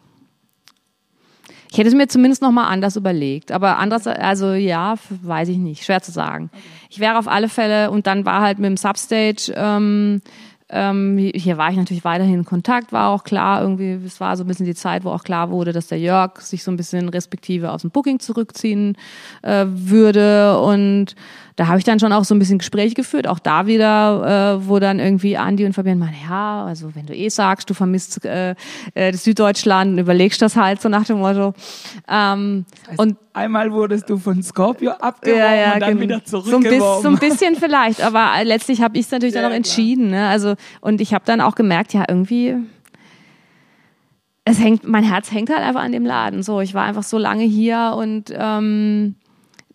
Ich 1.74 1.80
hätte 1.80 1.90
es 1.90 1.96
mir 1.96 2.08
zumindest 2.08 2.44
noch 2.44 2.52
mal 2.52 2.68
anders 2.68 2.98
überlegt, 2.98 3.52
aber 3.52 3.80
anders, 3.80 4.06
also 4.06 4.54
ja, 4.54 4.94
weiß 5.24 5.50
ich 5.50 5.58
nicht, 5.58 5.84
schwer 5.84 6.04
zu 6.04 6.12
sagen. 6.12 6.52
Ich 6.92 7.00
wäre 7.00 7.18
auf 7.18 7.28
alle 7.28 7.50
Fälle 7.50 7.90
und 7.90 8.06
dann 8.06 8.28
war 8.28 8.42
halt 8.42 8.60
mit 8.60 8.68
dem 8.68 8.78
Substage. 8.78 9.52
Ähm, 9.56 10.22
ähm, 10.70 11.18
hier 11.18 11.58
war 11.58 11.72
ich 11.72 11.78
natürlich 11.78 12.04
weiterhin 12.04 12.36
in 12.36 12.46
Kontakt, 12.46 12.92
war 12.92 13.10
auch 13.10 13.24
klar 13.24 13.64
irgendwie, 13.64 13.94
es 14.06 14.20
war 14.20 14.38
so 14.38 14.44
ein 14.44 14.48
bisschen 14.48 14.68
die 14.68 14.76
Zeit, 14.76 15.04
wo 15.04 15.10
auch 15.10 15.24
klar 15.24 15.50
wurde, 15.50 15.72
dass 15.72 15.88
der 15.88 15.98
Jörg 15.98 16.42
sich 16.42 16.64
so 16.64 16.70
ein 16.70 16.78
bisschen 16.78 17.10
respektive 17.10 17.72
aus 17.72 17.82
dem 17.82 17.90
Booking 17.90 18.20
zurückziehen 18.20 18.96
äh, 19.42 19.66
würde 19.68 20.60
und 20.60 21.16
da 21.56 21.68
habe 21.68 21.78
ich 21.78 21.84
dann 21.84 22.00
schon 22.00 22.12
auch 22.14 22.24
so 22.24 22.34
ein 22.34 22.40
bisschen 22.40 22.58
Gespräch 22.58 22.96
geführt, 22.96 23.28
auch 23.28 23.40
da 23.40 23.68
wieder, 23.68 24.58
äh, 24.60 24.68
wo 24.68 24.80
dann 24.80 25.00
irgendwie 25.00 25.38
Andi 25.38 25.66
und 25.66 25.74
Fabian 25.74 26.00
meinen, 26.00 26.16
ja, 26.28 26.66
also 26.66 26.96
wenn 26.96 27.06
du 27.06 27.16
eh 27.16 27.30
sagst, 27.30 27.70
du 27.70 27.74
vermisst 27.74 28.26
äh, 28.26 28.56
äh, 28.94 29.12
das 29.12 29.24
Süddeutschland, 29.24 29.94
dann 29.94 30.00
überlegst 30.00 30.42
das 30.42 30.56
halt 30.56 30.82
so 30.82 30.90
nach 30.90 31.06
dem 31.06 31.20
Motto. 31.20 31.54
Ähm, 32.10 32.66
und 32.98 33.18
Einmal 33.34 33.72
wurdest 33.72 34.10
du 34.10 34.18
von 34.18 34.44
Scorpio 34.44 34.92
abgeworfen 34.92 35.74
und 35.74 35.80
dann 35.80 35.90
genau. 35.90 36.02
wieder 36.02 36.22
so 36.24 36.38
ein, 36.38 36.44
zurückgeworfen. 36.44 36.70
bisschen, 36.70 37.02
so 37.02 37.10
ein 37.10 37.30
bisschen 37.30 37.56
vielleicht, 37.56 38.02
aber 38.02 38.44
letztlich 38.44 38.82
habe 38.82 38.98
ich 38.98 39.06
es 39.06 39.12
natürlich 39.12 39.34
dann 39.34 39.42
Ja, 39.44 39.48
auch 39.48 39.52
klar. 39.52 39.58
entschieden. 39.58 40.10
Ne? 40.12 40.28
Also 40.28 40.54
und 40.82 41.02
ich 41.02 41.14
habe 41.14 41.26
dann 41.26 41.42
auch 41.42 41.56
gemerkt, 41.56 41.94
ja 41.94 42.06
irgendwie, 42.08 42.58
es 44.46 44.60
hängt, 44.60 44.88
mein 44.88 45.04
Herz 45.04 45.32
hängt 45.32 45.50
halt 45.50 45.62
einfach 45.62 45.82
an 45.82 45.92
dem 45.92 46.06
Laden. 46.06 46.44
So, 46.44 46.62
ich 46.62 46.74
war 46.74 46.84
einfach 46.84 47.04
so 47.04 47.18
lange 47.18 47.44
hier 47.44 47.94
und 47.98 48.32
ähm, 48.36 49.16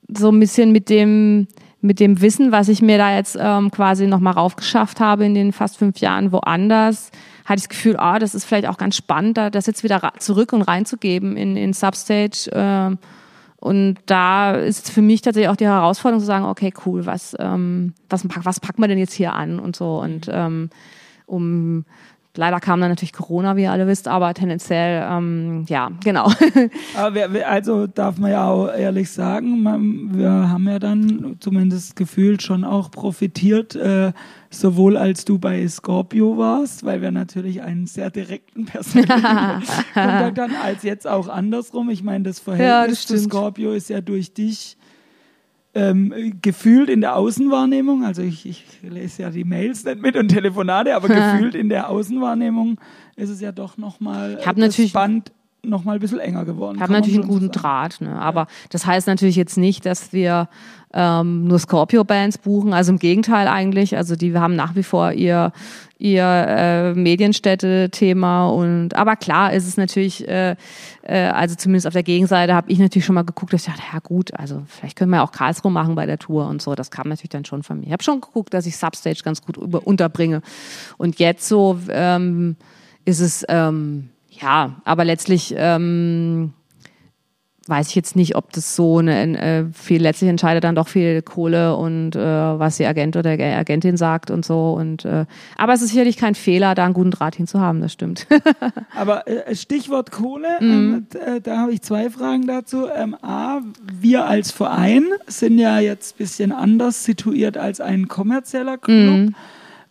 so 0.08 0.30
ein 0.30 0.38
bisschen 0.40 0.72
mit 0.72 0.88
dem 0.88 1.48
mit 1.80 2.00
dem 2.00 2.20
Wissen, 2.20 2.50
was 2.50 2.68
ich 2.68 2.82
mir 2.82 2.98
da 2.98 3.14
jetzt 3.14 3.36
ähm, 3.40 3.70
quasi 3.70 4.06
noch 4.06 4.20
mal 4.20 4.32
raufgeschafft 4.32 5.00
habe 5.00 5.24
in 5.24 5.34
den 5.34 5.52
fast 5.52 5.78
fünf 5.78 5.98
Jahren 5.98 6.32
woanders, 6.32 7.10
hatte 7.44 7.58
ich 7.58 7.64
das 7.64 7.68
Gefühl, 7.68 7.96
ah, 7.98 8.18
das 8.18 8.34
ist 8.34 8.44
vielleicht 8.44 8.66
auch 8.66 8.78
ganz 8.78 8.96
spannend, 8.96 9.38
da 9.38 9.50
das 9.50 9.66
jetzt 9.66 9.84
wieder 9.84 10.12
zurück 10.18 10.52
und 10.52 10.62
reinzugeben 10.62 11.36
in, 11.36 11.56
in 11.56 11.72
Substage. 11.72 12.50
Ähm, 12.52 12.98
und 13.60 13.96
da 14.06 14.54
ist 14.54 14.90
für 14.90 15.02
mich 15.02 15.20
tatsächlich 15.20 15.48
auch 15.48 15.56
die 15.56 15.66
Herausforderung 15.66 16.20
zu 16.20 16.26
sagen, 16.26 16.44
okay, 16.44 16.72
cool, 16.86 17.06
was, 17.06 17.36
ähm, 17.38 17.94
was, 18.08 18.24
was 18.42 18.60
packen 18.60 18.82
wir 18.82 18.88
denn 18.88 18.98
jetzt 18.98 19.14
hier 19.14 19.34
an 19.34 19.58
und 19.58 19.74
so. 19.74 20.00
Und 20.00 20.28
ähm, 20.30 20.70
um 21.26 21.84
leider 22.38 22.60
kam 22.60 22.80
dann 22.80 22.90
natürlich 22.90 23.12
Corona, 23.12 23.56
wie 23.56 23.62
ihr 23.62 23.72
alle 23.72 23.88
wisst, 23.88 24.06
aber 24.06 24.32
tendenziell, 24.32 25.04
ähm, 25.10 25.64
ja, 25.68 25.90
genau. 26.02 26.30
Wir, 27.12 27.48
also 27.48 27.86
darf 27.86 28.18
man 28.18 28.30
ja 28.30 28.48
auch 28.48 28.68
ehrlich 28.68 29.10
sagen, 29.10 29.62
man, 29.62 30.16
wir 30.16 30.30
haben 30.30 30.68
ja 30.68 30.78
dann 30.78 31.36
zumindest 31.40 31.96
gefühlt 31.96 32.42
schon 32.42 32.64
auch 32.64 32.90
profitiert, 32.90 33.74
äh, 33.74 34.12
sowohl 34.50 34.96
als 34.96 35.24
du 35.24 35.38
bei 35.38 35.66
Scorpio 35.66 36.38
warst, 36.38 36.84
weil 36.84 37.02
wir 37.02 37.10
natürlich 37.10 37.62
einen 37.62 37.86
sehr 37.86 38.10
direkten 38.10 38.64
persönlichen 38.66 39.22
Kontakt 39.22 40.38
hatten, 40.38 40.54
als 40.62 40.84
jetzt 40.84 41.06
auch 41.08 41.28
andersrum. 41.28 41.90
Ich 41.90 42.02
meine, 42.02 42.24
das 42.24 42.38
Verhältnis 42.38 42.68
Ja, 42.68 42.86
das 42.86 43.06
zu. 43.06 43.18
Scorpio 43.18 43.72
ist 43.72 43.90
ja 43.90 44.00
durch 44.00 44.32
dich 44.32 44.77
ähm, 45.78 46.38
gefühlt 46.42 46.88
in 46.88 47.00
der 47.00 47.14
Außenwahrnehmung, 47.14 48.04
also 48.04 48.20
ich, 48.20 48.46
ich 48.46 48.64
lese 48.82 49.22
ja 49.22 49.30
die 49.30 49.44
Mails 49.44 49.84
nicht 49.84 50.02
mit 50.02 50.16
und 50.16 50.28
Telefonate, 50.28 50.96
aber 50.96 51.08
gefühlt 51.08 51.54
in 51.54 51.68
der 51.68 51.88
Außenwahrnehmung 51.88 52.80
ist 53.14 53.30
es 53.30 53.40
ja 53.40 53.52
doch 53.52 53.76
nochmal 53.76 54.38
Ich 54.40 54.46
hab 54.46 54.56
das 54.56 54.76
Band 54.92 55.32
noch 55.62 55.84
mal 55.84 55.94
ein 55.94 56.00
bisschen 56.00 56.18
enger 56.18 56.44
geworden. 56.44 56.80
Haben 56.80 56.92
man 56.92 57.00
natürlich 57.00 57.20
einen 57.20 57.28
guten 57.28 57.46
sagen. 57.46 57.60
Draht, 57.60 58.00
ne? 58.00 58.20
aber 58.20 58.46
das 58.70 58.86
heißt 58.86 59.06
natürlich 59.06 59.36
jetzt 59.36 59.56
nicht, 59.56 59.86
dass 59.86 60.12
wir 60.12 60.48
ähm, 60.94 61.44
nur 61.44 61.58
Scorpio-Bands 61.58 62.38
buchen. 62.38 62.72
Also 62.72 62.92
im 62.92 62.98
Gegenteil 62.98 63.48
eigentlich. 63.48 63.96
Also 63.96 64.16
die 64.16 64.36
haben 64.36 64.56
nach 64.56 64.74
wie 64.74 64.82
vor 64.82 65.12
ihr 65.12 65.52
ihr 65.98 66.22
äh, 66.22 66.94
Medienstädte-Thema 66.94 68.48
und 68.50 68.94
aber 68.94 69.16
klar 69.16 69.52
ist 69.52 69.66
es 69.66 69.76
natürlich, 69.76 70.26
äh, 70.28 70.54
äh, 71.02 71.26
also 71.26 71.56
zumindest 71.56 71.88
auf 71.88 71.92
der 71.92 72.04
Gegenseite 72.04 72.54
habe 72.54 72.70
ich 72.70 72.78
natürlich 72.78 73.04
schon 73.04 73.16
mal 73.16 73.24
geguckt, 73.24 73.52
dass 73.52 73.62
ich 73.62 73.66
dachte, 73.66 73.82
ja 73.92 73.98
gut, 73.98 74.32
also 74.34 74.62
vielleicht 74.68 74.96
können 74.96 75.10
wir 75.10 75.24
auch 75.24 75.32
Karlsruhe 75.32 75.72
machen 75.72 75.96
bei 75.96 76.06
der 76.06 76.18
Tour 76.18 76.46
und 76.46 76.62
so. 76.62 76.76
Das 76.76 76.92
kam 76.92 77.08
natürlich 77.08 77.30
dann 77.30 77.44
schon 77.44 77.64
von 77.64 77.80
mir. 77.80 77.86
Ich 77.86 77.92
habe 77.92 78.04
schon 78.04 78.20
geguckt, 78.20 78.54
dass 78.54 78.66
ich 78.66 78.76
Substage 78.76 79.22
ganz 79.24 79.42
gut 79.42 79.56
über, 79.56 79.84
unterbringe. 79.84 80.40
Und 80.98 81.18
jetzt 81.18 81.48
so 81.48 81.80
ähm, 81.90 82.54
ist 83.04 83.18
es 83.18 83.44
ähm, 83.48 84.10
ja, 84.30 84.80
aber 84.84 85.04
letztlich 85.04 85.52
ähm, 85.56 86.52
weiß 87.68 87.88
ich 87.88 87.94
jetzt 87.94 88.16
nicht, 88.16 88.34
ob 88.36 88.52
das 88.52 88.74
so 88.74 88.98
eine, 88.98 89.38
äh, 89.40 89.64
viel 89.72 90.00
letztlich 90.02 90.30
entscheidet 90.30 90.64
dann 90.64 90.74
doch 90.74 90.88
viel 90.88 91.22
Kohle 91.22 91.76
und 91.76 92.16
äh, 92.16 92.20
was 92.20 92.76
die 92.78 92.86
Agent 92.86 93.16
oder 93.16 93.36
die 93.36 93.42
Agentin 93.42 93.96
sagt 93.96 94.30
und 94.30 94.44
so 94.44 94.72
und 94.72 95.04
äh, 95.04 95.26
aber 95.56 95.72
es 95.74 95.82
ist 95.82 95.90
sicherlich 95.90 96.16
kein 96.16 96.34
Fehler, 96.34 96.74
da 96.74 96.84
einen 96.84 96.94
guten 96.94 97.10
Draht 97.10 97.34
hinzuhaben, 97.36 97.80
das 97.80 97.92
stimmt. 97.92 98.26
Aber 98.96 99.26
äh, 99.28 99.54
Stichwort 99.54 100.10
Kohle, 100.10 100.48
Mhm. 100.60 101.06
ähm, 101.16 101.36
äh, 101.36 101.40
da 101.40 101.58
habe 101.58 101.72
ich 101.72 101.82
zwei 101.82 102.10
Fragen 102.10 102.46
dazu. 102.46 102.86
Ähm, 102.88 103.14
A, 103.22 103.60
wir 104.00 104.26
als 104.26 104.50
Verein 104.50 105.04
sind 105.26 105.58
ja 105.58 105.78
jetzt 105.80 106.14
ein 106.14 106.18
bisschen 106.18 106.52
anders 106.52 107.04
situiert 107.04 107.56
als 107.56 107.80
ein 107.80 108.08
kommerzieller 108.08 108.78
Club. 108.78 108.96
Mhm. 108.96 109.34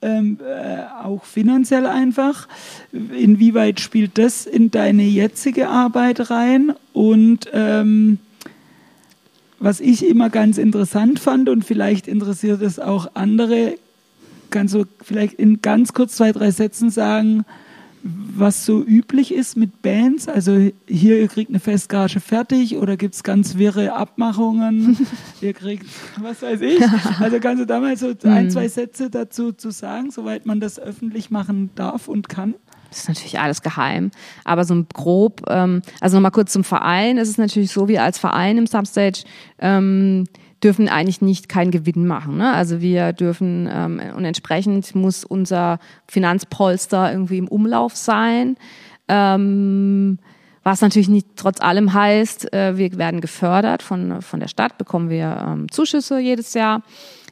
Ähm, 0.07 0.37
äh, 0.41 0.83
auch 1.03 1.25
finanziell 1.25 1.85
einfach. 1.85 2.47
Inwieweit 2.93 3.81
spielt 3.81 4.17
das 4.17 4.45
in 4.45 4.71
deine 4.71 5.03
jetzige 5.03 5.67
Arbeit 5.67 6.29
rein? 6.29 6.73
Und 6.93 7.49
ähm, 7.51 8.19
was 9.59 9.81
ich 9.81 10.05
immer 10.07 10.29
ganz 10.29 10.57
interessant 10.57 11.19
fand 11.19 11.49
und 11.49 11.65
vielleicht 11.65 12.07
interessiert 12.07 12.61
es 12.61 12.79
auch 12.79 13.11
andere, 13.15 13.77
kannst 14.49 14.75
du 14.75 14.85
vielleicht 15.01 15.33
in 15.33 15.61
ganz 15.61 15.91
kurz 15.91 16.15
zwei, 16.15 16.31
drei 16.31 16.51
Sätzen 16.51 16.89
sagen, 16.89 17.43
was 18.35 18.65
so 18.65 18.83
üblich 18.83 19.33
ist 19.33 19.57
mit 19.57 19.81
Bands? 19.81 20.27
Also 20.27 20.69
hier, 20.87 21.19
ihr 21.19 21.27
kriegt 21.27 21.49
eine 21.49 21.59
Festgage 21.59 22.19
fertig 22.19 22.77
oder 22.77 22.97
gibt 22.97 23.15
es 23.15 23.23
ganz 23.23 23.57
wirre 23.57 23.93
Abmachungen? 23.93 24.97
ihr 25.41 25.53
kriegt, 25.53 25.85
was 26.19 26.41
weiß 26.41 26.61
ich. 26.61 26.81
Also 27.19 27.39
kannst 27.39 27.61
du 27.61 27.65
da 27.65 27.79
mal 27.79 27.97
so 27.97 28.13
ein, 28.23 28.49
zwei 28.51 28.67
Sätze 28.67 29.09
dazu 29.09 29.51
zu 29.51 29.71
sagen, 29.71 30.11
soweit 30.11 30.45
man 30.45 30.59
das 30.59 30.79
öffentlich 30.79 31.31
machen 31.31 31.71
darf 31.75 32.07
und 32.07 32.29
kann? 32.29 32.55
Das 32.89 32.99
ist 32.99 33.09
natürlich 33.09 33.39
alles 33.39 33.61
geheim. 33.61 34.11
Aber 34.43 34.63
so 34.63 34.73
ein 34.73 34.87
grob, 34.93 35.43
ähm, 35.49 35.81
also 35.99 36.17
nochmal 36.17 36.31
kurz 36.31 36.53
zum 36.53 36.63
Verein. 36.63 37.17
Es 37.17 37.29
ist 37.29 37.37
natürlich 37.37 37.71
so, 37.71 37.87
wir 37.87 38.03
als 38.03 38.17
Verein 38.17 38.57
im 38.57 38.67
Substage 38.67 39.23
ähm, 39.59 40.25
dürfen 40.63 40.89
eigentlich 40.89 41.21
nicht 41.21 41.49
keinen 41.49 41.71
Gewinn 41.71 42.07
machen. 42.07 42.37
Ne? 42.37 42.51
Also 42.53 42.81
wir 42.81 43.13
dürfen 43.13 43.69
ähm, 43.71 44.01
und 44.15 44.25
entsprechend 44.25 44.95
muss 44.95 45.23
unser 45.23 45.79
Finanzpolster 46.07 47.11
irgendwie 47.11 47.37
im 47.37 47.47
Umlauf 47.47 47.95
sein. 47.95 48.57
Ähm, 49.07 50.19
was 50.63 50.81
natürlich 50.81 51.07
nicht 51.07 51.27
trotz 51.35 51.61
allem 51.61 51.93
heißt, 51.93 52.53
äh, 52.53 52.77
wir 52.77 52.97
werden 52.97 53.21
gefördert 53.21 53.83
von, 53.83 54.21
von 54.21 54.39
der 54.39 54.47
Stadt, 54.47 54.77
bekommen 54.77 55.09
wir 55.09 55.45
ähm, 55.47 55.71
Zuschüsse 55.71 56.19
jedes 56.19 56.53
Jahr. 56.53 56.81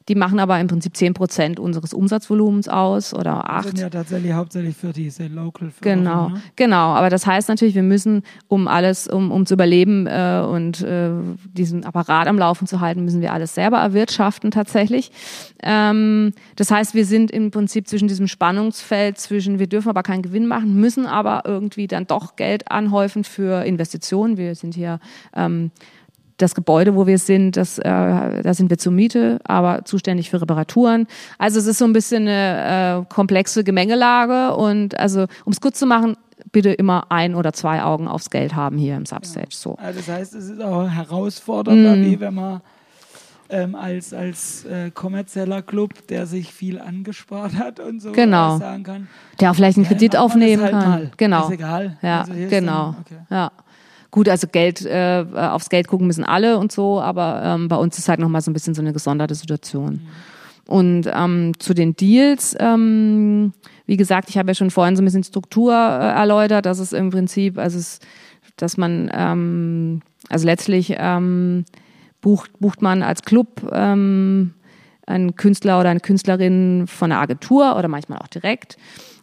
Die 0.08 0.16
machen 0.16 0.40
aber 0.40 0.60
im 0.60 0.68
Prinzip 0.68 0.96
10 0.96 1.16
Prozent 1.16 1.60
unseres 1.60 1.94
Umsatzvolumens 1.94 2.68
aus 2.68 3.14
oder 3.14 3.50
8. 3.50 3.58
Das 3.58 3.66
sind 3.66 3.80
ja 3.80 3.90
tatsächlich 3.90 4.34
hauptsächlich 4.34 4.78
für 4.78 4.94
diese 4.94 5.26
Local 5.28 5.72
Genau, 5.82 6.30
ne? 6.30 6.42
genau. 6.56 6.94
Aber 6.94 7.10
das 7.10 7.26
heißt 7.26 7.50
natürlich, 7.50 7.74
wir 7.74 7.84
müssen, 7.84 8.22
um 8.48 8.68
alles, 8.68 9.08
um, 9.08 9.32
um 9.32 9.48
zu 9.48 9.56
überleben 9.56 10.06
äh, 10.06 10.46
und 10.48 10.82
äh, 10.82 11.10
diesen 11.54 11.86
Apparat 11.86 12.28
am 12.28 12.38
Laufen 12.38 12.68
zu 12.68 12.82
halten, 12.82 13.04
müssen 13.04 13.22
wir 13.22 13.34
alles 13.34 13.56
selber 13.56 13.78
erwirtschaften 13.78 14.52
tatsächlich. 14.52 15.12
Ähm, 15.64 16.34
das 16.56 16.70
heißt, 16.70 16.94
wir 16.94 17.06
sind 17.06 17.32
im 17.32 17.50
Prinzip 17.50 17.88
zwischen 17.88 18.08
diesem 18.08 18.28
Spannungsfeld 18.28 19.18
zwischen, 19.18 19.58
wir 19.58 19.68
dürfen 19.68 19.90
aber 19.90 20.04
keinen 20.04 20.22
Gewinn 20.22 20.46
machen, 20.46 20.76
müssen 20.76 21.08
aber 21.08 21.44
irgendwie 21.46 21.88
dann 21.88 22.06
doch 22.06 22.36
Geld 22.36 22.72
anhäufen 22.72 23.24
für 23.24 23.66
Investitionen. 23.66 24.38
Wir 24.38 24.54
sind 24.54 24.76
hier 24.76 25.00
ähm, 25.36 25.72
das 26.38 26.56
Gebäude, 26.56 26.96
wo 26.96 27.08
wir 27.08 27.18
sind, 27.18 27.56
das, 27.58 27.80
äh, 27.80 27.84
da 27.84 28.54
sind 28.54 28.70
wir 28.70 28.78
zur 28.78 28.92
Miete, 28.92 29.40
aber 29.46 29.86
zuständig 29.86 30.30
für 30.30 30.42
Reparaturen. 30.42 31.08
Also 31.38 31.60
es 31.60 31.66
ist 31.66 31.78
so 31.78 31.86
ein 31.86 31.94
bisschen 31.94 32.28
eine 32.28 33.06
äh, 33.08 33.14
komplexe 33.14 33.64
Gemengelage 33.64 34.56
und 34.56 35.00
also 35.00 35.26
um 35.46 35.54
es 35.54 35.62
kurz 35.62 35.80
zu 35.80 35.86
machen, 35.86 36.18
bitte 36.52 36.72
immer 36.72 37.06
ein 37.10 37.36
oder 37.36 37.54
zwei 37.54 37.84
Augen 37.84 38.08
aufs 38.08 38.30
Geld 38.30 38.56
haben 38.56 38.78
hier 38.78 38.96
im 38.96 39.06
Substage. 39.06 39.48
So. 39.52 39.76
Also 39.76 40.00
das 40.00 40.10
heißt, 40.10 40.36
es 40.36 40.50
ist 40.50 40.62
auch 40.62 40.88
herausfordernder, 40.90 41.96
mm. 41.96 42.02
wie 42.04 42.20
wenn 42.20 42.34
man 42.34 42.62
ähm, 43.50 43.76
als, 43.76 44.14
als 44.14 44.66
äh, 44.66 44.92
kommerzieller 44.92 45.62
Club, 45.62 46.08
der 46.08 46.26
sich 46.26 46.52
viel 46.52 46.80
angespart 46.80 47.56
hat 47.56 47.80
und 47.80 48.02
so 48.02 48.12
genau. 48.12 48.58
sagen 48.58 48.84
kann. 48.84 49.08
Der 49.40 49.52
auch 49.52 49.56
vielleicht 49.56 49.78
einen 49.78 49.86
Kredit 49.86 50.16
aufnehmen 50.16 50.64
halt 50.64 50.72
kann. 50.72 50.90
Mal. 50.90 51.12
Genau. 51.18 51.46
Ist 51.46 51.54
egal. 51.54 51.98
Ja, 52.02 52.22
also 52.22 52.34
genau. 52.34 52.92
Dann, 52.92 52.96
okay. 53.02 53.20
Ja. 53.30 53.52
Gut, 54.16 54.30
also 54.30 54.48
Geld, 54.48 54.86
äh, 54.86 55.26
aufs 55.34 55.68
Geld 55.68 55.90
gucken 55.90 56.08
müssen 56.08 56.24
alle 56.24 56.58
und 56.58 56.72
so, 56.72 57.02
aber 57.02 57.42
ähm, 57.44 57.68
bei 57.68 57.76
uns 57.76 57.98
ist 57.98 58.08
halt 58.08 58.22
nochmal 58.22 58.40
so 58.40 58.50
ein 58.50 58.54
bisschen 58.54 58.74
so 58.74 58.82
eine 58.82 58.94
gesonderte 58.94 59.36
Situation. 59.36 60.00
Und 60.70 61.12
ähm, 61.14 61.52
zu 61.60 61.74
den 61.74 61.98
Deals, 61.98 62.56
ähm, 62.58 63.52
wie 63.86 63.98
gesagt, 63.98 64.30
ich 64.30 64.38
habe 64.38 64.52
ja 64.52 64.56
schon 64.56 64.72
vorhin 64.72 64.96
so 64.96 65.02
ein 65.02 65.06
bisschen 65.06 65.26
Struktur 65.26 65.74
äh, 65.74 66.14
erläutert, 66.16 66.66
dass 66.66 66.80
es 66.80 66.94
im 66.94 67.10
Prinzip, 67.10 67.58
also 67.58 67.78
es, 67.78 68.00
dass 68.56 68.78
man, 68.78 69.12
ähm, 69.14 70.02
also 70.30 70.46
letztlich 70.46 70.96
ähm, 70.98 71.66
bucht, 72.22 72.58
bucht 72.62 72.82
man 72.82 73.04
als 73.04 73.24
Club 73.24 73.70
ähm, 73.74 74.54
einen 75.06 75.36
Künstler 75.36 75.78
oder 75.82 75.90
eine 75.90 76.00
Künstlerin 76.00 76.86
von 76.88 77.12
einer 77.12 77.20
Agentur 77.20 77.76
oder 77.78 77.90
manchmal 77.90 78.20
auch 78.20 78.30
direkt. 78.30 78.78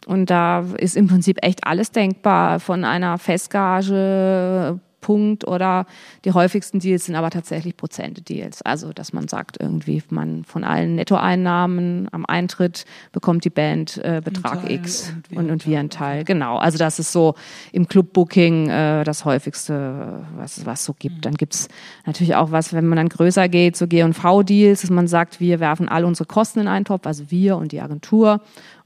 Und 0.05 0.29
da 0.29 0.65
ist 0.77 0.97
im 0.97 1.07
Prinzip 1.07 1.37
echt 1.41 1.65
alles 1.65 1.91
denkbar, 1.91 2.59
von 2.59 2.83
einer 2.83 3.17
Festgage 3.17 4.79
Punkt 5.03 5.45
oder 5.45 5.85
die 6.25 6.31
häufigsten 6.31 6.79
Deals 6.79 7.05
sind 7.05 7.15
aber 7.15 7.29
tatsächlich 7.29 7.77
Prozente-Deals. 7.77 8.63
Also, 8.63 8.91
dass 8.91 9.13
man 9.13 9.27
sagt, 9.27 9.57
irgendwie 9.59 10.01
man 10.09 10.43
von 10.45 10.63
allen 10.63 10.95
Nettoeinnahmen 10.95 12.07
am 12.11 12.25
Eintritt 12.25 12.85
bekommt 13.11 13.45
die 13.45 13.51
Band 13.51 13.97
äh, 13.97 14.21
Betrag 14.23 14.67
X 14.67 15.13
und, 15.29 15.37
und, 15.37 15.51
und 15.51 15.67
wir 15.67 15.79
einen 15.79 15.91
Teil. 15.91 16.23
Genau. 16.23 16.57
Also, 16.57 16.79
das 16.79 16.97
ist 16.97 17.11
so 17.11 17.35
im 17.71 17.87
Club-Booking 17.87 18.69
äh, 18.69 19.03
das 19.03 19.25
häufigste, 19.25 20.25
was 20.35 20.57
es 20.65 20.85
so 20.85 20.95
gibt. 20.97 21.17
Mhm. 21.17 21.21
Dann 21.21 21.33
gibt's 21.35 21.67
natürlich 22.07 22.35
auch 22.35 22.51
was, 22.51 22.73
wenn 22.73 22.87
man 22.87 22.95
dann 22.95 23.09
größer 23.09 23.49
geht, 23.49 23.75
so 23.75 23.85
G&V-Deals, 23.85 24.81
dass 24.81 24.89
man 24.89 25.07
sagt, 25.07 25.39
wir 25.39 25.59
werfen 25.59 25.89
all 25.89 26.05
unsere 26.05 26.25
Kosten 26.25 26.61
in 26.61 26.67
einen 26.67 26.85
Topf, 26.85 27.05
also 27.05 27.29
wir 27.29 27.57
und 27.57 27.73
die 27.73 27.81
Agentur 27.81 28.39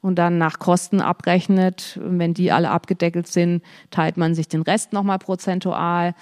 und 0.08 0.16
dann 0.16 0.38
nach 0.38 0.58
Kosten 0.58 1.02
abrechnet. 1.02 2.00
Wenn 2.02 2.34
die 2.34 2.52
alle 2.52 2.72
abgedeckelt 2.72 3.28
sind, 3.28 3.62
teilt 3.92 4.18
man 4.18 4.34
sich 4.34 4.48
den 4.48 4.62
Rest 4.62 4.94
nochmal 4.94 5.20
prozentual. 5.20 6.16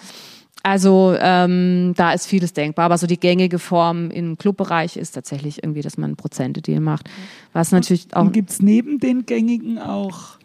Also 0.64 1.16
ähm, 1.20 1.94
da 1.96 2.12
ist 2.14 2.26
vieles 2.26 2.54
denkbar, 2.54 2.86
aber 2.86 2.98
so 2.98 3.06
die 3.06 3.20
gängige 3.20 3.60
Form 3.60 4.10
im 4.10 4.36
Clubbereich 4.38 4.98
ist 4.98 5.12
tatsächlich 5.12 5.62
irgendwie, 5.62 5.84
dass 5.84 6.00
man 6.00 6.16
Prozente-Deal 6.16 6.80
macht. 6.80 7.08
Was 7.54 7.72
natürlich 7.72 8.08
auch. 8.16 8.32
Gibt 8.32 8.50
es 8.50 8.62
neben 8.64 9.00
den 9.00 9.28
gängigen 9.28 9.78
auch 9.78 10.40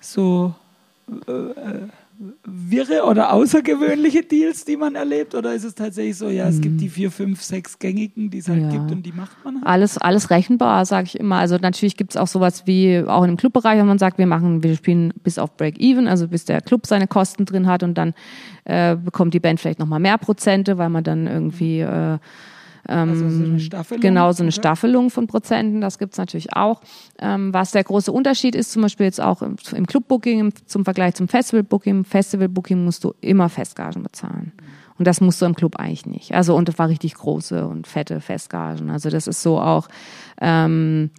so 0.00 0.54
äh, 1.28 1.32
äh 1.32 1.88
wirre 2.44 3.04
oder 3.04 3.32
außergewöhnliche 3.32 4.22
Deals, 4.22 4.64
die 4.64 4.76
man 4.76 4.94
erlebt? 4.94 5.34
Oder 5.34 5.54
ist 5.54 5.64
es 5.64 5.74
tatsächlich 5.74 6.16
so, 6.16 6.28
ja, 6.28 6.48
es 6.48 6.60
gibt 6.60 6.80
die 6.80 6.86
hm. 6.86 6.92
vier, 6.92 7.10
fünf, 7.10 7.42
sechs 7.42 7.78
gängigen, 7.78 8.30
die 8.30 8.38
es 8.38 8.48
halt 8.48 8.62
ja. 8.62 8.70
gibt 8.70 8.90
und 8.90 9.02
die 9.04 9.12
macht 9.12 9.44
man 9.44 9.56
halt? 9.56 9.66
Alles, 9.66 9.98
alles 9.98 10.30
rechenbar, 10.30 10.84
sage 10.84 11.06
ich 11.06 11.20
immer. 11.20 11.36
Also 11.36 11.56
natürlich 11.56 11.96
gibt 11.96 12.12
es 12.12 12.16
auch 12.16 12.26
sowas 12.26 12.66
wie, 12.66 13.04
auch 13.06 13.24
dem 13.24 13.36
Clubbereich, 13.36 13.78
wenn 13.78 13.86
man 13.86 13.98
sagt, 13.98 14.18
wir 14.18 14.26
machen, 14.26 14.62
wir 14.62 14.74
spielen 14.76 15.12
bis 15.22 15.38
auf 15.38 15.56
Break-Even, 15.56 16.08
also 16.08 16.28
bis 16.28 16.44
der 16.44 16.60
Club 16.60 16.86
seine 16.86 17.06
Kosten 17.06 17.44
drin 17.44 17.66
hat 17.66 17.82
und 17.82 17.96
dann 17.98 18.14
äh, 18.64 18.96
bekommt 18.96 19.34
die 19.34 19.40
Band 19.40 19.60
vielleicht 19.60 19.78
nochmal 19.78 20.00
mehr 20.00 20.18
Prozente, 20.18 20.78
weil 20.78 20.88
man 20.88 21.04
dann 21.04 21.26
irgendwie 21.26 21.80
äh, 21.80 22.18
ähm, 22.88 23.10
also 23.10 23.28
so 23.28 23.44
eine 23.44 23.60
Staffelung? 23.60 24.00
Genau, 24.00 24.32
so 24.32 24.42
eine 24.42 24.48
okay. 24.48 24.60
Staffelung 24.60 25.10
von 25.10 25.26
Prozenten, 25.26 25.80
das 25.80 25.98
gibt's 25.98 26.18
natürlich 26.18 26.54
auch. 26.54 26.80
Ähm, 27.18 27.52
was 27.52 27.72
der 27.72 27.84
große 27.84 28.12
Unterschied 28.12 28.54
ist, 28.54 28.72
zum 28.72 28.82
Beispiel 28.82 29.06
jetzt 29.06 29.20
auch 29.20 29.42
im, 29.42 29.56
im 29.74 29.86
Clubbooking 29.86 30.52
zum 30.66 30.84
Vergleich 30.84 31.14
zum 31.14 31.28
Festivalbooking. 31.28 32.04
Festivalbooking 32.04 32.84
musst 32.84 33.04
du 33.04 33.14
immer 33.20 33.48
Festgagen 33.48 34.02
bezahlen. 34.02 34.52
Und 34.98 35.06
das 35.06 35.20
musst 35.20 35.42
du 35.42 35.46
im 35.46 35.54
Club 35.54 35.76
eigentlich 35.76 36.06
nicht. 36.06 36.34
Also 36.34 36.56
und 36.56 36.68
das 36.68 36.78
war 36.78 36.88
richtig 36.88 37.14
große 37.14 37.66
und 37.66 37.86
fette 37.86 38.20
Festgagen. 38.20 38.90
Also 38.90 39.10
das 39.10 39.26
ist 39.26 39.42
so 39.42 39.60
auch 39.60 39.88
ähm, 40.40 41.10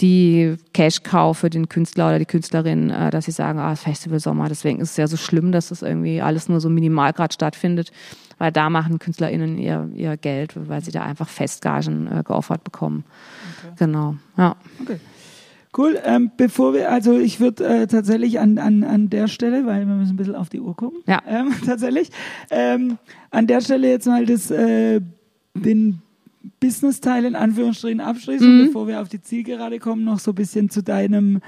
die 0.00 0.56
Cash-Cow 0.72 1.36
für 1.36 1.50
den 1.50 1.68
Künstler 1.68 2.08
oder 2.08 2.18
die 2.18 2.26
Künstlerin, 2.26 2.90
äh, 2.90 3.10
dass 3.10 3.26
sie 3.26 3.30
sagen, 3.30 3.58
ah, 3.58 3.74
Festival 3.76 4.20
Sommer, 4.20 4.48
deswegen 4.48 4.80
ist 4.80 4.92
es 4.92 4.96
ja 4.96 5.06
so 5.06 5.16
schlimm, 5.16 5.52
dass 5.52 5.68
das 5.68 5.82
irgendwie 5.82 6.20
alles 6.20 6.48
nur 6.48 6.60
so 6.60 6.68
minimal 6.68 7.12
gerade 7.12 7.32
stattfindet 7.32 7.90
weil 8.38 8.52
da 8.52 8.70
machen 8.70 8.98
KünstlerInnen 8.98 9.58
ihr, 9.58 9.88
ihr 9.94 10.16
Geld, 10.16 10.52
weil 10.68 10.82
sie 10.82 10.92
da 10.92 11.02
einfach 11.02 11.28
Festgagen 11.28 12.06
äh, 12.06 12.22
geoffert 12.24 12.64
bekommen. 12.64 13.04
Okay. 13.58 13.74
Genau, 13.78 14.16
ja. 14.36 14.56
Okay. 14.82 14.98
Cool. 15.76 15.98
Ähm, 16.04 16.30
bevor 16.36 16.72
wir, 16.72 16.90
also 16.92 17.18
ich 17.18 17.40
würde 17.40 17.64
äh, 17.64 17.86
tatsächlich 17.88 18.38
an, 18.38 18.58
an, 18.58 18.84
an 18.84 19.10
der 19.10 19.26
Stelle, 19.26 19.66
weil 19.66 19.86
wir 19.86 19.94
müssen 19.94 20.14
ein 20.14 20.16
bisschen 20.16 20.36
auf 20.36 20.48
die 20.48 20.60
Uhr 20.60 20.76
gucken. 20.76 21.00
Ja. 21.06 21.20
Ähm, 21.26 21.52
tatsächlich. 21.66 22.10
Ähm, 22.50 22.98
an 23.30 23.46
der 23.48 23.60
Stelle 23.60 23.88
jetzt 23.88 24.06
mal 24.06 24.24
das, 24.24 24.50
äh, 24.52 25.00
den 25.54 26.00
Business-Teil 26.60 27.24
in 27.24 27.34
Anführungsstrichen 27.34 28.00
abschließen, 28.00 28.58
mhm. 28.58 28.66
bevor 28.66 28.86
wir 28.86 29.00
auf 29.00 29.08
die 29.08 29.20
Zielgerade 29.20 29.80
kommen, 29.80 30.04
noch 30.04 30.20
so 30.20 30.30
ein 30.30 30.36
bisschen 30.36 30.70
zu 30.70 30.82
deinem 30.82 31.40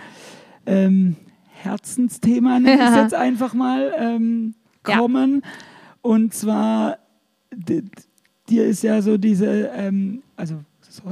ähm, 0.66 1.16
Herzensthema, 1.62 2.58
nenne 2.58 2.82
ich 2.82 2.90
es 2.90 2.96
jetzt 3.02 3.14
einfach 3.14 3.54
mal, 3.54 3.92
ähm, 3.96 4.54
kommen. 4.82 5.42
Ja. 5.44 5.50
Und 6.06 6.32
zwar, 6.34 6.98
dir 7.50 8.64
ist 8.64 8.84
ja 8.84 9.02
so 9.02 9.18
diese, 9.18 9.70
ähm, 9.74 10.22
also 10.36 10.54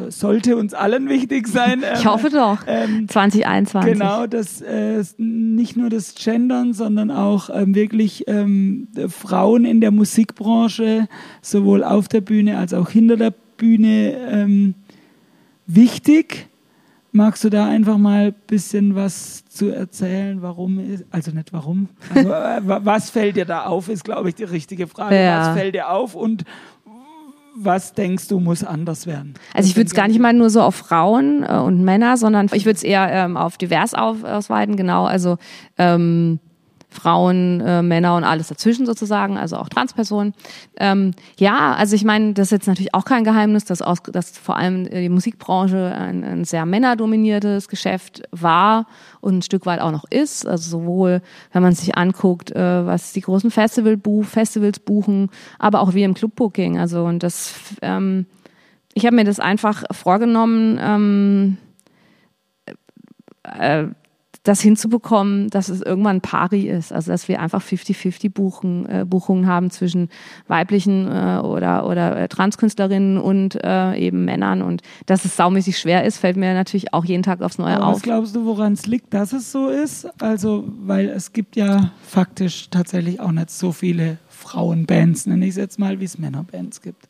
sollte 0.08 0.56
uns 0.56 0.72
allen 0.72 1.08
wichtig 1.08 1.48
sein. 1.48 1.82
Ähm, 1.84 1.94
ich 1.98 2.06
hoffe 2.06 2.30
doch. 2.30 2.60
Ähm, 2.68 3.08
2021. 3.08 3.92
Genau, 3.92 4.28
dass 4.28 4.60
äh, 4.60 5.02
nicht 5.18 5.76
nur 5.76 5.90
das 5.90 6.14
Gendern, 6.14 6.74
sondern 6.74 7.10
auch 7.10 7.50
ähm, 7.52 7.74
wirklich 7.74 8.24
ähm, 8.28 8.86
Frauen 9.08 9.64
in 9.64 9.80
der 9.80 9.90
Musikbranche, 9.90 11.08
sowohl 11.42 11.82
auf 11.82 12.06
der 12.06 12.20
Bühne 12.20 12.56
als 12.56 12.72
auch 12.72 12.88
hinter 12.88 13.16
der 13.16 13.34
Bühne, 13.56 14.16
ähm, 14.30 14.74
wichtig. 15.66 16.46
Magst 17.16 17.44
du 17.44 17.48
da 17.48 17.68
einfach 17.68 17.96
mal 17.96 18.26
ein 18.26 18.34
bisschen 18.48 18.96
was 18.96 19.44
zu 19.44 19.68
erzählen? 19.68 20.42
Warum 20.42 20.80
ist, 20.80 21.04
also 21.12 21.30
nicht 21.30 21.52
warum, 21.52 21.88
also, 22.14 22.32
äh, 22.32 22.60
was 22.64 23.10
fällt 23.10 23.36
dir 23.36 23.44
da 23.44 23.66
auf, 23.66 23.88
ist 23.88 24.02
glaube 24.02 24.30
ich 24.30 24.34
die 24.34 24.42
richtige 24.42 24.88
Frage. 24.88 25.14
Ja. 25.14 25.38
Was 25.38 25.56
fällt 25.56 25.76
dir 25.76 25.90
auf 25.90 26.16
und 26.16 26.44
was 27.54 27.92
denkst 27.92 28.26
du 28.26 28.40
muss 28.40 28.64
anders 28.64 29.06
werden? 29.06 29.34
Also 29.52 29.68
ich 29.68 29.76
würde 29.76 29.86
es 29.86 29.94
gar 29.94 30.08
nicht 30.08 30.18
mal 30.18 30.32
nur 30.32 30.50
so 30.50 30.60
auf 30.60 30.74
Frauen 30.74 31.44
äh, 31.48 31.56
und 31.56 31.84
Männer, 31.84 32.16
sondern 32.16 32.50
ich 32.52 32.64
würde 32.64 32.78
es 32.78 32.82
eher 32.82 33.08
ähm, 33.08 33.36
auf 33.36 33.58
divers 33.58 33.94
auf, 33.94 34.24
ausweiten, 34.24 34.74
genau. 34.74 35.04
Also 35.04 35.38
ähm, 35.78 36.40
Frauen, 36.94 37.60
äh, 37.60 37.82
Männer 37.82 38.16
und 38.16 38.24
alles 38.24 38.48
dazwischen 38.48 38.86
sozusagen, 38.86 39.36
also 39.36 39.56
auch 39.56 39.68
Transpersonen. 39.68 40.32
Ähm, 40.76 41.10
ja, 41.38 41.74
also 41.74 41.96
ich 41.96 42.04
meine, 42.04 42.32
das 42.34 42.46
ist 42.46 42.52
jetzt 42.52 42.66
natürlich 42.68 42.94
auch 42.94 43.04
kein 43.04 43.24
Geheimnis, 43.24 43.64
dass, 43.64 43.82
aus, 43.82 43.98
dass 44.04 44.38
vor 44.38 44.56
allem 44.56 44.84
die 44.88 45.08
Musikbranche 45.08 45.94
ein, 45.94 46.24
ein 46.24 46.44
sehr 46.44 46.64
männerdominiertes 46.66 47.68
Geschäft 47.68 48.22
war 48.30 48.86
und 49.20 49.38
ein 49.38 49.42
Stück 49.42 49.66
weit 49.66 49.80
auch 49.80 49.90
noch 49.90 50.04
ist. 50.08 50.46
Also 50.46 50.78
sowohl, 50.78 51.20
wenn 51.52 51.62
man 51.62 51.74
sich 51.74 51.96
anguckt, 51.96 52.52
äh, 52.52 52.86
was 52.86 53.12
die 53.12 53.20
großen 53.20 53.50
Festival 53.50 53.96
buch, 53.96 54.24
Festivals 54.24 54.78
buchen, 54.78 55.30
aber 55.58 55.80
auch 55.80 55.94
wie 55.94 56.04
im 56.04 56.14
Clubbooking. 56.14 56.78
Also 56.78 57.04
und 57.04 57.22
das, 57.22 57.54
ähm, 57.82 58.26
ich 58.94 59.04
habe 59.04 59.16
mir 59.16 59.24
das 59.24 59.40
einfach 59.40 59.82
vorgenommen. 59.90 60.78
Ähm, 60.80 61.58
äh, 63.42 63.86
das 64.44 64.60
hinzubekommen, 64.60 65.48
dass 65.48 65.70
es 65.70 65.80
irgendwann 65.80 66.20
pari 66.20 66.68
ist, 66.68 66.92
also 66.92 67.10
dass 67.10 67.28
wir 67.28 67.40
einfach 67.40 67.62
50-50 67.62 68.30
Buchen, 68.30 68.86
äh, 68.86 69.04
Buchungen 69.06 69.46
haben 69.46 69.70
zwischen 69.70 70.10
weiblichen 70.48 71.08
äh, 71.08 71.40
oder, 71.42 71.88
oder 71.88 72.16
äh, 72.16 72.28
Transkünstlerinnen 72.28 73.16
und 73.18 73.58
äh, 73.64 73.96
eben 73.96 74.26
Männern 74.26 74.60
und 74.60 74.82
dass 75.06 75.24
es 75.24 75.36
saumäßig 75.36 75.78
schwer 75.78 76.04
ist, 76.04 76.18
fällt 76.18 76.36
mir 76.36 76.52
natürlich 76.52 76.92
auch 76.92 77.06
jeden 77.06 77.22
Tag 77.22 77.40
aufs 77.40 77.56
Neue 77.56 77.76
Aber 77.76 77.86
auf. 77.86 77.94
Was 77.96 78.02
glaubst 78.02 78.36
du, 78.36 78.44
woran 78.44 78.74
es 78.74 78.86
liegt, 78.86 79.14
dass 79.14 79.32
es 79.32 79.50
so 79.50 79.70
ist? 79.70 80.06
Also, 80.22 80.64
weil 80.82 81.08
es 81.08 81.32
gibt 81.32 81.56
ja 81.56 81.92
faktisch 82.06 82.68
tatsächlich 82.70 83.20
auch 83.20 83.32
nicht 83.32 83.50
so 83.50 83.72
viele 83.72 84.18
Frauenbands, 84.28 85.24
nenne 85.26 85.46
ich 85.46 85.52
es 85.52 85.56
jetzt 85.56 85.78
mal, 85.78 86.00
wie 86.00 86.04
es 86.04 86.18
Männerbands 86.18 86.82
gibt. 86.82 87.08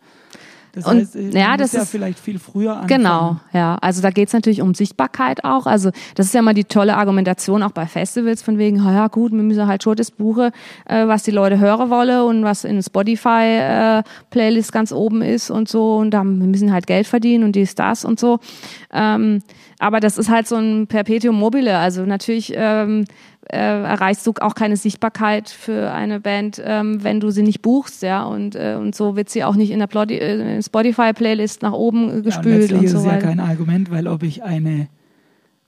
Das 0.74 0.86
Und, 0.86 0.98
heißt, 0.98 1.16
äh, 1.16 1.30
ja, 1.30 1.56
das 1.56 1.68
muss 1.68 1.72
ja 1.72 1.82
ist- 1.82 1.90
vielleicht 1.90 2.18
viel 2.18 2.38
früher 2.38 2.72
anfangen. 2.72 2.88
Genau, 2.88 3.36
ja. 3.52 3.76
Also 3.80 4.02
da 4.02 4.10
geht's 4.10 4.32
natürlich 4.32 4.60
um 4.60 4.74
Sichtbarkeit 4.74 5.44
auch. 5.44 5.66
Also 5.66 5.90
das 6.16 6.26
ist 6.26 6.34
ja 6.34 6.42
mal 6.42 6.52
die 6.54 6.64
tolle 6.64 6.96
Argumentation 6.96 7.62
auch 7.62 7.70
bei 7.70 7.86
Festivals 7.86 8.42
von 8.42 8.58
wegen, 8.58 8.80
"Ah 8.80 8.92
ja 8.92 9.06
gut, 9.08 9.32
wir 9.32 9.42
müssen 9.42 9.66
halt 9.66 9.82
schon 9.84 9.94
das 9.96 10.10
buchen, 10.10 10.50
äh, 10.86 11.06
was 11.06 11.22
die 11.22 11.30
Leute 11.30 11.58
hören 11.60 11.90
wollen 11.90 12.22
und 12.22 12.42
was 12.44 12.64
in 12.64 12.82
Spotify 12.82 13.44
äh, 13.60 14.02
Playlist 14.30 14.72
ganz 14.72 14.90
oben 14.92 15.22
ist 15.22 15.50
und 15.50 15.68
so 15.68 15.96
und 15.96 16.10
da 16.10 16.24
wir 16.24 16.46
müssen 16.46 16.72
halt 16.72 16.86
Geld 16.86 17.06
verdienen 17.06 17.44
und 17.44 17.54
dies, 17.54 17.74
das 17.74 18.04
und 18.04 18.18
so. 18.18 18.40
Ähm, 18.92 19.42
aber 19.78 20.00
das 20.00 20.18
ist 20.18 20.28
halt 20.30 20.46
so 20.48 20.56
ein 20.56 20.86
Perpetuum 20.86 21.36
mobile. 21.38 21.76
Also 21.78 22.02
natürlich 22.06 22.52
ähm, 22.56 23.04
äh, 23.50 23.56
erreichst 23.56 24.26
du 24.26 24.32
auch 24.40 24.54
keine 24.54 24.76
Sichtbarkeit 24.76 25.48
für 25.48 25.92
eine 25.92 26.20
Band, 26.20 26.60
ähm, 26.64 27.02
wenn 27.04 27.20
du 27.20 27.30
sie 27.30 27.42
nicht 27.42 27.62
buchst, 27.62 28.02
ja. 28.02 28.24
Und, 28.24 28.54
äh, 28.56 28.76
und 28.78 28.94
so 28.94 29.16
wird 29.16 29.28
sie 29.28 29.44
auch 29.44 29.54
nicht 29.54 29.70
in 29.70 29.78
der 29.78 29.88
äh, 30.10 30.62
Spotify-Playlist 30.62 31.62
nach 31.62 31.72
oben 31.72 32.04
äh, 32.04 32.10
Ja, 32.10 32.16
und 32.16 32.22
gespült 32.24 32.72
und 32.72 32.84
ist 32.84 32.92
so 32.92 32.98
ja 32.98 33.12
weiter. 33.12 33.26
kein 33.28 33.40
Argument, 33.40 33.90
weil 33.90 34.06
ob 34.08 34.22
ich 34.22 34.42
eine 34.42 34.88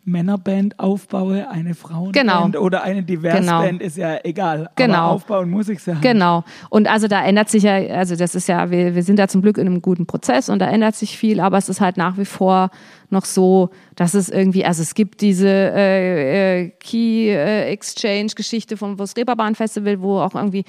Männerband 0.08 0.78
aufbaue, 0.78 1.50
eine 1.50 1.74
Frauenband 1.74 2.14
Genau. 2.14 2.64
oder 2.64 2.84
eine 2.84 3.02
Diversband 3.02 3.80
Genau. 3.80 3.84
ist 3.84 3.96
ja 3.96 4.18
egal. 4.22 4.70
Genau. 4.76 4.94
Aber 4.98 5.10
aufbauen 5.10 5.50
muss 5.50 5.68
ich 5.68 5.84
ja. 5.84 5.94
Genau. 6.00 6.44
Und 6.70 6.88
also 6.88 7.08
da 7.08 7.24
ändert 7.24 7.48
sich 7.48 7.64
ja, 7.64 7.74
also 7.74 8.14
das 8.14 8.36
ist 8.36 8.48
ja, 8.48 8.70
wir, 8.70 8.94
wir 8.94 9.02
sind 9.02 9.18
da 9.18 9.26
zum 9.26 9.42
Glück 9.42 9.58
in 9.58 9.66
einem 9.66 9.82
guten 9.82 10.06
Prozess 10.06 10.48
und 10.48 10.60
da 10.60 10.68
ändert 10.70 10.94
sich 10.94 11.18
viel, 11.18 11.40
aber 11.40 11.58
es 11.58 11.68
ist 11.68 11.80
halt 11.80 11.96
nach 11.96 12.16
wie 12.18 12.24
vor 12.24 12.70
noch 13.10 13.24
so, 13.24 13.70
dass 13.94 14.14
es 14.14 14.28
irgendwie, 14.28 14.64
also 14.64 14.82
es 14.82 14.94
gibt 14.94 15.20
diese 15.20 15.48
äh, 15.48 16.64
äh, 16.64 16.70
Key 16.80 17.28
äh, 17.28 17.70
Exchange 17.70 18.32
Geschichte 18.34 18.76
vom 18.76 18.96
Bus 18.96 19.16
Reeperbahn 19.16 19.54
Festival, 19.54 20.00
wo 20.00 20.18
auch 20.18 20.34
irgendwie 20.34 20.64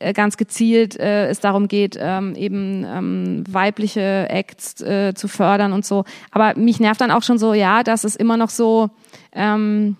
äh, 0.00 0.12
ganz 0.12 0.36
gezielt 0.36 0.98
äh, 0.98 1.28
es 1.28 1.40
darum 1.40 1.68
geht, 1.68 1.96
ähm, 2.00 2.34
eben 2.34 2.84
ähm, 2.84 3.44
weibliche 3.48 4.28
Acts 4.28 4.80
äh, 4.82 5.14
zu 5.14 5.28
fördern 5.28 5.72
und 5.72 5.84
so. 5.84 6.04
Aber 6.30 6.58
mich 6.58 6.80
nervt 6.80 7.00
dann 7.00 7.10
auch 7.10 7.22
schon 7.22 7.38
so, 7.38 7.54
ja, 7.54 7.82
dass 7.82 8.04
es 8.04 8.16
immer 8.16 8.36
noch 8.36 8.50
so, 8.50 8.90
ähm, 9.32 9.96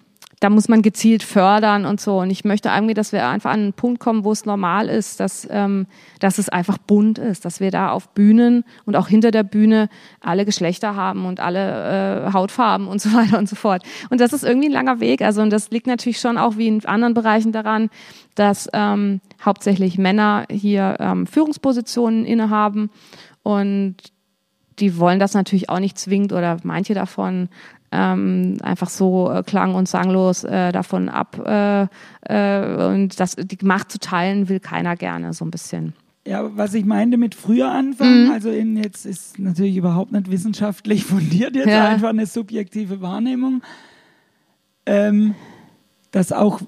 da 0.46 0.50
muss 0.50 0.68
man 0.68 0.80
gezielt 0.80 1.24
fördern 1.24 1.84
und 1.86 2.00
so. 2.00 2.20
Und 2.20 2.30
ich 2.30 2.44
möchte 2.44 2.68
irgendwie, 2.68 2.94
dass 2.94 3.10
wir 3.10 3.26
einfach 3.26 3.50
an 3.50 3.60
einen 3.62 3.72
Punkt 3.72 3.98
kommen, 3.98 4.22
wo 4.22 4.30
es 4.30 4.46
normal 4.46 4.88
ist, 4.88 5.18
dass, 5.18 5.44
ähm, 5.50 5.88
dass 6.20 6.38
es 6.38 6.48
einfach 6.48 6.78
bunt 6.78 7.18
ist, 7.18 7.44
dass 7.44 7.58
wir 7.58 7.72
da 7.72 7.90
auf 7.90 8.10
Bühnen 8.10 8.62
und 8.84 8.94
auch 8.94 9.08
hinter 9.08 9.32
der 9.32 9.42
Bühne 9.42 9.88
alle 10.20 10.44
Geschlechter 10.44 10.94
haben 10.94 11.26
und 11.26 11.40
alle 11.40 12.26
äh, 12.28 12.32
Hautfarben 12.32 12.86
und 12.86 13.00
so 13.00 13.12
weiter 13.12 13.40
und 13.40 13.48
so 13.48 13.56
fort. 13.56 13.82
Und 14.08 14.20
das 14.20 14.32
ist 14.32 14.44
irgendwie 14.44 14.68
ein 14.68 14.72
langer 14.72 15.00
Weg. 15.00 15.20
Also 15.20 15.42
und 15.42 15.50
das 15.50 15.70
liegt 15.70 15.88
natürlich 15.88 16.20
schon 16.20 16.38
auch 16.38 16.56
wie 16.56 16.68
in 16.68 16.84
anderen 16.84 17.14
Bereichen 17.14 17.50
daran, 17.50 17.90
dass 18.36 18.68
ähm, 18.72 19.20
hauptsächlich 19.44 19.98
Männer 19.98 20.46
hier 20.48 20.96
ähm, 21.00 21.26
Führungspositionen 21.26 22.24
innehaben 22.24 22.90
und 23.42 23.96
die 24.78 24.98
wollen 24.98 25.18
das 25.18 25.34
natürlich 25.34 25.70
auch 25.70 25.80
nicht 25.80 25.98
zwingend 25.98 26.32
oder 26.32 26.58
manche 26.62 26.94
davon 26.94 27.48
ähm, 27.92 28.58
einfach 28.62 28.88
so 28.88 29.30
äh, 29.30 29.42
klang 29.42 29.74
und 29.74 29.88
sanglos 29.88 30.44
äh, 30.44 30.72
davon 30.72 31.08
ab 31.08 31.38
äh, 31.46 31.86
äh, 32.22 32.86
und 32.88 33.18
das 33.20 33.36
die 33.36 33.58
Macht 33.64 33.90
zu 33.92 33.98
teilen 33.98 34.48
will 34.48 34.60
keiner 34.60 34.96
gerne 34.96 35.32
so 35.32 35.44
ein 35.44 35.50
bisschen. 35.50 35.94
Ja, 36.26 36.56
was 36.56 36.74
ich 36.74 36.84
meinte 36.84 37.16
mit 37.18 37.36
früher 37.36 37.70
anfangen, 37.70 38.24
Mhm. 38.24 38.30
also 38.32 38.50
in 38.50 38.76
jetzt 38.76 39.06
ist 39.06 39.38
natürlich 39.38 39.76
überhaupt 39.76 40.10
nicht 40.10 40.28
wissenschaftlich 40.30 41.04
fundiert, 41.06 41.54
jetzt 41.54 41.68
Ja. 41.68 41.86
einfach 41.86 42.08
eine 42.08 42.26
subjektive 42.26 43.00
Wahrnehmung, 43.00 43.62
ähm, 44.86 45.34
dass 46.10 46.32
auch, 46.32 46.60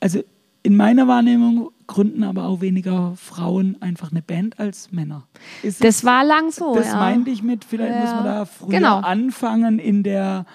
also 0.00 0.20
in 0.62 0.76
meiner 0.76 1.08
Wahrnehmung 1.08 1.70
gründen 1.88 2.22
aber 2.22 2.44
auch 2.44 2.60
weniger 2.60 3.14
Frauen 3.16 3.76
einfach 3.80 4.12
eine 4.12 4.22
Band 4.22 4.60
als 4.60 4.92
Männer. 4.92 5.24
Ist 5.64 5.82
Das 5.82 6.04
war 6.04 6.22
lang 6.24 6.52
so. 6.52 6.74
das 6.76 6.86
ja. 6.88 6.96
meinte 6.96 7.30
ich 7.30 7.42
mit, 7.42 7.64
vielleicht 7.64 7.94
Ja. 7.94 8.00
muss 8.02 8.10
man 8.12 8.24
da 8.24 8.44
früher 8.44 8.68
Genau. 8.70 8.98
anfangen 9.00 9.78
in 9.80 10.02
der, 10.04 10.46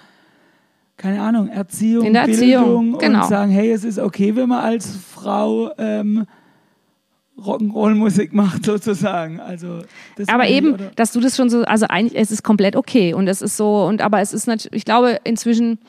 keine 0.96 1.22
Ahnung, 1.22 1.50
Erziehung, 1.50 2.06
In 2.06 2.14
der 2.14 2.22
Erziehung, 2.30 2.64
Bildung 2.94 2.98
genau. 3.00 3.24
und 3.24 3.28
sagen, 3.30 3.52
hey, 3.52 3.72
es 3.72 3.84
ist 3.84 4.00
okay, 4.00 4.36
wenn 4.38 4.48
man 4.48 4.64
als 4.64 4.96
Frau 4.96 5.72
ähm, 5.78 6.26
Rock'n'Roll-Musik 7.38 8.32
macht 8.34 8.66
sozusagen. 8.66 9.40
Also 9.40 9.80
das 10.16 10.30
aber 10.30 10.46
ich, 10.48 10.56
eben, 10.56 10.74
oder? 10.76 10.92
dass 10.96 11.12
du 11.12 11.20
das 11.20 11.36
schon 11.36 11.50
so, 11.50 11.64
also 11.64 11.88
eigentlich, 11.90 12.16
es 12.20 12.32
ist 12.32 12.44
komplett 12.44 12.76
okay 12.76 13.14
und 13.14 13.28
es 13.28 13.42
ist 13.42 13.58
so, 13.58 13.86
und 13.86 14.02
aber 14.02 14.22
es 14.22 14.34
ist 14.34 14.46
natürlich, 14.48 14.76
ich 14.78 14.86
glaube, 14.86 15.20
inzwischen 15.24 15.80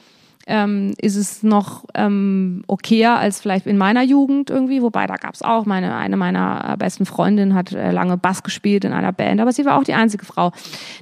ähm, 0.47 0.95
ist 1.01 1.17
es 1.17 1.43
noch 1.43 1.85
ähm, 1.95 2.63
okayer 2.67 3.19
als 3.19 3.41
vielleicht 3.41 3.67
in 3.67 3.79
meiner 3.79 4.03
Jugend 4.03 4.51
irgendwie, 4.51 4.83
wobei 4.83 5.07
da 5.07 5.17
gab 5.17 5.35
es 5.35 5.43
auch, 5.43 5.65
meine, 5.67 5.95
eine 5.97 6.17
meiner 6.17 6.73
äh, 6.73 6.77
besten 6.77 7.07
Freundinnen 7.07 7.55
hat 7.55 7.73
äh, 7.73 7.91
lange 7.91 8.17
Bass 8.17 8.43
gespielt 8.43 8.85
in 8.85 8.93
einer 8.93 9.13
Band, 9.13 9.41
aber 9.41 9.53
sie 9.53 9.65
war 9.65 9.79
auch 9.79 9.85
die 9.85 9.95
einzige 9.95 10.25
Frau. 10.25 10.53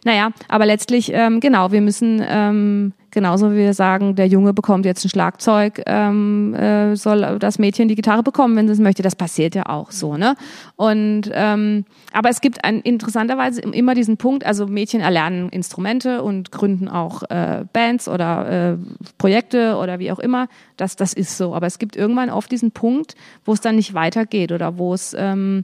Naja, 0.04 0.30
aber 0.48 0.66
letztlich, 0.66 1.12
ähm, 1.12 1.40
genau, 1.40 1.72
wir 1.72 1.80
müssen 1.80 2.22
ähm, 2.26 2.92
genauso 3.12 3.52
wie 3.52 3.58
wir 3.58 3.74
sagen, 3.74 4.16
der 4.16 4.26
Junge 4.26 4.52
bekommt 4.52 4.84
jetzt 4.84 5.04
ein 5.04 5.08
Schlagzeug, 5.08 5.82
ähm, 5.86 6.54
äh, 6.54 6.96
soll 6.96 7.38
das 7.38 7.58
Mädchen 7.58 7.86
die 7.86 7.94
Gitarre 7.94 8.22
bekommen, 8.22 8.56
wenn 8.56 8.66
sie 8.66 8.72
es 8.72 8.80
möchte. 8.80 9.02
Das 9.02 9.14
passiert 9.14 9.54
ja 9.54 9.66
auch 9.66 9.92
so, 9.92 10.16
ne? 10.16 10.34
Und 10.76 11.30
ähm, 11.32 11.84
aber 12.12 12.30
es 12.30 12.40
gibt 12.40 12.64
ein, 12.64 12.80
interessanterweise 12.80 13.60
immer 13.60 13.94
diesen 13.94 14.16
Punkt, 14.16 14.44
also 14.44 14.66
Mädchen 14.66 15.00
erlernen 15.00 15.50
Instrumente 15.50 16.22
und 16.22 16.50
gründen 16.50 16.88
auch 16.88 17.22
äh, 17.30 17.64
Bands 17.72 18.08
oder 18.08 18.72
äh, 18.72 18.76
Projekte 19.18 19.76
oder 19.76 19.98
wie 19.98 20.10
auch 20.10 20.18
immer. 20.18 20.48
Das, 20.76 20.96
das 20.96 21.12
ist 21.12 21.36
so. 21.36 21.54
Aber 21.54 21.66
es 21.66 21.78
gibt 21.78 21.96
irgendwann 21.96 22.30
oft 22.30 22.50
diesen 22.50 22.72
Punkt, 22.72 23.14
wo 23.44 23.52
es 23.52 23.60
dann 23.60 23.76
nicht 23.76 23.94
weitergeht 23.94 24.52
oder 24.52 24.78
wo 24.78 24.94
es 24.94 25.14
ähm, 25.18 25.62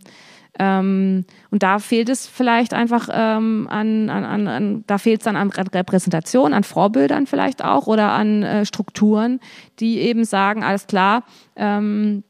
ähm, 0.58 1.24
und 1.50 1.62
da 1.62 1.78
fehlt 1.78 2.08
es 2.08 2.26
vielleicht 2.26 2.74
einfach 2.74 3.08
ähm, 3.12 3.66
an, 3.70 4.10
an, 4.10 4.24
an, 4.24 4.48
an 4.48 4.84
da 4.86 4.98
fehlt 4.98 5.20
es 5.20 5.24
dann 5.24 5.36
an 5.36 5.50
Re- 5.50 5.64
Repräsentation, 5.72 6.52
an 6.52 6.64
Vorbildern 6.64 7.26
vielleicht 7.26 7.64
auch 7.64 7.86
oder 7.86 8.12
an 8.12 8.42
äh, 8.42 8.64
Strukturen, 8.64 9.40
die 9.78 9.98
eben 10.00 10.24
sagen, 10.24 10.64
alles 10.64 10.86
klar, 10.86 11.24
ähm, 11.56 12.24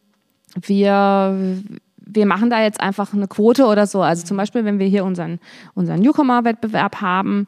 wir 0.61 1.59
wir 2.11 2.25
machen 2.25 2.49
da 2.49 2.63
jetzt 2.63 2.81
einfach 2.81 3.13
eine 3.13 3.29
Quote 3.29 3.67
oder 3.67 3.87
so. 3.87 4.01
Also 4.01 4.25
zum 4.25 4.39
Beispiel, 4.39 4.65
wenn 4.65 4.79
wir 4.79 4.87
hier 4.87 5.05
unseren, 5.05 5.41
unseren 5.75 6.01
Newcomer-Wettbewerb 6.01 7.03
haben, 7.03 7.47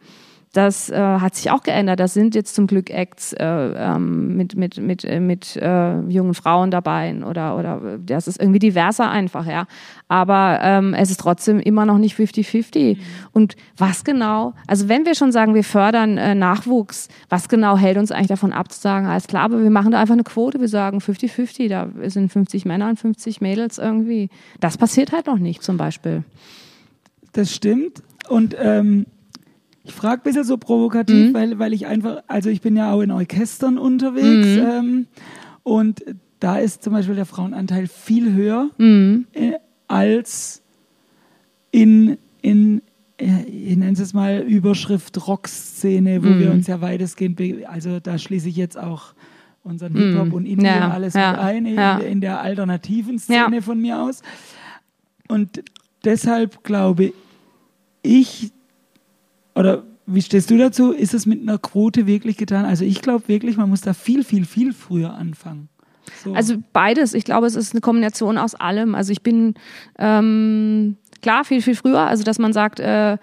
das 0.53 0.91
äh, 0.91 0.97
hat 0.97 1.37
sich 1.37 1.51
auch 1.51 1.63
geändert. 1.63 2.01
Da 2.01 2.09
sind 2.09 2.35
jetzt 2.35 2.57
zum 2.57 2.67
Glück 2.67 2.91
Acts 2.91 3.33
äh, 3.35 3.45
ähm, 3.45 4.37
mit, 4.37 4.57
mit, 4.57 4.79
mit, 4.79 5.05
äh, 5.05 5.21
mit 5.21 5.57
äh, 5.57 6.01
jungen 6.09 6.35
Frauen 6.35 6.73
dabei 6.73 7.15
oder, 7.25 7.57
oder 7.57 7.99
das 8.05 8.27
ist 8.27 8.41
irgendwie 8.41 8.59
diverser 8.59 9.09
einfach, 9.11 9.47
ja. 9.47 9.67
Aber 10.09 10.59
ähm, 10.61 10.93
es 10.93 11.11
ist 11.13 11.21
trotzdem 11.21 11.61
immer 11.61 11.87
noch 11.87 11.99
nicht 11.99 12.17
50-50. 12.17 12.99
Und 13.31 13.55
was 13.77 14.03
genau, 14.03 14.55
also 14.67 14.89
wenn 14.89 15.07
wir 15.07 15.15
schon 15.15 15.31
sagen, 15.31 15.55
wir 15.55 15.63
fördern 15.63 16.19
äh, 16.19 16.35
Nachwuchs, 16.35 17.09
was 17.29 17.49
genau 17.49 17.77
hält 17.77 17.97
uns 17.97 18.11
eigentlich 18.11 18.27
davon 18.27 18.53
ab 18.53 18.73
zu 18.73 18.81
sagen, 18.81 19.07
alles 19.07 19.29
klar, 19.29 19.45
aber 19.45 19.63
wir 19.63 19.71
machen 19.71 19.93
da 19.93 20.01
einfach 20.01 20.15
eine 20.15 20.25
Quote, 20.25 20.61
wir 20.61 20.69
sagen 20.69 20.99
50-50, 20.99 21.69
da 21.69 21.89
sind 22.09 22.33
50 22.33 22.65
Männer 22.65 22.89
und 22.89 22.99
50 22.99 23.41
Mädels 23.41 23.79
irgendwie. 23.79 24.31
Das 24.59 24.77
passiert 24.77 25.13
halt 25.13 25.29
noch 25.29 25.39
nicht 25.39 25.63
zum 25.63 25.77
Beispiel. 25.77 26.25
Das 27.33 27.55
stimmt. 27.55 28.03
Und 28.29 28.57
ähm, 28.59 29.07
ich 29.85 29.93
frage 29.93 30.21
ein 30.21 30.25
bisschen 30.25 30.45
so 30.45 30.57
provokativ, 30.59 31.29
Mhm. 31.31 31.35
weil, 31.35 31.59
weil 31.59 31.73
ich 31.73 31.87
einfach, 31.87 32.23
also 32.27 32.51
ich 32.51 32.61
bin 32.61 32.77
ja 32.77 32.93
auch 32.93 33.01
in 33.01 33.11
Orchestern 33.11 33.79
unterwegs 33.79 34.47
Mhm. 34.49 34.59
ähm, 34.71 35.07
und 35.63 36.05
da 36.39 36.59
ist 36.59 36.83
zum 36.83 36.93
Beispiel 36.93 37.15
der 37.15 37.27
Frauenanteil 37.27 37.87
viel 37.87 38.33
höher 38.33 38.71
Mhm. 38.79 39.27
äh, 39.33 39.53
als 39.89 40.63
in, 41.71 42.19
in 42.43 42.83
äh, 43.19 43.43
ich 43.45 43.77
nenne 43.77 43.93
es 43.93 43.99
jetzt 43.99 44.15
mal 44.15 44.41
Überschrift 44.41 45.27
Rockszene, 45.27 46.23
wo 46.25 46.29
Mhm. 46.29 46.39
wir 46.41 46.51
uns 46.53 46.67
ja 46.67 46.81
weitestgehend, 46.81 47.41
also 47.67 48.01
da 48.01 48.19
schließe 48.19 48.49
ich 48.49 48.57
jetzt 48.57 48.79
auch 48.79 49.15
unseren 49.63 49.95
Hip-Hop 49.95 50.33
und 50.33 50.47
Indie 50.47 50.65
Ja, 50.65 50.87
und 50.87 50.93
alles 50.93 51.15
ja, 51.15 51.33
mit 51.33 51.41
ein, 51.41 51.67
in, 51.67 51.75
ja. 51.75 51.99
in 51.99 52.21
der 52.23 52.41
alternativen 52.41 53.19
Szene 53.19 53.61
von 53.63 53.79
mir 53.81 54.01
aus. 54.01 54.23
Und 55.29 55.63
deshalb 56.05 56.65
glaube 56.65 57.13
ich, 58.03 58.53
oder 59.55 59.85
wie 60.07 60.23
stehst 60.23 60.51
du 60.51 60.59
dazu? 60.59 60.93
Ist 60.93 61.15
es 61.15 61.27
mit 61.27 61.43
einer 61.43 61.59
Quote 61.59 62.07
wirklich 62.07 62.37
getan? 62.37 62.65
Also 62.65 62.85
ich 62.85 63.01
glaube 63.01 63.29
wirklich, 63.29 63.57
man 63.57 63.69
muss 63.69 63.81
da 63.81 63.95
viel, 63.95 64.25
viel, 64.25 64.45
viel 64.45 64.73
früher 64.73 65.15
anfangen. 65.15 65.69
So. 66.25 66.33
Also 66.35 66.57
beides. 66.73 67.15
Ich 67.15 67.25
glaube, 67.25 67.47
es 67.47 67.55
ist 67.55 67.73
eine 67.73 67.81
Kombination 67.81 68.39
aus 68.39 68.55
allem. 68.55 68.95
Also 68.95 69.13
ich 69.13 69.23
bin 69.23 69.55
ähm, 69.99 70.97
klar 71.23 71.45
viel, 71.45 71.63
viel 71.63 71.77
früher. 71.77 72.01
Also 72.01 72.25
dass 72.25 72.39
man 72.39 72.53
sagt, 72.53 72.81
äh, 72.81 73.19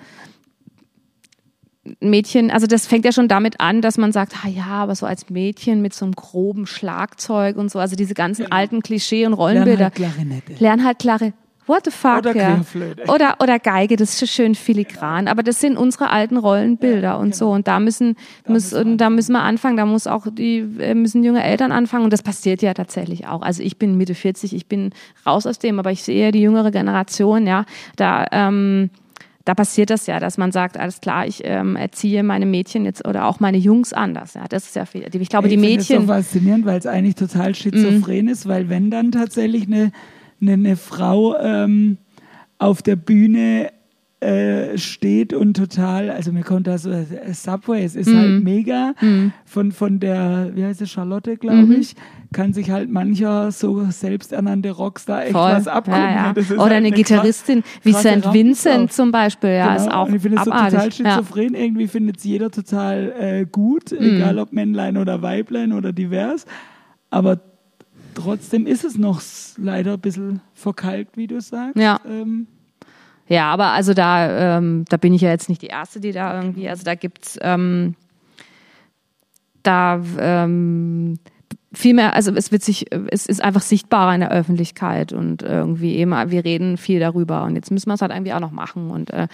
Mädchen, 2.00 2.52
also 2.52 2.68
das 2.68 2.86
fängt 2.86 3.06
ja 3.06 3.12
schon 3.12 3.28
damit 3.28 3.60
an, 3.60 3.82
dass 3.82 3.98
man 3.98 4.12
sagt, 4.12 4.34
ah 4.44 4.50
ja, 4.50 4.66
aber 4.66 4.96
so 4.96 5.06
als 5.06 5.30
Mädchen 5.30 5.82
mit 5.82 5.94
so 5.94 6.06
einem 6.06 6.14
groben 6.14 6.66
Schlagzeug 6.66 7.58
und 7.58 7.72
so, 7.72 7.80
also 7.80 7.96
diese 7.96 8.14
ganzen 8.14 8.52
alten 8.52 8.82
Klischee- 8.82 9.26
und 9.26 9.32
Lern 9.32 9.40
Rollenbilder. 9.40 9.86
halt 9.86 9.96
Klarinette. 9.96 10.54
Lern 10.60 10.84
halt 10.84 11.00
klare. 11.00 11.34
What 11.68 11.84
the 11.84 11.92
fuck, 11.92 12.20
Oder 12.20 12.36
ja. 12.36 12.62
Oder, 13.08 13.36
oder 13.42 13.60
Geige, 13.60 13.98
das 13.98 14.12
ist 14.12 14.20
so 14.20 14.26
schön 14.26 14.56
filigran. 14.56 15.28
Aber 15.28 15.44
das 15.44 15.60
sind 15.60 15.78
unsere 15.78 16.10
alten 16.10 16.38
Rollenbilder 16.38 17.20
und 17.20 17.36
so. 17.36 17.52
Und 17.52 17.68
da 17.68 17.80
müssen, 17.80 18.16
muss, 18.46 18.72
müssen 18.72 18.86
wir 18.86 18.92
und 18.92 18.98
da 18.98 19.10
müssen 19.10 19.34
wir 19.34 19.42
anfangen. 19.42 19.76
Da 19.76 19.86
muss 19.86 20.08
auch 20.08 20.28
die, 20.32 20.60
äh, 20.80 20.94
müssen 20.94 21.24
junge 21.24 21.44
Eltern 21.44 21.74
anfangen. 21.74 22.06
Und 22.06 22.14
das 22.14 22.24
passiert 22.24 22.62
ja 22.62 22.74
tatsächlich 22.74 23.28
auch. 23.28 23.42
Also 23.42 23.62
ich 23.64 23.78
bin 23.78 23.98
Mitte 23.98 24.16
40, 24.16 24.56
ich 24.56 24.68
bin 24.68 24.92
raus 25.26 25.46
aus 25.46 25.60
dem, 25.60 25.78
aber 25.78 25.92
ich 25.92 26.04
sehe 26.04 26.32
die 26.32 26.42
jüngere 26.42 26.72
Generation, 26.72 27.46
ja, 27.46 27.66
da, 27.98 28.26
ähm, 28.32 28.90
da 29.48 29.56
passiert 29.56 29.90
das 29.90 30.08
ja, 30.08 30.20
dass 30.20 30.38
man 30.38 30.52
sagt, 30.52 30.78
alles 30.78 31.00
klar, 31.00 31.26
ich 31.26 31.42
ähm, 31.46 31.78
erziehe 31.78 32.22
meine 32.22 32.46
Mädchen 32.46 32.84
jetzt 32.84 33.08
oder 33.08 33.26
auch 33.26 33.40
meine 33.40 33.58
Jungs 33.58 33.94
anders. 33.94 34.34
Ja, 34.34 34.44
das 34.50 34.66
ist 34.66 34.76
ja 34.76 34.86
viel. 34.86 35.08
Ich 35.10 35.30
glaube, 35.30 35.48
ich 35.48 35.54
die 35.54 35.58
Mädchen. 35.58 35.78
Das 35.78 35.90
ist 35.90 36.32
so 36.32 36.38
faszinierend, 36.38 36.66
weil 36.66 36.80
es 36.80 36.86
eigentlich 36.86 37.16
total 37.16 37.56
schizophren 37.56 38.26
mhm. 38.26 38.32
ist, 38.32 38.48
weil 38.48 38.68
wenn 38.68 38.92
dann 38.92 39.14
tatsächlich 39.14 39.68
eine, 39.68 39.92
eine, 40.42 40.54
eine 40.54 40.76
Frau 40.76 41.38
ähm, 41.40 41.98
auf 42.58 42.82
der 42.82 42.96
Bühne 42.96 43.72
äh, 44.20 44.80
steht 44.80 45.32
und 45.32 45.56
total, 45.56 46.10
also 46.10 46.32
mir 46.32 46.42
kommt 46.42 46.66
da 46.66 46.80
so 46.80 46.90
äh, 46.90 47.06
Subway, 47.34 47.84
es 47.84 47.96
ist 47.96 48.10
mm. 48.10 48.18
halt 48.18 48.30
mhm. 48.32 48.44
mega. 48.44 48.94
Mm. 49.00 49.32
Von, 49.46 49.72
von 49.72 50.00
der, 50.00 50.50
wie 50.56 50.66
heißt 50.66 50.82
es, 50.82 50.90
Charlotte, 50.90 51.38
glaube 51.38 51.58
mm 51.58 51.72
ich, 51.74 51.96
kann 52.34 52.52
sich 52.52 52.72
halt 52.72 52.90
mancher 52.90 53.52
so 53.52 53.86
selbsternannte 53.92 54.72
Rockstar 54.72 55.26
echt 55.26 55.34
Voll. 55.34 55.52
was 55.52 55.68
abgucken. 55.68 56.02
Ja, 56.02 56.34
ja. 56.36 56.56
Oder 56.56 56.62
halt 56.62 56.72
eine, 56.72 56.92
Gitarristin 56.92 57.64
wie 57.84 57.94
St. 57.94 58.34
Vincent 58.34 58.92
zum 58.92 59.12
Beispiel, 59.12 59.52
ja, 59.52 59.76
genau. 59.76 59.86
ist 59.86 59.94
auch 59.94 60.08
und 60.08 60.16
Ich 60.16 60.22
finde 60.24 60.38
es 60.40 60.46
so 60.46 60.52
total 60.52 60.92
schizophren. 60.92 61.54
Ja. 61.54 61.60
Irgendwie 61.60 61.88
findet 61.88 62.18
es 62.18 62.24
jeder 62.24 62.50
total 62.50 63.14
äh, 63.20 63.46
gut, 63.46 63.92
mhm. 63.92 64.16
egal 64.16 64.40
ob 64.40 64.52
Männlein 64.52 64.98
oder 64.98 65.22
Weiblein 65.22 65.74
oder 65.74 65.94
divers. 65.94 66.48
Aber 67.12 67.40
trotzdem 68.18 68.66
ist 68.66 68.84
es 68.84 68.98
noch 68.98 69.22
leider 69.58 69.94
ein 69.94 70.00
bisschen 70.00 70.42
verkalkt, 70.54 71.18
wie 71.18 71.28
du 71.28 71.40
sagst. 71.40 71.78
Ja. 71.78 72.00
Ähm, 72.06 72.48
ja, 73.28 73.52
aber 73.52 73.72
also 73.72 73.94
da, 73.94 74.58
ähm, 74.58 74.86
da 74.90 74.98
bin 74.98 75.14
ich 75.14 75.22
ja 75.22 75.30
jetzt 75.30 75.50
nicht 75.50 75.62
die 75.62 75.68
Erste, 75.68 76.00
die 76.00 76.12
da 76.12 76.42
irgendwie, 76.42 76.70
also 76.70 76.84
da 76.84 76.96
gibt's 76.96 77.38
ähm, 77.42 77.96
da 79.64 80.02
ähm, 80.18 81.20
viel 81.74 81.94
mehr, 81.94 82.14
also 82.14 82.34
es 82.34 82.52
wird 82.52 82.64
sich, 82.64 82.86
es 83.12 83.26
ist 83.26 83.44
einfach 83.44 83.62
sichtbarer 83.62 84.16
in 84.16 84.22
der 84.22 84.32
Öffentlichkeit 84.32 85.12
und 85.12 85.44
irgendwie 85.44 85.98
eben, 85.98 86.12
wir 86.12 86.46
reden 86.46 86.78
viel 86.78 87.00
darüber 87.00 87.44
und 87.44 87.56
jetzt 87.56 87.70
müssen 87.70 87.90
wir 87.90 87.96
es 87.96 88.02
halt 88.02 88.14
irgendwie 88.14 88.34
auch 88.34 88.40
noch 88.40 88.52
machen 88.52 88.90
und 88.90 89.12
äh, 89.12 89.28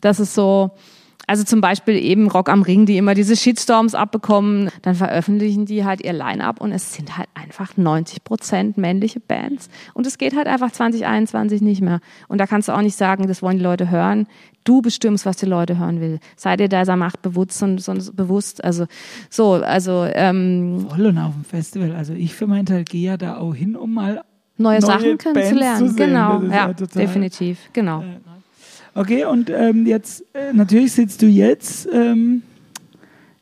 das 0.00 0.20
ist 0.20 0.34
so, 0.34 0.70
also 1.30 1.44
zum 1.44 1.60
Beispiel 1.60 1.94
eben 1.94 2.28
Rock 2.28 2.48
am 2.48 2.62
Ring, 2.62 2.86
die 2.86 2.96
immer 2.96 3.14
diese 3.14 3.36
Shitstorms 3.36 3.94
abbekommen, 3.94 4.68
dann 4.82 4.96
veröffentlichen 4.96 5.64
die 5.64 5.84
halt 5.84 6.00
ihr 6.00 6.12
Line-Up 6.12 6.60
und 6.60 6.72
es 6.72 6.92
sind 6.94 7.16
halt 7.16 7.28
einfach 7.34 7.76
90 7.76 8.24
Prozent 8.24 8.76
männliche 8.76 9.20
Bands. 9.20 9.70
Und 9.94 10.08
es 10.08 10.18
geht 10.18 10.34
halt 10.34 10.48
einfach 10.48 10.72
2021 10.72 11.62
nicht 11.62 11.82
mehr. 11.82 12.00
Und 12.26 12.38
da 12.38 12.48
kannst 12.48 12.66
du 12.66 12.72
auch 12.72 12.82
nicht 12.82 12.96
sagen, 12.96 13.28
das 13.28 13.42
wollen 13.42 13.58
die 13.58 13.62
Leute 13.62 13.92
hören. 13.92 14.26
Du 14.64 14.82
bestimmst, 14.82 15.24
was 15.24 15.36
die 15.36 15.46
Leute 15.46 15.78
hören 15.78 16.00
will. 16.00 16.18
Sei 16.34 16.56
dir 16.56 16.68
dieser 16.68 16.96
Macht 16.96 17.22
bewusst 17.22 17.62
und, 17.62 17.88
und 17.88 18.16
bewusst. 18.16 18.64
Also 18.64 18.86
so, 19.28 19.52
also 19.52 20.08
ähm, 20.12 20.88
voll 20.90 21.06
und 21.06 21.18
auf 21.18 21.34
dem 21.34 21.44
Festival. 21.44 21.94
Also 21.94 22.12
ich 22.12 22.34
für 22.34 22.48
meinen 22.48 22.66
Teil 22.66 22.82
gehe 22.82 23.06
ja 23.06 23.16
da 23.16 23.36
auch 23.36 23.54
hin, 23.54 23.76
um 23.76 23.94
mal 23.94 24.24
neue, 24.56 24.80
neue 24.80 24.82
Sachen 24.82 25.16
kennenzulernen. 25.16 25.94
Genau, 25.94 26.42
ja, 26.42 26.50
ja 26.50 26.72
definitiv, 26.72 27.70
genau. 27.72 28.00
Äh, 28.00 28.39
Okay, 29.00 29.24
und 29.24 29.48
ähm, 29.48 29.86
jetzt, 29.86 30.26
äh, 30.34 30.52
natürlich 30.52 30.92
sitzt 30.92 31.22
du 31.22 31.26
jetzt 31.26 31.88
ähm, 31.90 32.42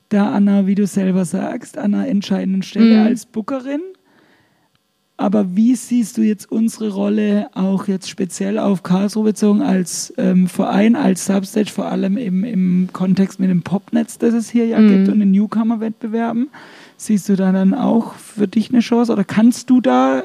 da, 0.08 0.30
Anna, 0.30 0.68
wie 0.68 0.76
du 0.76 0.86
selber 0.86 1.24
sagst, 1.24 1.78
an 1.78 1.94
einer 1.94 2.06
entscheidenden 2.06 2.62
Stelle 2.62 3.00
mhm. 3.00 3.06
als 3.08 3.26
Bookerin. 3.26 3.80
Aber 5.16 5.56
wie 5.56 5.74
siehst 5.74 6.16
du 6.16 6.22
jetzt 6.22 6.52
unsere 6.52 6.90
Rolle 6.90 7.50
auch 7.54 7.88
jetzt 7.88 8.08
speziell 8.08 8.56
auf 8.56 8.84
Karlsruhe 8.84 9.24
bezogen 9.24 9.60
als 9.60 10.14
ähm, 10.16 10.46
Verein, 10.46 10.94
als 10.94 11.26
Substage, 11.26 11.72
vor 11.72 11.86
allem 11.86 12.16
im, 12.16 12.44
im 12.44 12.88
Kontext 12.92 13.40
mit 13.40 13.50
dem 13.50 13.62
Popnetz, 13.62 14.16
das 14.16 14.34
es 14.34 14.48
hier 14.48 14.66
ja 14.66 14.78
mhm. 14.78 14.88
gibt 14.90 15.08
und 15.08 15.18
den 15.18 15.32
Newcomer-Wettbewerben? 15.32 16.50
Siehst 16.96 17.28
du 17.28 17.34
da 17.34 17.50
dann 17.50 17.74
auch 17.74 18.14
für 18.14 18.46
dich 18.46 18.70
eine 18.70 18.78
Chance 18.78 19.12
oder 19.12 19.24
kannst 19.24 19.70
du 19.70 19.80
da 19.80 20.22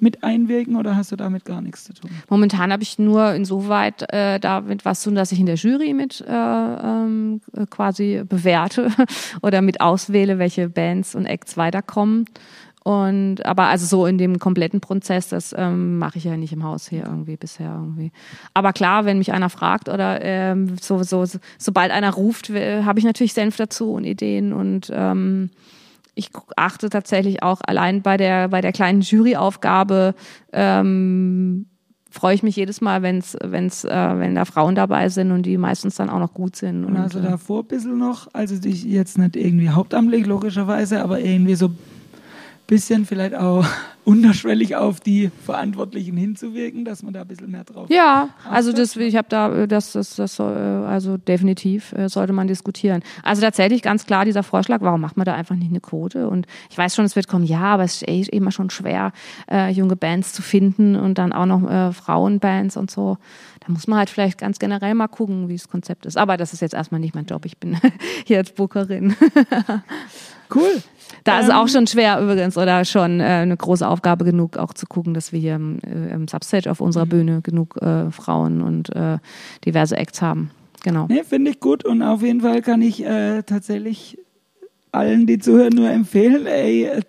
mit 0.00 0.22
einwirken 0.22 0.76
oder 0.76 0.96
hast 0.96 1.12
du 1.12 1.16
damit 1.16 1.44
gar 1.44 1.60
nichts 1.60 1.84
zu 1.84 1.92
tun? 1.92 2.10
Momentan 2.28 2.72
habe 2.72 2.82
ich 2.82 2.98
nur 2.98 3.34
insoweit 3.34 4.12
äh, 4.12 4.38
damit 4.38 4.84
was 4.84 5.00
zu 5.00 5.10
tun, 5.10 5.16
dass 5.16 5.32
ich 5.32 5.40
in 5.40 5.46
der 5.46 5.56
Jury 5.56 5.94
mit 5.94 6.24
äh, 6.26 6.32
ähm, 6.32 7.40
quasi 7.70 8.22
bewerte 8.28 8.90
oder 9.42 9.62
mit 9.62 9.80
auswähle, 9.80 10.38
welche 10.38 10.68
Bands 10.68 11.14
und 11.14 11.26
Acts 11.26 11.56
weiterkommen. 11.56 12.26
Und 12.82 13.44
aber 13.44 13.64
also 13.64 13.84
so 13.84 14.06
in 14.06 14.16
dem 14.16 14.38
kompletten 14.38 14.80
Prozess, 14.80 15.28
das 15.28 15.54
ähm, 15.56 15.98
mache 15.98 16.16
ich 16.16 16.24
ja 16.24 16.36
nicht 16.38 16.52
im 16.52 16.64
Haus 16.64 16.88
hier 16.88 17.04
irgendwie 17.04 17.36
bisher 17.36 17.74
irgendwie. 17.74 18.10
Aber 18.54 18.72
klar, 18.72 19.04
wenn 19.04 19.18
mich 19.18 19.32
einer 19.32 19.50
fragt 19.50 19.90
oder 19.90 20.24
ähm, 20.24 20.76
so, 20.80 21.02
so, 21.02 21.26
so 21.26 21.38
sobald 21.58 21.90
einer 21.90 22.14
ruft, 22.14 22.48
habe 22.48 22.98
ich 22.98 23.04
natürlich 23.04 23.34
Senf 23.34 23.56
dazu 23.56 23.92
und 23.92 24.04
Ideen 24.04 24.54
und 24.54 24.90
ähm, 24.94 25.50
ich 26.20 26.30
achte 26.56 26.90
tatsächlich 26.90 27.42
auch 27.42 27.60
allein 27.66 28.02
bei 28.02 28.16
der, 28.16 28.48
bei 28.48 28.60
der 28.60 28.72
kleinen 28.72 29.00
Juryaufgabe, 29.00 30.14
ähm, 30.52 31.66
freue 32.10 32.34
ich 32.34 32.42
mich 32.42 32.56
jedes 32.56 32.80
Mal, 32.80 33.02
wenn's, 33.02 33.36
wenn's, 33.42 33.84
äh, 33.84 34.18
wenn 34.18 34.34
da 34.34 34.44
Frauen 34.44 34.74
dabei 34.74 35.08
sind 35.08 35.30
und 35.30 35.46
die 35.46 35.56
meistens 35.56 35.94
dann 35.94 36.10
auch 36.10 36.18
noch 36.18 36.34
gut 36.34 36.56
sind. 36.56 36.84
Und, 36.84 36.96
also 36.96 37.20
davor 37.20 37.62
ein 37.62 37.68
bisschen 37.68 37.98
noch, 37.98 38.28
also 38.34 38.58
dich 38.58 38.84
jetzt 38.84 39.16
nicht 39.16 39.36
irgendwie 39.36 39.70
hauptamtlich 39.70 40.26
logischerweise, 40.26 41.02
aber 41.02 41.20
irgendwie 41.20 41.54
so 41.54 41.70
bisschen 42.70 43.04
vielleicht 43.04 43.34
auch 43.34 43.66
unterschwellig 44.04 44.76
auf 44.76 45.00
die 45.00 45.30
Verantwortlichen 45.44 46.16
hinzuwirken, 46.16 46.84
dass 46.84 47.02
man 47.02 47.12
da 47.12 47.22
ein 47.22 47.26
bisschen 47.26 47.50
mehr 47.50 47.64
drauf 47.64 47.90
Ja, 47.90 48.30
also 48.48 48.72
das, 48.72 48.96
ich 48.96 49.16
habe 49.16 49.26
da, 49.28 49.66
das, 49.66 49.92
das, 49.92 50.14
das 50.14 50.36
soll, 50.36 50.56
also 50.86 51.16
definitiv 51.16 51.92
äh, 51.92 52.08
sollte 52.08 52.32
man 52.32 52.46
diskutieren. 52.46 53.02
Also 53.24 53.42
tatsächlich 53.42 53.82
ganz 53.82 54.06
klar 54.06 54.24
dieser 54.24 54.44
Vorschlag, 54.44 54.82
warum 54.82 55.00
macht 55.00 55.16
man 55.16 55.24
da 55.24 55.34
einfach 55.34 55.56
nicht 55.56 55.70
eine 55.70 55.80
Quote? 55.80 56.28
Und 56.28 56.46
ich 56.70 56.78
weiß 56.78 56.94
schon, 56.94 57.04
es 57.04 57.16
wird 57.16 57.26
kommen, 57.26 57.44
ja, 57.44 57.60
aber 57.60 57.82
es 57.82 58.02
ist 58.02 58.28
immer 58.30 58.52
schon 58.52 58.70
schwer, 58.70 59.12
äh, 59.50 59.70
junge 59.70 59.96
Bands 59.96 60.32
zu 60.32 60.40
finden 60.40 60.94
und 60.94 61.18
dann 61.18 61.32
auch 61.32 61.46
noch 61.46 61.68
äh, 61.68 61.92
Frauenbands 61.92 62.76
und 62.76 62.90
so. 62.90 63.18
Da 63.66 63.72
muss 63.72 63.88
man 63.88 63.98
halt 63.98 64.10
vielleicht 64.10 64.38
ganz 64.38 64.60
generell 64.60 64.94
mal 64.94 65.08
gucken, 65.08 65.48
wie 65.48 65.56
das 65.56 65.68
Konzept 65.68 66.06
ist. 66.06 66.16
Aber 66.16 66.36
das 66.36 66.52
ist 66.52 66.60
jetzt 66.62 66.74
erstmal 66.74 67.00
nicht 67.00 67.16
mein 67.16 67.26
Job. 67.26 67.44
Ich 67.44 67.58
bin 67.58 67.76
hier 68.24 68.38
als 68.38 68.52
Bookerin. 68.52 69.16
cool. 70.54 70.82
Da 71.24 71.34
ähm, 71.34 71.40
ist 71.40 71.48
es 71.48 71.54
auch 71.54 71.68
schon 71.68 71.86
schwer 71.86 72.20
übrigens 72.20 72.56
oder 72.56 72.84
schon 72.84 73.20
äh, 73.20 73.24
eine 73.24 73.56
große 73.56 73.86
Aufgabe 73.86 74.24
genug, 74.24 74.56
auch 74.56 74.72
zu 74.74 74.86
gucken, 74.86 75.14
dass 75.14 75.32
wir 75.32 75.40
hier 75.40 75.56
im, 75.56 75.78
äh, 75.80 76.12
im 76.12 76.28
Substage 76.28 76.70
auf 76.70 76.80
unserer 76.80 77.06
mhm. 77.06 77.10
Bühne 77.10 77.42
genug 77.42 77.76
äh, 77.82 78.10
Frauen 78.10 78.62
und 78.62 78.94
äh, 78.94 79.18
diverse 79.64 79.96
Acts 79.96 80.22
haben. 80.22 80.50
Genau. 80.82 81.06
Nee, 81.08 81.24
finde 81.24 81.50
ich 81.50 81.60
gut 81.60 81.84
und 81.84 82.02
auf 82.02 82.22
jeden 82.22 82.40
Fall 82.40 82.62
kann 82.62 82.80
ich 82.80 83.04
äh, 83.04 83.42
tatsächlich 83.42 84.18
allen, 84.92 85.26
die 85.26 85.38
zuhören, 85.38 85.74
nur 85.74 85.90
empfehlen, 85.90 86.46
ey, 86.46 86.84
äh, 86.84 87.02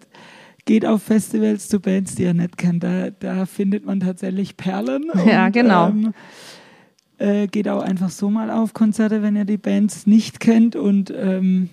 geht 0.65 0.85
auf 0.85 1.03
Festivals 1.03 1.69
zu 1.69 1.79
Bands, 1.79 2.15
die 2.15 2.23
ihr 2.23 2.33
nicht 2.33 2.57
kennt. 2.57 2.83
Da, 2.83 3.09
da 3.09 3.45
findet 3.45 3.85
man 3.85 3.99
tatsächlich 3.99 4.57
Perlen. 4.57 5.05
Ja, 5.25 5.49
genau. 5.49 5.89
Ähm, 5.89 6.13
äh, 7.17 7.47
geht 7.47 7.67
auch 7.67 7.81
einfach 7.81 8.09
so 8.09 8.29
mal 8.29 8.49
auf 8.49 8.73
Konzerte, 8.73 9.21
wenn 9.21 9.35
ihr 9.35 9.45
die 9.45 9.57
Bands 9.57 10.07
nicht 10.07 10.39
kennt 10.39 10.75
und 10.75 11.13
ähm, 11.15 11.69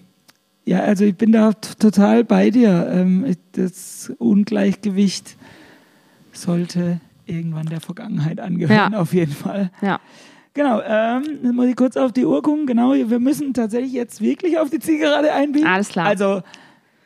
ja, 0.69 0.81
also 0.81 1.05
ich 1.07 1.17
bin 1.17 1.33
da 1.33 1.55
total 1.55 2.25
bei 2.25 2.51
dir. 2.51 2.89
Ähm, 2.93 3.37
das 3.53 4.13
Ungleichgewicht 4.19 5.37
sollte 6.33 7.01
irgendwann 7.25 7.67
der 7.67 7.81
Vergangenheit 7.81 8.39
angehören, 8.39 8.93
ja. 8.93 8.99
auf 8.99 9.15
jeden 9.15 9.33
Fall. 9.33 9.71
Ja. 9.81 9.99
Genau, 10.53 10.81
ähm, 10.81 11.39
dann 11.43 11.55
muss 11.55 11.69
ich 11.69 11.77
kurz 11.77 11.97
auf 11.97 12.13
die 12.13 12.27
Uhr 12.27 12.43
gucken. 12.43 12.67
Genau, 12.67 12.93
wir 12.93 13.19
müssen 13.19 13.55
tatsächlich 13.55 13.93
jetzt 13.93 14.21
wirklich 14.21 14.59
auf 14.59 14.69
die 14.69 14.79
Zielgerade 14.79 15.33
einbiegen. 15.33 15.67
Alles 15.67 15.89
klar. 15.89 16.07
Also 16.07 16.43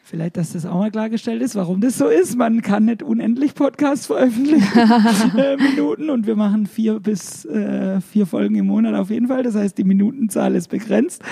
Vielleicht, 0.05 0.37
dass 0.37 0.53
das 0.53 0.67
auch 0.67 0.79
mal 0.79 0.91
klargestellt 0.91 1.43
ist, 1.43 1.55
warum 1.55 1.81
das 1.81 1.97
so 1.97 2.09
ist. 2.09 2.37
Man 2.37 2.61
kann 2.61 2.87
nicht 2.87 3.05
unendlich 3.05 3.55
Podcasts 3.55 4.07
veröffentlichen, 4.07 4.79
äh, 5.39 5.57
Minuten, 5.57 6.11
und 6.11 6.27
wir 6.27 6.35
machen 6.35 6.67
vier 6.67 6.99
bis 6.99 7.45
äh, 7.45 8.01
vier 8.01 8.27
Folgen 8.27 8.57
im 8.57 8.67
Monat 8.67 8.95
auf 8.95 9.11
jeden 9.11 9.29
Fall. 9.29 9.45
Das 9.45 9.55
heißt, 9.55 9.79
die 9.79 9.85
Minutenzahl 9.85 10.57
ist 10.57 10.69
begrenzt. 10.69 11.23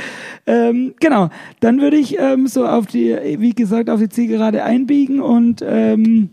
Ähm, 0.46 0.94
genau, 1.00 1.30
dann 1.58 1.80
würde 1.80 1.96
ich 1.96 2.18
ähm, 2.18 2.46
so 2.46 2.64
auf 2.64 2.86
die, 2.86 3.16
wie 3.38 3.54
gesagt, 3.54 3.90
auf 3.90 3.98
die 3.98 4.08
Zielgerade 4.08 4.62
einbiegen 4.62 5.20
und 5.20 5.62
ähm, 5.66 6.30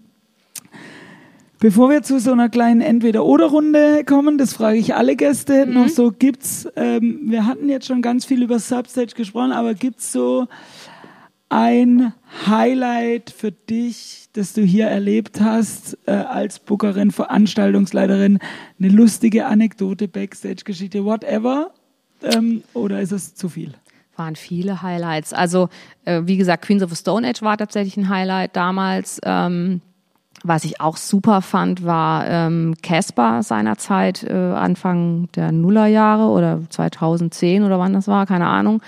Bevor 1.60 1.90
wir 1.90 2.04
zu 2.04 2.20
so 2.20 2.34
einer 2.34 2.50
kleinen 2.50 2.82
Entweder-Oder-Runde 2.82 4.04
kommen, 4.06 4.38
das 4.38 4.54
frage 4.54 4.78
ich 4.78 4.94
alle 4.94 5.16
Gäste 5.16 5.66
mhm. 5.66 5.74
noch 5.74 5.88
so, 5.90 6.12
gibt's, 6.12 6.68
ähm, 6.76 7.22
wir 7.24 7.48
hatten 7.48 7.68
jetzt 7.68 7.88
schon 7.88 8.04
ganz 8.04 8.26
viel 8.26 8.44
über 8.44 8.60
Substage 8.60 9.16
gesprochen, 9.16 9.52
aber 9.52 9.74
gibt's 9.74 10.12
so 10.12 10.48
ein 11.50 12.14
Highlight 12.46 13.30
für 13.30 13.52
dich, 13.52 14.30
das 14.34 14.54
du 14.54 14.62
hier 14.62 14.88
erlebt 14.88 15.40
hast 15.40 15.98
äh, 16.06 16.12
als 16.12 16.60
Bookerin, 16.60 17.12
Veranstaltungsleiterin, 17.12 18.40
eine 18.80 18.90
lustige 18.90 19.46
Anekdote, 19.46 20.08
Backstage-Geschichte, 20.08 21.06
whatever? 21.06 21.72
Ähm, 22.22 22.64
oder 22.74 23.02
ist 23.02 23.12
es 23.12 23.36
zu 23.36 23.50
viel? 23.50 23.74
Waren 24.16 24.36
viele 24.36 24.82
Highlights. 24.82 25.32
Also, 25.32 25.70
äh, 26.06 26.22
wie 26.26 26.38
gesagt, 26.38 26.66
Queens 26.66 26.84
of 26.84 26.90
the 26.90 26.96
Stone 26.96 27.28
Age 27.28 27.42
war 27.42 27.58
tatsächlich 27.58 27.98
ein 27.98 28.10
Highlight 28.10 28.56
damals. 28.56 29.22
Ähm, 29.24 29.82
was 30.44 30.66
ich 30.66 30.82
auch 30.82 30.98
super 30.98 31.42
fand, 31.42 31.84
war 31.84 32.28
ähm, 32.28 32.76
Casper 32.84 33.42
seinerzeit, 33.42 34.24
äh, 34.24 34.34
Anfang 34.34 35.30
der 35.36 35.52
Nullerjahre 35.52 36.30
oder 36.30 36.62
2010 36.70 37.64
oder 37.64 37.80
wann 37.80 37.94
das 37.94 38.08
war, 38.08 38.26
keine 38.26 38.48
Ahnung. 38.48 38.82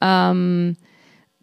Ähm, 0.00 0.76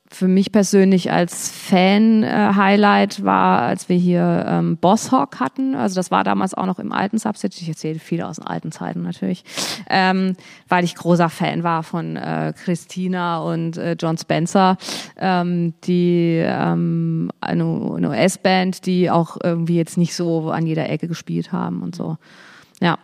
für 0.07 0.27
mich 0.27 0.51
persönlich 0.51 1.11
als 1.11 1.49
Fan-Highlight 1.49 3.23
war, 3.23 3.61
als 3.61 3.89
wir 3.89 3.97
hier 3.97 4.45
ähm, 4.47 4.77
Bosshawk 4.77 5.39
hatten. 5.39 5.75
Also 5.75 5.95
das 5.95 6.11
war 6.11 6.23
damals 6.23 6.53
auch 6.53 6.67
noch 6.67 6.79
im 6.79 6.91
alten 6.91 7.17
Subset. 7.17 7.59
Ich 7.59 7.67
erzähle 7.67 7.99
viel 7.99 8.21
aus 8.21 8.35
den 8.35 8.45
alten 8.45 8.71
Zeiten 8.71 9.01
natürlich, 9.01 9.43
ähm, 9.89 10.35
weil 10.69 10.83
ich 10.83 10.95
großer 10.95 11.29
Fan 11.29 11.63
war 11.63 11.81
von 11.83 12.17
äh, 12.17 12.53
Christina 12.55 13.39
und 13.39 13.77
äh, 13.77 13.95
John 13.99 14.17
Spencer, 14.17 14.77
ähm, 15.17 15.73
die 15.85 16.39
ähm, 16.45 17.31
eine, 17.41 17.63
eine 17.63 18.09
US-Band, 18.09 18.85
die 18.85 19.09
auch 19.09 19.37
irgendwie 19.43 19.75
jetzt 19.75 19.97
nicht 19.97 20.15
so 20.15 20.51
an 20.51 20.67
jeder 20.67 20.87
Ecke 20.87 21.07
gespielt 21.07 21.51
haben 21.51 21.81
und 21.81 21.95
so. 21.95 22.17
Ja. 22.79 22.99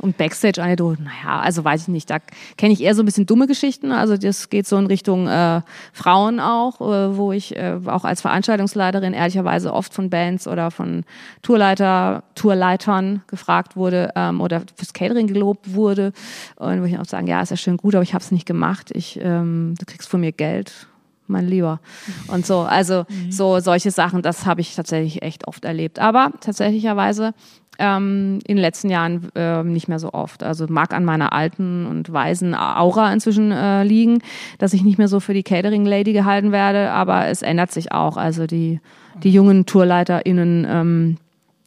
Und 0.00 0.16
Backstage-Anekdoten, 0.16 1.04
naja, 1.04 1.40
also 1.40 1.64
weiß 1.64 1.82
ich 1.82 1.88
nicht. 1.88 2.10
Da 2.10 2.18
kenne 2.56 2.72
ich 2.72 2.82
eher 2.82 2.94
so 2.94 3.02
ein 3.02 3.06
bisschen 3.06 3.26
dumme 3.26 3.46
Geschichten. 3.46 3.92
Also 3.92 4.16
das 4.16 4.50
geht 4.50 4.66
so 4.66 4.76
in 4.76 4.86
Richtung 4.86 5.28
äh, 5.28 5.62
Frauen 5.92 6.40
auch, 6.40 6.80
äh, 6.80 7.16
wo 7.16 7.32
ich 7.32 7.56
äh, 7.56 7.78
auch 7.86 8.04
als 8.04 8.20
Veranstaltungsleiterin 8.20 9.12
ehrlicherweise 9.12 9.72
oft 9.72 9.94
von 9.94 10.10
Bands 10.10 10.46
oder 10.46 10.70
von 10.70 11.04
Tourleiter, 11.42 12.24
Tourleitern 12.34 13.22
gefragt 13.26 13.76
wurde 13.76 14.12
ähm, 14.16 14.40
oder 14.40 14.62
fürs 14.76 14.92
Catering 14.92 15.26
gelobt 15.26 15.74
wurde. 15.74 16.12
Und 16.56 16.80
wo 16.80 16.84
ich 16.84 16.98
auch 16.98 17.04
sagen, 17.04 17.26
ja, 17.26 17.40
ist 17.40 17.50
ja 17.50 17.56
schön 17.56 17.76
gut, 17.76 17.94
aber 17.94 18.02
ich 18.02 18.14
habe 18.14 18.22
es 18.22 18.30
nicht 18.30 18.46
gemacht. 18.46 18.90
Ich, 18.94 19.18
ähm, 19.22 19.74
du 19.78 19.86
kriegst 19.86 20.08
von 20.08 20.20
mir 20.20 20.32
Geld 20.32 20.88
mein 21.28 21.46
Lieber. 21.46 21.80
Und 22.28 22.46
so, 22.46 22.60
also 22.60 23.04
mhm. 23.08 23.32
so 23.32 23.60
solche 23.60 23.90
Sachen, 23.90 24.22
das 24.22 24.46
habe 24.46 24.60
ich 24.60 24.74
tatsächlich 24.74 25.22
echt 25.22 25.46
oft 25.48 25.64
erlebt. 25.64 25.98
Aber 25.98 26.32
tatsächlicherweise 26.40 27.34
ähm, 27.78 28.38
in 28.46 28.56
den 28.56 28.62
letzten 28.62 28.90
Jahren 28.90 29.28
äh, 29.34 29.62
nicht 29.62 29.88
mehr 29.88 29.98
so 29.98 30.12
oft. 30.12 30.42
Also 30.42 30.66
mag 30.68 30.92
an 30.92 31.04
meiner 31.04 31.32
alten 31.32 31.86
und 31.86 32.12
weisen 32.12 32.54
Aura 32.54 33.12
inzwischen 33.12 33.52
äh, 33.52 33.84
liegen, 33.84 34.18
dass 34.58 34.72
ich 34.72 34.82
nicht 34.82 34.98
mehr 34.98 35.08
so 35.08 35.20
für 35.20 35.34
die 35.34 35.42
Catering-Lady 35.42 36.12
gehalten 36.12 36.52
werde, 36.52 36.90
aber 36.90 37.26
es 37.26 37.42
ändert 37.42 37.72
sich 37.72 37.92
auch. 37.92 38.16
Also 38.16 38.46
die, 38.46 38.80
die 39.22 39.30
jungen 39.30 39.66
TourleiterInnen 39.66 40.66
ähm, 40.68 41.16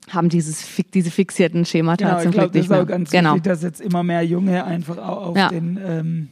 haben 0.10 0.30
dieses 0.30 0.66
diese 0.93 1.12
fixierten 1.12 1.66
Schemata 1.66 2.05
genau, 2.05 2.20
zum 2.20 2.30
ich 2.30 2.34
glaub, 2.34 2.51
Glück 2.51 2.55
nicht 2.55 2.72
das 2.72 2.78
ist 2.78 2.84
auch 2.84 2.88
ganz 2.88 3.12
genau. 3.12 3.30
wichtig, 3.36 3.43
dass 3.43 3.64
jetzt 3.64 3.82
immer 3.82 4.03
mehr 4.03 4.24
Junge 4.24 4.64
einfach 4.64 4.97
auch 4.97 5.28
auf 5.28 5.38
ja. 5.38 5.49
den 5.49 5.80
ähm, 5.84 6.30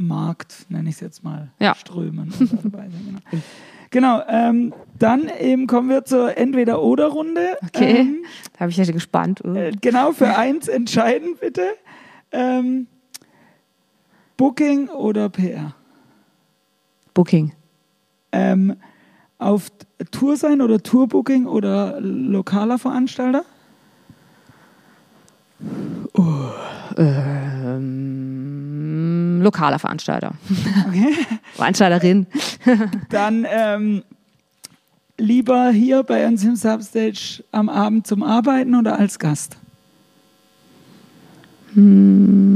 Markt, 0.00 0.66
nenne 0.68 0.88
ich 0.88 0.96
es 0.96 1.00
jetzt 1.00 1.24
mal, 1.24 1.50
ja. 1.58 1.74
strömen. 1.74 2.32
Genau. 2.42 3.42
Genau, 3.90 4.22
ähm, 4.28 4.74
dann 4.98 5.30
eben 5.40 5.66
kommen 5.66 5.88
wir 5.88 6.04
zur 6.04 6.36
Entweder-Oder-Runde. 6.36 7.56
Okay, 7.66 7.98
ähm, 7.98 8.24
da 8.52 8.60
habe 8.60 8.70
ich 8.70 8.76
ja 8.76 8.84
gespannt. 8.84 9.42
Uh. 9.44 9.54
Äh, 9.54 9.72
genau, 9.80 10.12
für 10.12 10.36
eins 10.36 10.68
entscheiden 10.68 11.36
bitte. 11.40 11.74
Ähm, 12.32 12.86
Booking 14.36 14.88
oder 14.88 15.28
PR? 15.28 15.74
Booking. 17.14 17.52
Ähm, 18.30 18.76
auf 19.38 19.68
Tour 20.10 20.36
sein 20.36 20.60
oder 20.60 20.82
Tourbooking 20.82 21.46
oder 21.46 22.00
lokaler 22.00 22.78
Veranstalter? 22.78 23.44
Oh, 26.14 26.22
ähm, 29.38 29.44
lokaler 29.44 29.78
Veranstalter. 29.78 30.32
Okay. 30.88 31.14
Veranstalterin. 31.54 32.26
Dann 33.10 33.46
ähm, 33.48 34.02
lieber 35.18 35.70
hier 35.70 36.02
bei 36.02 36.26
uns 36.26 36.44
im 36.44 36.56
Substage 36.56 37.44
am 37.52 37.68
Abend 37.68 38.06
zum 38.06 38.22
Arbeiten 38.22 38.74
oder 38.74 38.98
als 38.98 39.18
Gast? 39.18 39.56
Hm. 41.74 42.48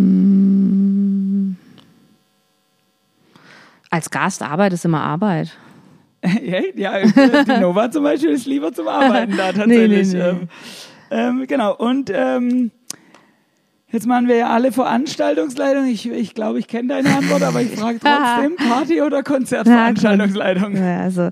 Als 3.91 4.09
Gast 4.11 4.43
Arbeit 4.43 4.73
ist 4.73 4.85
immer 4.87 5.03
Arbeit. 5.03 5.57
ja, 6.77 7.03
die 7.03 7.61
Nova 7.61 7.91
zum 7.91 8.05
Beispiel 8.05 8.31
ist 8.31 8.47
lieber 8.47 8.73
zum 8.73 8.89
Arbeiten 8.89 9.37
da 9.37 9.53
tatsächlich. 9.53 10.13
Nee, 10.13 10.19
nee, 10.19 10.33
nee. 10.33 10.39
Ähm, 11.11 11.41
ähm, 11.41 11.47
genau, 11.47 11.75
und 11.77 12.11
ähm, 12.15 12.71
Jetzt 13.93 14.07
machen 14.07 14.27
wir 14.27 14.37
ja 14.37 14.49
alle 14.49 14.73
Veranstaltungsleitung. 14.73 15.87
Ich, 15.87 16.09
ich 16.09 16.35
glaube, 16.35 16.59
ich 16.59 16.67
kenne 16.67 16.89
deine 16.89 17.15
Antwort, 17.15 17.43
aber 17.43 17.61
ich 17.61 17.71
frage 17.77 17.99
trotzdem, 18.01 18.57
Party- 18.57 19.03
oder 19.03 19.23
Konzertveranstaltungsleitung? 19.23 20.77
Ja, 20.77 21.01
also 21.01 21.29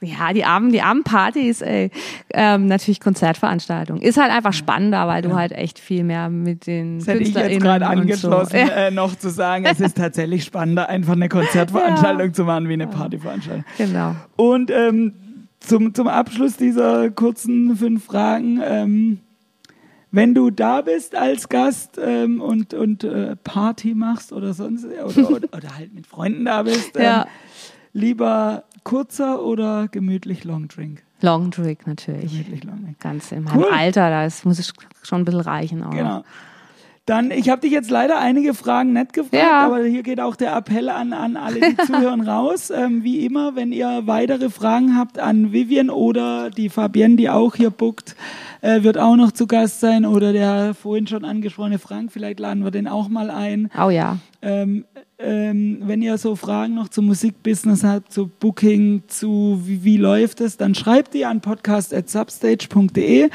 ja, 0.00 0.32
die 0.32 0.44
armen, 0.44 0.72
die 0.72 0.80
armen 0.80 1.02
Partys, 1.02 1.60
ey. 1.60 1.90
Ähm, 2.32 2.66
natürlich 2.66 3.00
Konzertveranstaltung. 3.00 4.00
Ist 4.00 4.16
halt 4.16 4.30
einfach 4.30 4.52
spannender, 4.52 5.06
weil 5.08 5.22
du 5.22 5.34
halt 5.34 5.52
echt 5.52 5.78
viel 5.78 6.04
mehr 6.04 6.28
mit 6.28 6.66
den 6.66 6.98
das 6.98 7.08
hätte 7.08 7.22
ich 7.22 7.34
jetzt 7.34 7.60
gerade 7.60 7.86
angeschlossen, 7.86 8.66
so. 8.66 8.72
äh, 8.72 8.90
noch 8.90 9.16
zu 9.16 9.28
sagen, 9.28 9.64
es 9.64 9.80
ist 9.80 9.96
tatsächlich 9.96 10.44
spannender, 10.44 10.88
einfach 10.88 11.14
eine 11.14 11.28
Konzertveranstaltung 11.28 12.28
ja. 12.28 12.32
zu 12.32 12.44
machen 12.44 12.68
wie 12.68 12.74
eine 12.74 12.86
Partyveranstaltung. 12.86 13.64
Genau. 13.76 14.14
Und 14.36 14.70
ähm, 14.70 15.14
zum, 15.60 15.92
zum 15.92 16.06
Abschluss 16.06 16.56
dieser 16.56 17.10
kurzen 17.10 17.76
fünf 17.76 18.04
Fragen, 18.04 18.60
ähm, 18.64 19.18
wenn 20.10 20.34
du 20.34 20.50
da 20.50 20.80
bist 20.80 21.14
als 21.14 21.48
Gast 21.48 21.98
ähm, 22.02 22.40
und, 22.40 22.74
und 22.74 23.04
äh, 23.04 23.36
Party 23.36 23.94
machst 23.94 24.32
oder 24.32 24.54
sonst 24.54 24.84
oder, 24.84 25.30
oder, 25.30 25.48
oder, 25.56 25.76
halt 25.76 25.94
mit 25.94 26.06
Freunden 26.06 26.44
da 26.46 26.62
bist, 26.62 26.96
ähm, 26.96 27.02
ja. 27.02 27.26
lieber 27.92 28.64
kurzer 28.84 29.42
oder 29.44 29.88
gemütlich 29.88 30.44
Long 30.44 30.68
Drink? 30.68 31.02
Long 31.20 31.50
Drink 31.50 31.86
natürlich. 31.86 32.30
Gemütlich 32.30 32.64
Long 32.64 32.82
Drink. 32.82 33.00
Ganz 33.00 33.32
in 33.32 33.44
meinem 33.44 33.58
cool. 33.58 33.68
Alter, 33.70 34.08
da 34.08 34.28
muss 34.44 34.58
es 34.58 34.72
schon 35.02 35.22
ein 35.22 35.24
bisschen 35.24 35.40
reichen. 35.40 35.82
Auch. 35.82 35.90
Genau. 35.90 36.24
Dann, 37.08 37.30
ich 37.30 37.48
habe 37.48 37.62
dich 37.62 37.72
jetzt 37.72 37.90
leider 37.90 38.18
einige 38.18 38.52
Fragen 38.52 38.92
nicht 38.92 39.14
gefragt, 39.14 39.42
ja. 39.42 39.64
aber 39.64 39.82
hier 39.84 40.02
geht 40.02 40.20
auch 40.20 40.36
der 40.36 40.54
Appell 40.54 40.90
an, 40.90 41.14
an 41.14 41.38
alle, 41.38 41.60
die 41.60 41.76
zuhören, 41.86 42.20
raus. 42.20 42.70
Ähm, 42.70 43.02
wie 43.02 43.24
immer, 43.24 43.56
wenn 43.56 43.72
ihr 43.72 44.02
weitere 44.04 44.50
Fragen 44.50 44.94
habt 44.94 45.18
an 45.18 45.50
Vivian 45.50 45.88
oder 45.88 46.50
die 46.50 46.68
Fabienne, 46.68 47.16
die 47.16 47.30
auch 47.30 47.54
hier 47.54 47.70
bookt, 47.70 48.14
äh, 48.60 48.82
wird 48.82 48.98
auch 48.98 49.16
noch 49.16 49.32
zu 49.32 49.46
Gast 49.46 49.80
sein 49.80 50.04
oder 50.04 50.34
der 50.34 50.74
vorhin 50.74 51.06
schon 51.06 51.24
angesprochene 51.24 51.78
Frank, 51.78 52.12
vielleicht 52.12 52.40
laden 52.40 52.62
wir 52.62 52.70
den 52.70 52.86
auch 52.86 53.08
mal 53.08 53.30
ein. 53.30 53.70
Oh 53.82 53.88
ja. 53.88 54.18
Ähm, 54.42 54.84
ähm, 55.20 55.82
wenn 55.84 56.00
ihr 56.00 56.16
so 56.16 56.36
Fragen 56.36 56.74
noch 56.74 56.88
zum 56.88 57.06
Musikbusiness 57.06 57.82
habt, 57.82 58.12
zu 58.12 58.28
Booking, 58.28 59.02
zu 59.08 59.60
wie, 59.64 59.82
wie 59.82 59.96
läuft 59.96 60.40
es, 60.40 60.56
dann 60.56 60.76
schreibt 60.76 61.12
die 61.14 61.24
an 61.24 61.40
podcast.substage.de. 61.40 63.28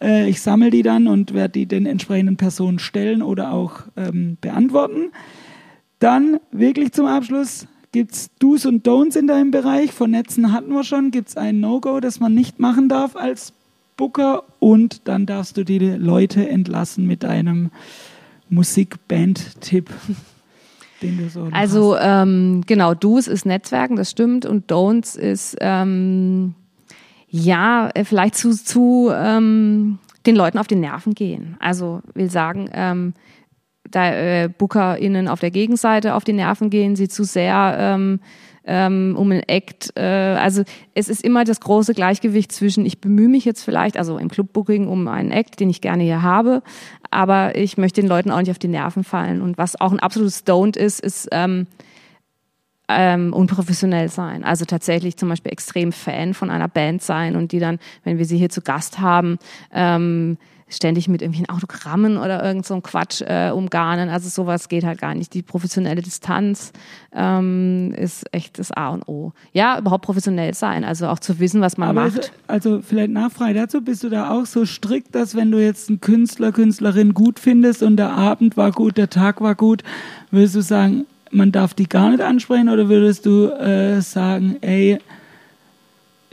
Äh, 0.00 0.28
ich 0.30 0.40
sammle 0.40 0.70
die 0.70 0.82
dann 0.82 1.06
und 1.06 1.34
werde 1.34 1.52
die 1.52 1.66
den 1.66 1.84
entsprechenden 1.84 2.38
Personen 2.38 2.78
stellen 2.78 3.20
oder 3.20 3.52
auch 3.52 3.82
ähm, 3.96 4.38
beantworten. 4.40 5.10
Dann 5.98 6.40
wirklich 6.52 6.92
zum 6.92 7.04
Abschluss 7.06 7.66
gibt 7.92 8.12
es 8.12 8.30
Do's 8.38 8.64
und 8.64 8.86
Don'ts 8.86 9.18
in 9.18 9.26
deinem 9.26 9.50
Bereich. 9.50 9.92
Vernetzen 9.92 10.52
hatten 10.52 10.72
wir 10.72 10.84
schon. 10.84 11.10
Gibt 11.10 11.28
es 11.28 11.36
ein 11.36 11.60
No-Go, 11.60 12.00
das 12.00 12.18
man 12.18 12.34
nicht 12.34 12.60
machen 12.60 12.88
darf 12.88 13.14
als 13.14 13.52
Booker 13.98 14.44
und 14.58 15.08
dann 15.08 15.26
darfst 15.26 15.56
du 15.56 15.64
die 15.64 15.78
Leute 15.78 16.48
entlassen 16.48 17.06
mit 17.06 17.24
einem 17.24 17.70
Musikband-Tipp. 18.48 19.90
Den 21.02 21.18
du 21.18 21.28
so 21.28 21.48
also 21.52 21.96
ähm, 21.98 22.62
genau, 22.66 22.94
Do's 22.94 23.28
ist 23.28 23.44
Netzwerken, 23.46 23.96
das 23.96 24.10
stimmt, 24.10 24.46
und 24.46 24.70
Don'ts 24.70 25.18
ist 25.18 25.56
ähm, 25.60 26.54
ja 27.28 27.90
äh, 27.94 28.04
vielleicht 28.04 28.34
zu, 28.36 28.52
zu 28.52 29.10
ähm, 29.12 29.98
den 30.26 30.36
Leuten 30.36 30.58
auf 30.58 30.66
die 30.66 30.76
Nerven 30.76 31.14
gehen. 31.14 31.56
Also 31.60 32.00
will 32.14 32.30
sagen, 32.30 32.70
ähm, 32.72 33.14
da 33.90 34.12
äh, 34.12 34.48
BookerInnen 34.48 35.28
auf 35.28 35.40
der 35.40 35.50
Gegenseite 35.50 36.14
auf 36.14 36.24
die 36.24 36.32
Nerven 36.32 36.70
gehen, 36.70 36.96
sie 36.96 37.08
zu 37.08 37.24
sehr 37.24 37.76
ähm, 37.78 38.20
ähm, 38.66 39.14
um 39.16 39.30
ein 39.30 39.42
Act. 39.46 39.92
Äh, 39.96 40.02
also 40.02 40.62
es 40.94 41.08
ist 41.08 41.24
immer 41.24 41.44
das 41.44 41.60
große 41.60 41.94
Gleichgewicht 41.94 42.52
zwischen, 42.52 42.84
ich 42.84 43.00
bemühe 43.00 43.28
mich 43.28 43.44
jetzt 43.44 43.62
vielleicht, 43.62 43.96
also 43.96 44.18
im 44.18 44.28
Clubbooking 44.28 44.88
um 44.88 45.08
einen 45.08 45.30
Act, 45.30 45.60
den 45.60 45.70
ich 45.70 45.80
gerne 45.80 46.02
hier 46.02 46.22
habe, 46.22 46.62
aber 47.10 47.56
ich 47.56 47.78
möchte 47.78 48.00
den 48.00 48.08
Leuten 48.08 48.30
auch 48.30 48.40
nicht 48.40 48.50
auf 48.50 48.58
die 48.58 48.68
Nerven 48.68 49.04
fallen. 49.04 49.40
Und 49.40 49.58
was 49.58 49.80
auch 49.80 49.92
ein 49.92 50.00
absolutes 50.00 50.46
Don't 50.46 50.76
ist, 50.76 51.00
ist 51.00 51.28
ähm, 51.32 51.66
ähm, 52.88 53.32
unprofessionell 53.32 54.08
sein. 54.08 54.44
Also 54.44 54.64
tatsächlich 54.64 55.16
zum 55.16 55.28
Beispiel 55.28 55.52
extrem 55.52 55.92
Fan 55.92 56.34
von 56.34 56.50
einer 56.50 56.68
Band 56.68 57.02
sein 57.02 57.36
und 57.36 57.52
die 57.52 57.58
dann, 57.58 57.78
wenn 58.04 58.18
wir 58.18 58.24
sie 58.24 58.38
hier 58.38 58.50
zu 58.50 58.62
Gast 58.62 59.00
haben, 59.00 59.38
ähm, 59.72 60.38
ständig 60.68 61.08
mit 61.08 61.22
irgendwelchen 61.22 61.48
Autogrammen 61.48 62.18
oder 62.18 62.44
irgend 62.44 62.66
so 62.66 62.74
ein 62.74 62.82
Quatsch 62.82 63.22
äh, 63.22 63.50
umgarnen. 63.50 64.08
Also 64.08 64.28
sowas 64.28 64.68
geht 64.68 64.84
halt 64.84 65.00
gar 65.00 65.14
nicht. 65.14 65.32
Die 65.32 65.42
professionelle 65.42 66.02
Distanz 66.02 66.72
ähm, 67.14 67.94
ist 67.96 68.24
echt 68.32 68.58
das 68.58 68.72
A 68.72 68.88
und 68.88 69.06
O. 69.06 69.32
Ja, 69.52 69.78
überhaupt 69.78 70.04
professionell 70.04 70.54
sein, 70.54 70.84
also 70.84 71.06
auch 71.06 71.20
zu 71.20 71.38
wissen, 71.38 71.60
was 71.60 71.78
man 71.78 71.90
Aber 71.90 72.06
macht. 72.06 72.32
Also 72.48 72.80
vielleicht 72.82 73.10
Nachfrage 73.10 73.54
dazu, 73.54 73.80
bist 73.80 74.02
du 74.02 74.08
da 74.08 74.30
auch 74.30 74.46
so 74.46 74.66
strikt, 74.66 75.14
dass 75.14 75.36
wenn 75.36 75.52
du 75.52 75.62
jetzt 75.62 75.88
einen 75.88 76.00
Künstler, 76.00 76.50
Künstlerin 76.50 77.14
gut 77.14 77.38
findest 77.38 77.84
und 77.84 77.96
der 77.96 78.10
Abend 78.10 78.56
war 78.56 78.72
gut, 78.72 78.96
der 78.96 79.08
Tag 79.08 79.40
war 79.40 79.54
gut, 79.54 79.84
würdest 80.32 80.56
du 80.56 80.62
sagen, 80.62 81.06
man 81.30 81.52
darf 81.52 81.74
die 81.74 81.88
gar 81.88 82.10
nicht 82.10 82.22
ansprechen 82.22 82.68
oder 82.68 82.88
würdest 82.88 83.26
du 83.26 83.46
äh, 83.50 84.00
sagen, 84.00 84.56
ey, 84.62 84.98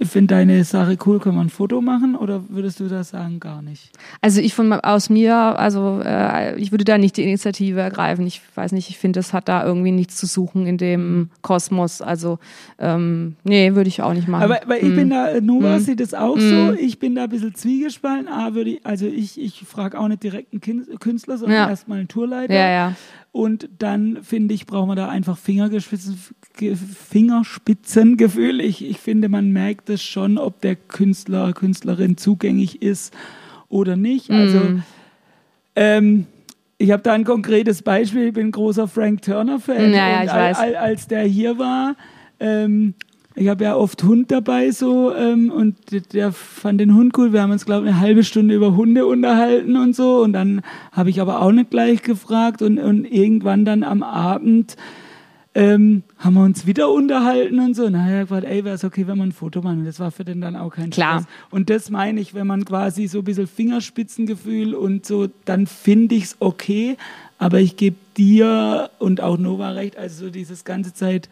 finde 0.06 0.36
deine 0.36 0.64
Sache 0.64 0.98
cool, 1.06 1.20
können 1.20 1.36
wir 1.36 1.42
ein 1.42 1.50
Foto 1.50 1.82
machen 1.82 2.16
oder 2.16 2.50
würdest 2.50 2.80
du 2.80 2.88
das 2.88 3.10
sagen, 3.10 3.40
gar 3.40 3.62
nicht? 3.62 3.92
Also 4.22 4.42
ich 4.42 4.54
von 4.54 4.72
aus 4.74 5.10
mir, 5.10 5.36
also 5.36 6.02
äh, 6.04 6.56
ich 6.58 6.72
würde 6.72 6.84
da 6.84 6.98
nicht 6.98 7.18
die 7.18 7.24
Initiative 7.24 7.82
ergreifen. 7.82 8.26
Ich 8.26 8.42
weiß 8.56 8.72
nicht, 8.72 8.90
ich 8.90 8.98
finde, 8.98 9.20
es 9.20 9.34
hat 9.34 9.48
da 9.48 9.66
irgendwie 9.66 9.92
nichts 9.92 10.16
zu 10.18 10.26
suchen 10.26 10.66
in 10.68 10.78
dem 10.78 11.30
Kosmos. 11.42 12.02
Also 12.02 12.40
ähm, 12.80 13.36
nee, 13.44 13.76
würde 13.76 13.88
ich 13.88 14.02
auch 14.02 14.14
nicht 14.14 14.28
machen. 14.28 14.44
Aber 14.44 14.60
weil 14.66 14.80
ich 14.80 14.90
hm. 14.90 14.96
bin 14.96 15.10
da, 15.10 15.42
Nova 15.42 15.76
hm. 15.76 15.80
sieht 15.80 16.02
es 16.02 16.14
auch 16.14 16.36
hm. 16.36 16.68
so, 16.68 16.74
ich 16.74 17.00
bin 17.00 17.16
da 17.16 17.24
ein 17.26 17.30
bisschen 17.30 17.56
zwiegespalten. 17.56 18.28
Ah, 18.28 18.54
würde 18.54 18.72
ich, 18.72 18.86
also 18.86 19.06
ich, 19.06 19.40
ich 19.40 19.64
frage 19.66 20.00
auch 20.00 20.08
nicht 20.08 20.24
direkt 20.24 20.54
einen 20.54 21.00
Künstler, 21.00 21.38
sondern 21.38 21.58
ja. 21.58 21.70
erstmal 21.70 22.00
einen 22.00 22.08
Tourleiter. 22.08 22.54
Ja, 22.54 22.70
ja. 22.70 22.96
Und 23.34 23.68
dann 23.80 24.20
finde 24.22 24.54
ich, 24.54 24.68
braucht 24.68 24.88
man 24.88 24.96
da 24.96 25.10
einfach 25.10 25.40
Fingerspitzen, 25.40 26.20
Fingerspitzengefühl. 27.10 28.62
Ich, 28.62 28.88
ich 28.88 29.00
finde, 29.00 29.28
man 29.28 29.52
merkt 29.52 29.90
es 29.90 30.04
schon, 30.04 30.38
ob 30.38 30.62
der 30.62 30.76
Künstler, 30.76 31.52
Künstlerin 31.54 32.16
zugänglich 32.16 32.84
ist 32.84 33.12
oder 33.70 33.96
nicht. 33.96 34.30
Also 34.30 34.60
mm. 34.60 34.84
ähm, 35.76 36.28
ich 36.78 36.92
habe 36.92 37.02
da 37.02 37.14
ein 37.14 37.24
konkretes 37.24 37.82
Beispiel. 37.82 38.28
Ich 38.28 38.34
bin 38.34 38.52
großer 38.52 38.88
Frank 38.88 39.24
Turner-Fan. 39.24 39.92
Ja, 39.94 40.10
ja, 40.10 40.24
ich 40.26 40.30
weiß. 40.30 40.76
Als 40.76 41.08
der 41.08 41.24
hier 41.24 41.58
war, 41.58 41.96
ähm, 42.40 42.94
ich 43.36 43.48
habe 43.48 43.64
ja 43.64 43.76
oft 43.76 44.04
Hund 44.04 44.32
dabei 44.32 44.72
so 44.72 45.14
ähm, 45.16 45.52
und 45.52 45.76
der 46.14 46.32
fand 46.32 46.80
den 46.80 46.94
Hund 46.94 47.18
cool. 47.18 47.34
Wir 47.34 47.42
haben 47.42 47.52
uns, 47.52 47.66
glaube 47.66 47.88
ich, 47.88 47.94
eine 47.94 48.00
halbe 48.00 48.24
Stunde 48.24 48.54
über 48.54 48.76
Hunde 48.76 49.06
unterhalten 49.06 49.76
und 49.76 49.96
so. 49.96 50.22
Und 50.22 50.34
dann 50.34 50.62
habe 50.92 51.10
ich 51.10 51.20
aber 51.20 51.42
auch 51.42 51.52
nicht 51.52 51.72
gleich 51.72 52.04
gefragt 52.04 52.62
und, 52.62 52.78
und 52.78 53.06
irgendwann 53.06 53.66
dann 53.66 53.84
am 53.84 54.04
Abend 54.04 54.78
ähm, 55.56 56.04
haben 56.18 56.34
wir 56.34 56.44
uns 56.44 56.66
wieder 56.66 56.92
unterhalten 56.92 57.60
und 57.60 57.76
so. 57.76 57.88
Na, 57.90 58.10
er 58.10 58.22
hat 58.22 58.30
gesagt, 58.30 58.46
ey, 58.46 58.64
wäre 58.64 58.76
es 58.76 58.84
okay, 58.84 59.08
wenn 59.08 59.18
man 59.18 59.30
ein 59.30 59.34
Foto 59.34 59.62
machen. 59.62 59.86
Das 59.86 60.00
war 60.00 60.12
für 60.12 60.26
den 60.26 60.42
dann 60.42 60.56
auch 60.56 60.72
kein 60.72 60.90
Klar. 60.90 61.22
Stress. 61.22 61.34
Und 61.52 61.70
das 61.70 61.90
meine 61.90 62.20
ich, 62.20 62.34
wenn 62.34 62.48
man 62.48 62.66
quasi 62.66 63.08
so 63.08 63.20
ein 63.20 63.24
bisschen 63.24 63.48
Fingerspitzengefühl 63.48 64.74
und 64.74 65.06
so, 65.06 65.28
dann 65.46 65.68
finde 65.68 66.16
ich 66.16 66.26
es 66.26 66.38
okay. 66.40 66.98
Aber 67.38 67.60
ich 67.60 67.78
gebe 67.78 67.98
dir 68.18 68.90
und 69.00 69.22
auch 69.22 69.38
Nova 69.38 69.72
recht, 69.72 69.98
also 69.98 70.26
so 70.26 70.32
dieses 70.32 70.66
ganze 70.66 70.94
Zeit 70.94 71.30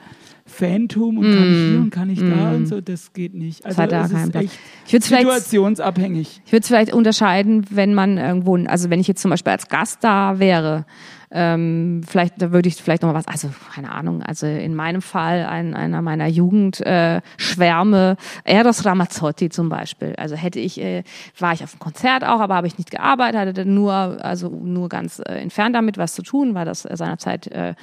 Fantum 0.52 1.18
und 1.18 1.30
mm. 1.30 1.34
kann 1.34 1.52
ich 1.52 1.70
hier 1.70 1.80
und 1.80 1.90
kann 1.90 2.10
ich 2.10 2.22
mm. 2.22 2.30
da 2.30 2.52
und 2.52 2.66
so, 2.68 2.82
das 2.82 3.14
geht 3.14 3.34
nicht. 3.34 3.66
Also 3.66 3.86
das 3.86 4.12
ist 4.12 4.36
echt 4.36 4.60
ich 4.88 5.04
situationsabhängig. 5.04 6.42
Ich 6.46 6.52
würde 6.52 6.62
es 6.62 6.68
vielleicht 6.68 6.94
unterscheiden, 6.94 7.66
wenn 7.70 7.94
man 7.94 8.18
irgendwo, 8.18 8.56
also 8.58 8.90
wenn 8.90 9.00
ich 9.00 9.08
jetzt 9.08 9.22
zum 9.22 9.32
Beispiel 9.32 9.52
als 9.52 9.68
Gast 9.68 10.04
da 10.04 10.40
wäre 10.40 10.86
ähm, 11.34 12.02
vielleicht, 12.06 12.42
da 12.42 12.52
würde 12.52 12.68
ich 12.68 12.76
vielleicht 12.76 13.04
noch 13.04 13.10
mal 13.10 13.18
was, 13.18 13.28
also 13.28 13.50
keine 13.74 13.92
Ahnung, 13.92 14.22
also 14.22 14.46
in 14.46 14.76
meinem 14.76 15.02
Fall 15.02 15.46
ein, 15.46 15.74
einer 15.74 16.02
meiner 16.02 16.28
Jugendschwärme, 16.28 18.18
äh, 18.44 18.54
Eros 18.54 18.86
Ramazzotti 18.86 19.50
zum 19.50 19.70
Beispiel. 19.70 20.14
Also 20.18 20.36
hätte 20.36 20.60
ich, 20.60 20.82
äh, 20.82 21.04
war 21.40 21.54
ich 21.54 21.64
auf 21.64 21.72
dem 21.72 21.80
Konzert 21.80 22.26
auch, 22.26 22.42
aber 22.42 22.56
habe 22.56 22.68
ich 22.68 22.78
nicht 22.78 22.92
gearbeitet, 22.92 23.40
hatte 23.40 23.66
nur, 23.66 23.94
also 23.94 24.50
nur 24.50 24.90
ganz 24.90 25.20
äh, 25.20 25.36
entfernt 25.36 25.76
damit 25.76 25.98
was 25.98 26.14
zu 26.14 26.22
tun, 26.22 26.54
weil 26.54 26.66
das 26.66 26.82
seinerzeit 26.82 27.48
äh, 27.48 27.76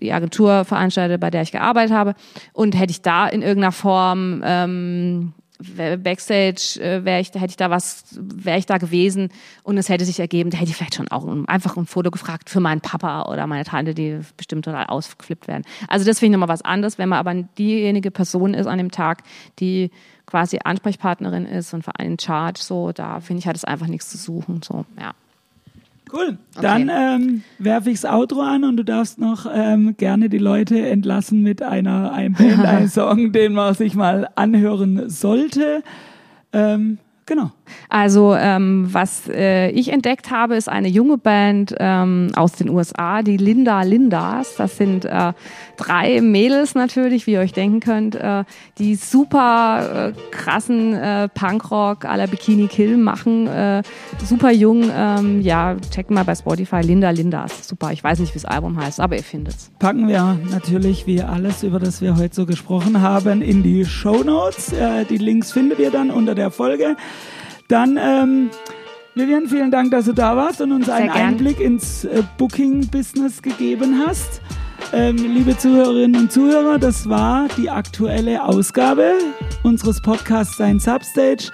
die 0.00 0.12
Agentur 0.12 0.64
veranstaltete, 0.64 1.18
bei 1.18 1.30
der 1.30 1.42
ich 1.42 1.52
gearbeitet 1.52 1.94
habe. 1.94 2.14
Und 2.52 2.78
hätte 2.78 2.90
ich 2.90 3.02
da 3.02 3.28
in 3.28 3.42
irgendeiner 3.42 3.72
Form 3.72 4.42
ähm, 4.44 5.32
Backstage 5.58 6.80
äh, 6.80 7.04
wäre 7.04 7.20
ich, 7.20 7.28
hätte 7.28 7.46
ich 7.46 7.56
da 7.56 7.70
was, 7.70 8.04
wäre 8.18 8.58
ich 8.58 8.66
da 8.66 8.78
gewesen 8.78 9.30
und 9.62 9.78
es 9.78 9.88
hätte 9.88 10.04
sich 10.04 10.20
ergeben, 10.20 10.50
da 10.50 10.58
hätte 10.58 10.70
ich 10.70 10.76
vielleicht 10.76 10.96
schon 10.96 11.08
auch 11.08 11.26
einfach 11.46 11.76
ein 11.76 11.86
Foto 11.86 12.10
gefragt 12.10 12.50
für 12.50 12.60
meinen 12.60 12.80
Papa 12.80 13.22
oder 13.22 13.46
meine 13.46 13.64
Tante, 13.64 13.94
die 13.94 14.20
bestimmt 14.36 14.64
total 14.64 14.86
ausgeflippt 14.86 15.48
werden. 15.48 15.64
Also 15.88 16.04
das 16.04 16.18
finde 16.18 16.34
ich 16.34 16.40
nochmal 16.40 16.52
was 16.52 16.62
anderes, 16.62 16.98
wenn 16.98 17.08
man 17.08 17.18
aber 17.18 17.34
diejenige 17.58 18.10
Person 18.10 18.54
ist 18.54 18.66
an 18.66 18.78
dem 18.78 18.90
Tag, 18.90 19.22
die 19.58 19.90
quasi 20.26 20.58
Ansprechpartnerin 20.62 21.46
ist 21.46 21.72
und 21.72 21.84
für 21.84 21.96
einen 21.98 22.16
Chart, 22.16 22.58
so, 22.58 22.92
da 22.92 23.20
finde 23.20 23.40
ich, 23.40 23.46
hat 23.46 23.56
es 23.56 23.64
einfach 23.64 23.86
nichts 23.86 24.10
zu 24.10 24.18
suchen, 24.18 24.60
so, 24.62 24.84
ja. 24.98 25.14
Cool. 26.12 26.38
Okay. 26.54 26.62
Dann 26.62 26.90
ähm, 26.92 27.42
werfe 27.58 27.90
ich 27.90 28.00
das 28.00 28.10
Outro 28.10 28.40
an 28.40 28.64
und 28.64 28.76
du 28.76 28.84
darfst 28.84 29.18
noch 29.18 29.46
ähm, 29.52 29.96
gerne 29.96 30.28
die 30.28 30.38
Leute 30.38 30.88
entlassen 30.88 31.42
mit 31.42 31.62
einer 31.62 32.12
einem 32.12 32.34
Band, 32.38 32.64
einem 32.64 32.88
Song, 32.88 33.32
den 33.32 33.54
man 33.54 33.74
sich 33.74 33.94
mal 33.94 34.28
anhören 34.36 35.10
sollte. 35.10 35.82
Ähm, 36.52 36.98
Genau. 37.26 37.50
Also 37.88 38.36
ähm, 38.36 38.88
was 38.92 39.28
äh, 39.28 39.70
ich 39.70 39.92
entdeckt 39.92 40.30
habe, 40.30 40.54
ist 40.54 40.68
eine 40.68 40.86
junge 40.86 41.18
Band 41.18 41.74
ähm, 41.80 42.30
aus 42.36 42.52
den 42.52 42.68
USA, 42.68 43.22
die 43.22 43.36
Linda 43.36 43.82
Lindas. 43.82 44.54
Das 44.56 44.76
sind 44.76 45.04
äh, 45.04 45.32
drei 45.76 46.20
Mädels 46.20 46.76
natürlich, 46.76 47.26
wie 47.26 47.32
ihr 47.32 47.40
euch 47.40 47.52
denken 47.52 47.80
könnt, 47.80 48.14
äh, 48.14 48.44
die 48.78 48.94
super 48.94 50.12
äh, 50.14 50.20
krassen 50.30 50.94
äh, 50.94 51.28
Punkrock 51.28 52.04
à 52.04 52.16
la 52.16 52.26
Bikini 52.26 52.68
Kill 52.68 52.96
machen. 52.96 53.48
Äh, 53.48 53.82
super 54.24 54.52
jung. 54.52 54.84
Ähm, 54.96 55.40
ja, 55.40 55.74
checkt 55.90 56.12
mal 56.12 56.24
bei 56.24 56.36
Spotify 56.36 56.80
Linda 56.80 57.10
Lindas. 57.10 57.66
Super. 57.66 57.90
Ich 57.90 58.04
weiß 58.04 58.20
nicht, 58.20 58.34
wie 58.34 58.38
das 58.38 58.44
Album 58.44 58.80
heißt, 58.80 59.00
aber 59.00 59.16
ihr 59.16 59.24
findet's. 59.24 59.72
Packen 59.80 60.06
wir 60.06 60.38
natürlich 60.48 61.08
wie 61.08 61.22
alles, 61.22 61.64
über 61.64 61.80
das 61.80 62.00
wir 62.00 62.16
heute 62.16 62.36
so 62.36 62.46
gesprochen 62.46 63.00
haben, 63.00 63.42
in 63.42 63.64
die 63.64 63.84
Show 63.84 64.22
Notes. 64.22 64.72
Äh, 64.72 65.04
die 65.06 65.18
Links 65.18 65.50
findet 65.50 65.80
ihr 65.80 65.90
dann 65.90 66.12
unter 66.12 66.36
der 66.36 66.52
Folge. 66.52 66.96
Dann, 67.68 67.98
ähm, 68.00 68.50
Vivian, 69.14 69.48
vielen 69.48 69.70
Dank, 69.70 69.90
dass 69.90 70.04
du 70.04 70.12
da 70.12 70.36
warst 70.36 70.60
und 70.60 70.72
uns 70.72 70.84
Sehr 70.86 70.96
einen 70.96 71.12
gern. 71.12 71.28
Einblick 71.28 71.60
ins 71.60 72.04
äh, 72.04 72.22
Booking-Business 72.38 73.42
gegeben 73.42 74.02
hast. 74.06 74.40
Ähm, 74.92 75.16
liebe 75.16 75.58
Zuhörerinnen 75.58 76.20
und 76.22 76.32
Zuhörer, 76.32 76.78
das 76.78 77.08
war 77.08 77.48
die 77.56 77.70
aktuelle 77.70 78.44
Ausgabe 78.44 79.14
unseres 79.64 80.00
Podcasts 80.00 80.58
Sein 80.58 80.78
Substage. 80.78 81.50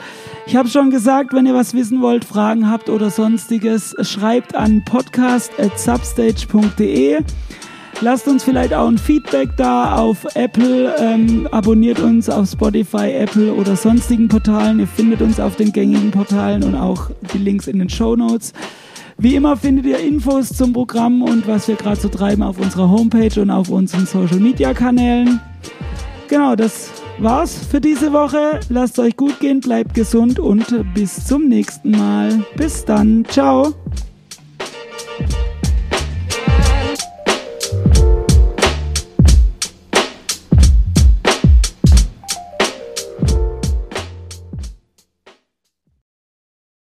Ich 0.47 0.55
habe 0.55 0.69
schon 0.69 0.91
gesagt, 0.91 1.33
wenn 1.33 1.47
ihr 1.47 1.55
was 1.55 1.73
wissen 1.73 2.03
wollt, 2.03 2.27
Fragen 2.27 2.69
habt 2.69 2.91
oder 2.91 3.09
sonstiges, 3.11 3.95
schreibt 4.03 4.55
an 4.55 4.85
podcast.substage.de. 4.85 7.21
Lasst 8.03 8.27
uns 8.27 8.43
vielleicht 8.43 8.75
auch 8.75 8.89
ein 8.89 8.99
Feedback 8.99 9.51
da 9.57 9.95
auf 9.95 10.27
Apple. 10.35 10.93
Ähm, 10.99 11.49
abonniert 11.53 12.01
uns 12.01 12.29
auf 12.29 12.51
Spotify, 12.51 13.13
Apple 13.13 13.55
oder 13.55 13.77
sonstigen 13.77 14.27
Portalen. 14.27 14.81
Ihr 14.81 14.89
findet 14.89 15.23
uns 15.23 15.39
auf 15.39 15.55
den 15.55 15.73
gängigen 15.73 16.11
Portalen 16.11 16.65
und 16.65 16.75
auch 16.75 17.11
die 17.33 17.39
Links 17.39 17.69
in 17.69 17.79
den 17.79 17.89
Show 17.89 18.17
Notes. 18.17 18.53
Wie 19.19 19.37
immer 19.37 19.57
findet 19.57 19.87
ihr 19.87 20.01
Infos 20.01 20.49
zum 20.49 20.73
Programm 20.73 21.23
und 21.23 21.47
was 21.47 21.69
wir 21.69 21.77
gerade 21.77 22.01
so 22.01 22.09
treiben 22.09 22.43
auf 22.43 22.59
unserer 22.59 22.91
Homepage 22.91 23.41
und 23.41 23.51
auf 23.51 23.69
unseren 23.69 24.05
Social 24.05 24.41
Media 24.41 24.75
Kanälen. 24.75 25.41
Genau, 26.27 26.57
das 26.57 26.91
war's 27.21 27.55
für 27.71 27.81
diese 27.81 28.13
Woche. 28.13 28.59
Lasst 28.69 28.99
euch 28.99 29.17
gut 29.17 29.39
gehen, 29.39 29.61
bleibt 29.61 29.95
gesund 29.95 30.41
und 30.41 30.93
bis 30.93 31.25
zum 31.25 31.47
nächsten 31.47 31.93
Mal. 31.93 32.43
Bis 32.57 32.85
dann. 32.85 33.25
Ciao. 33.27 33.73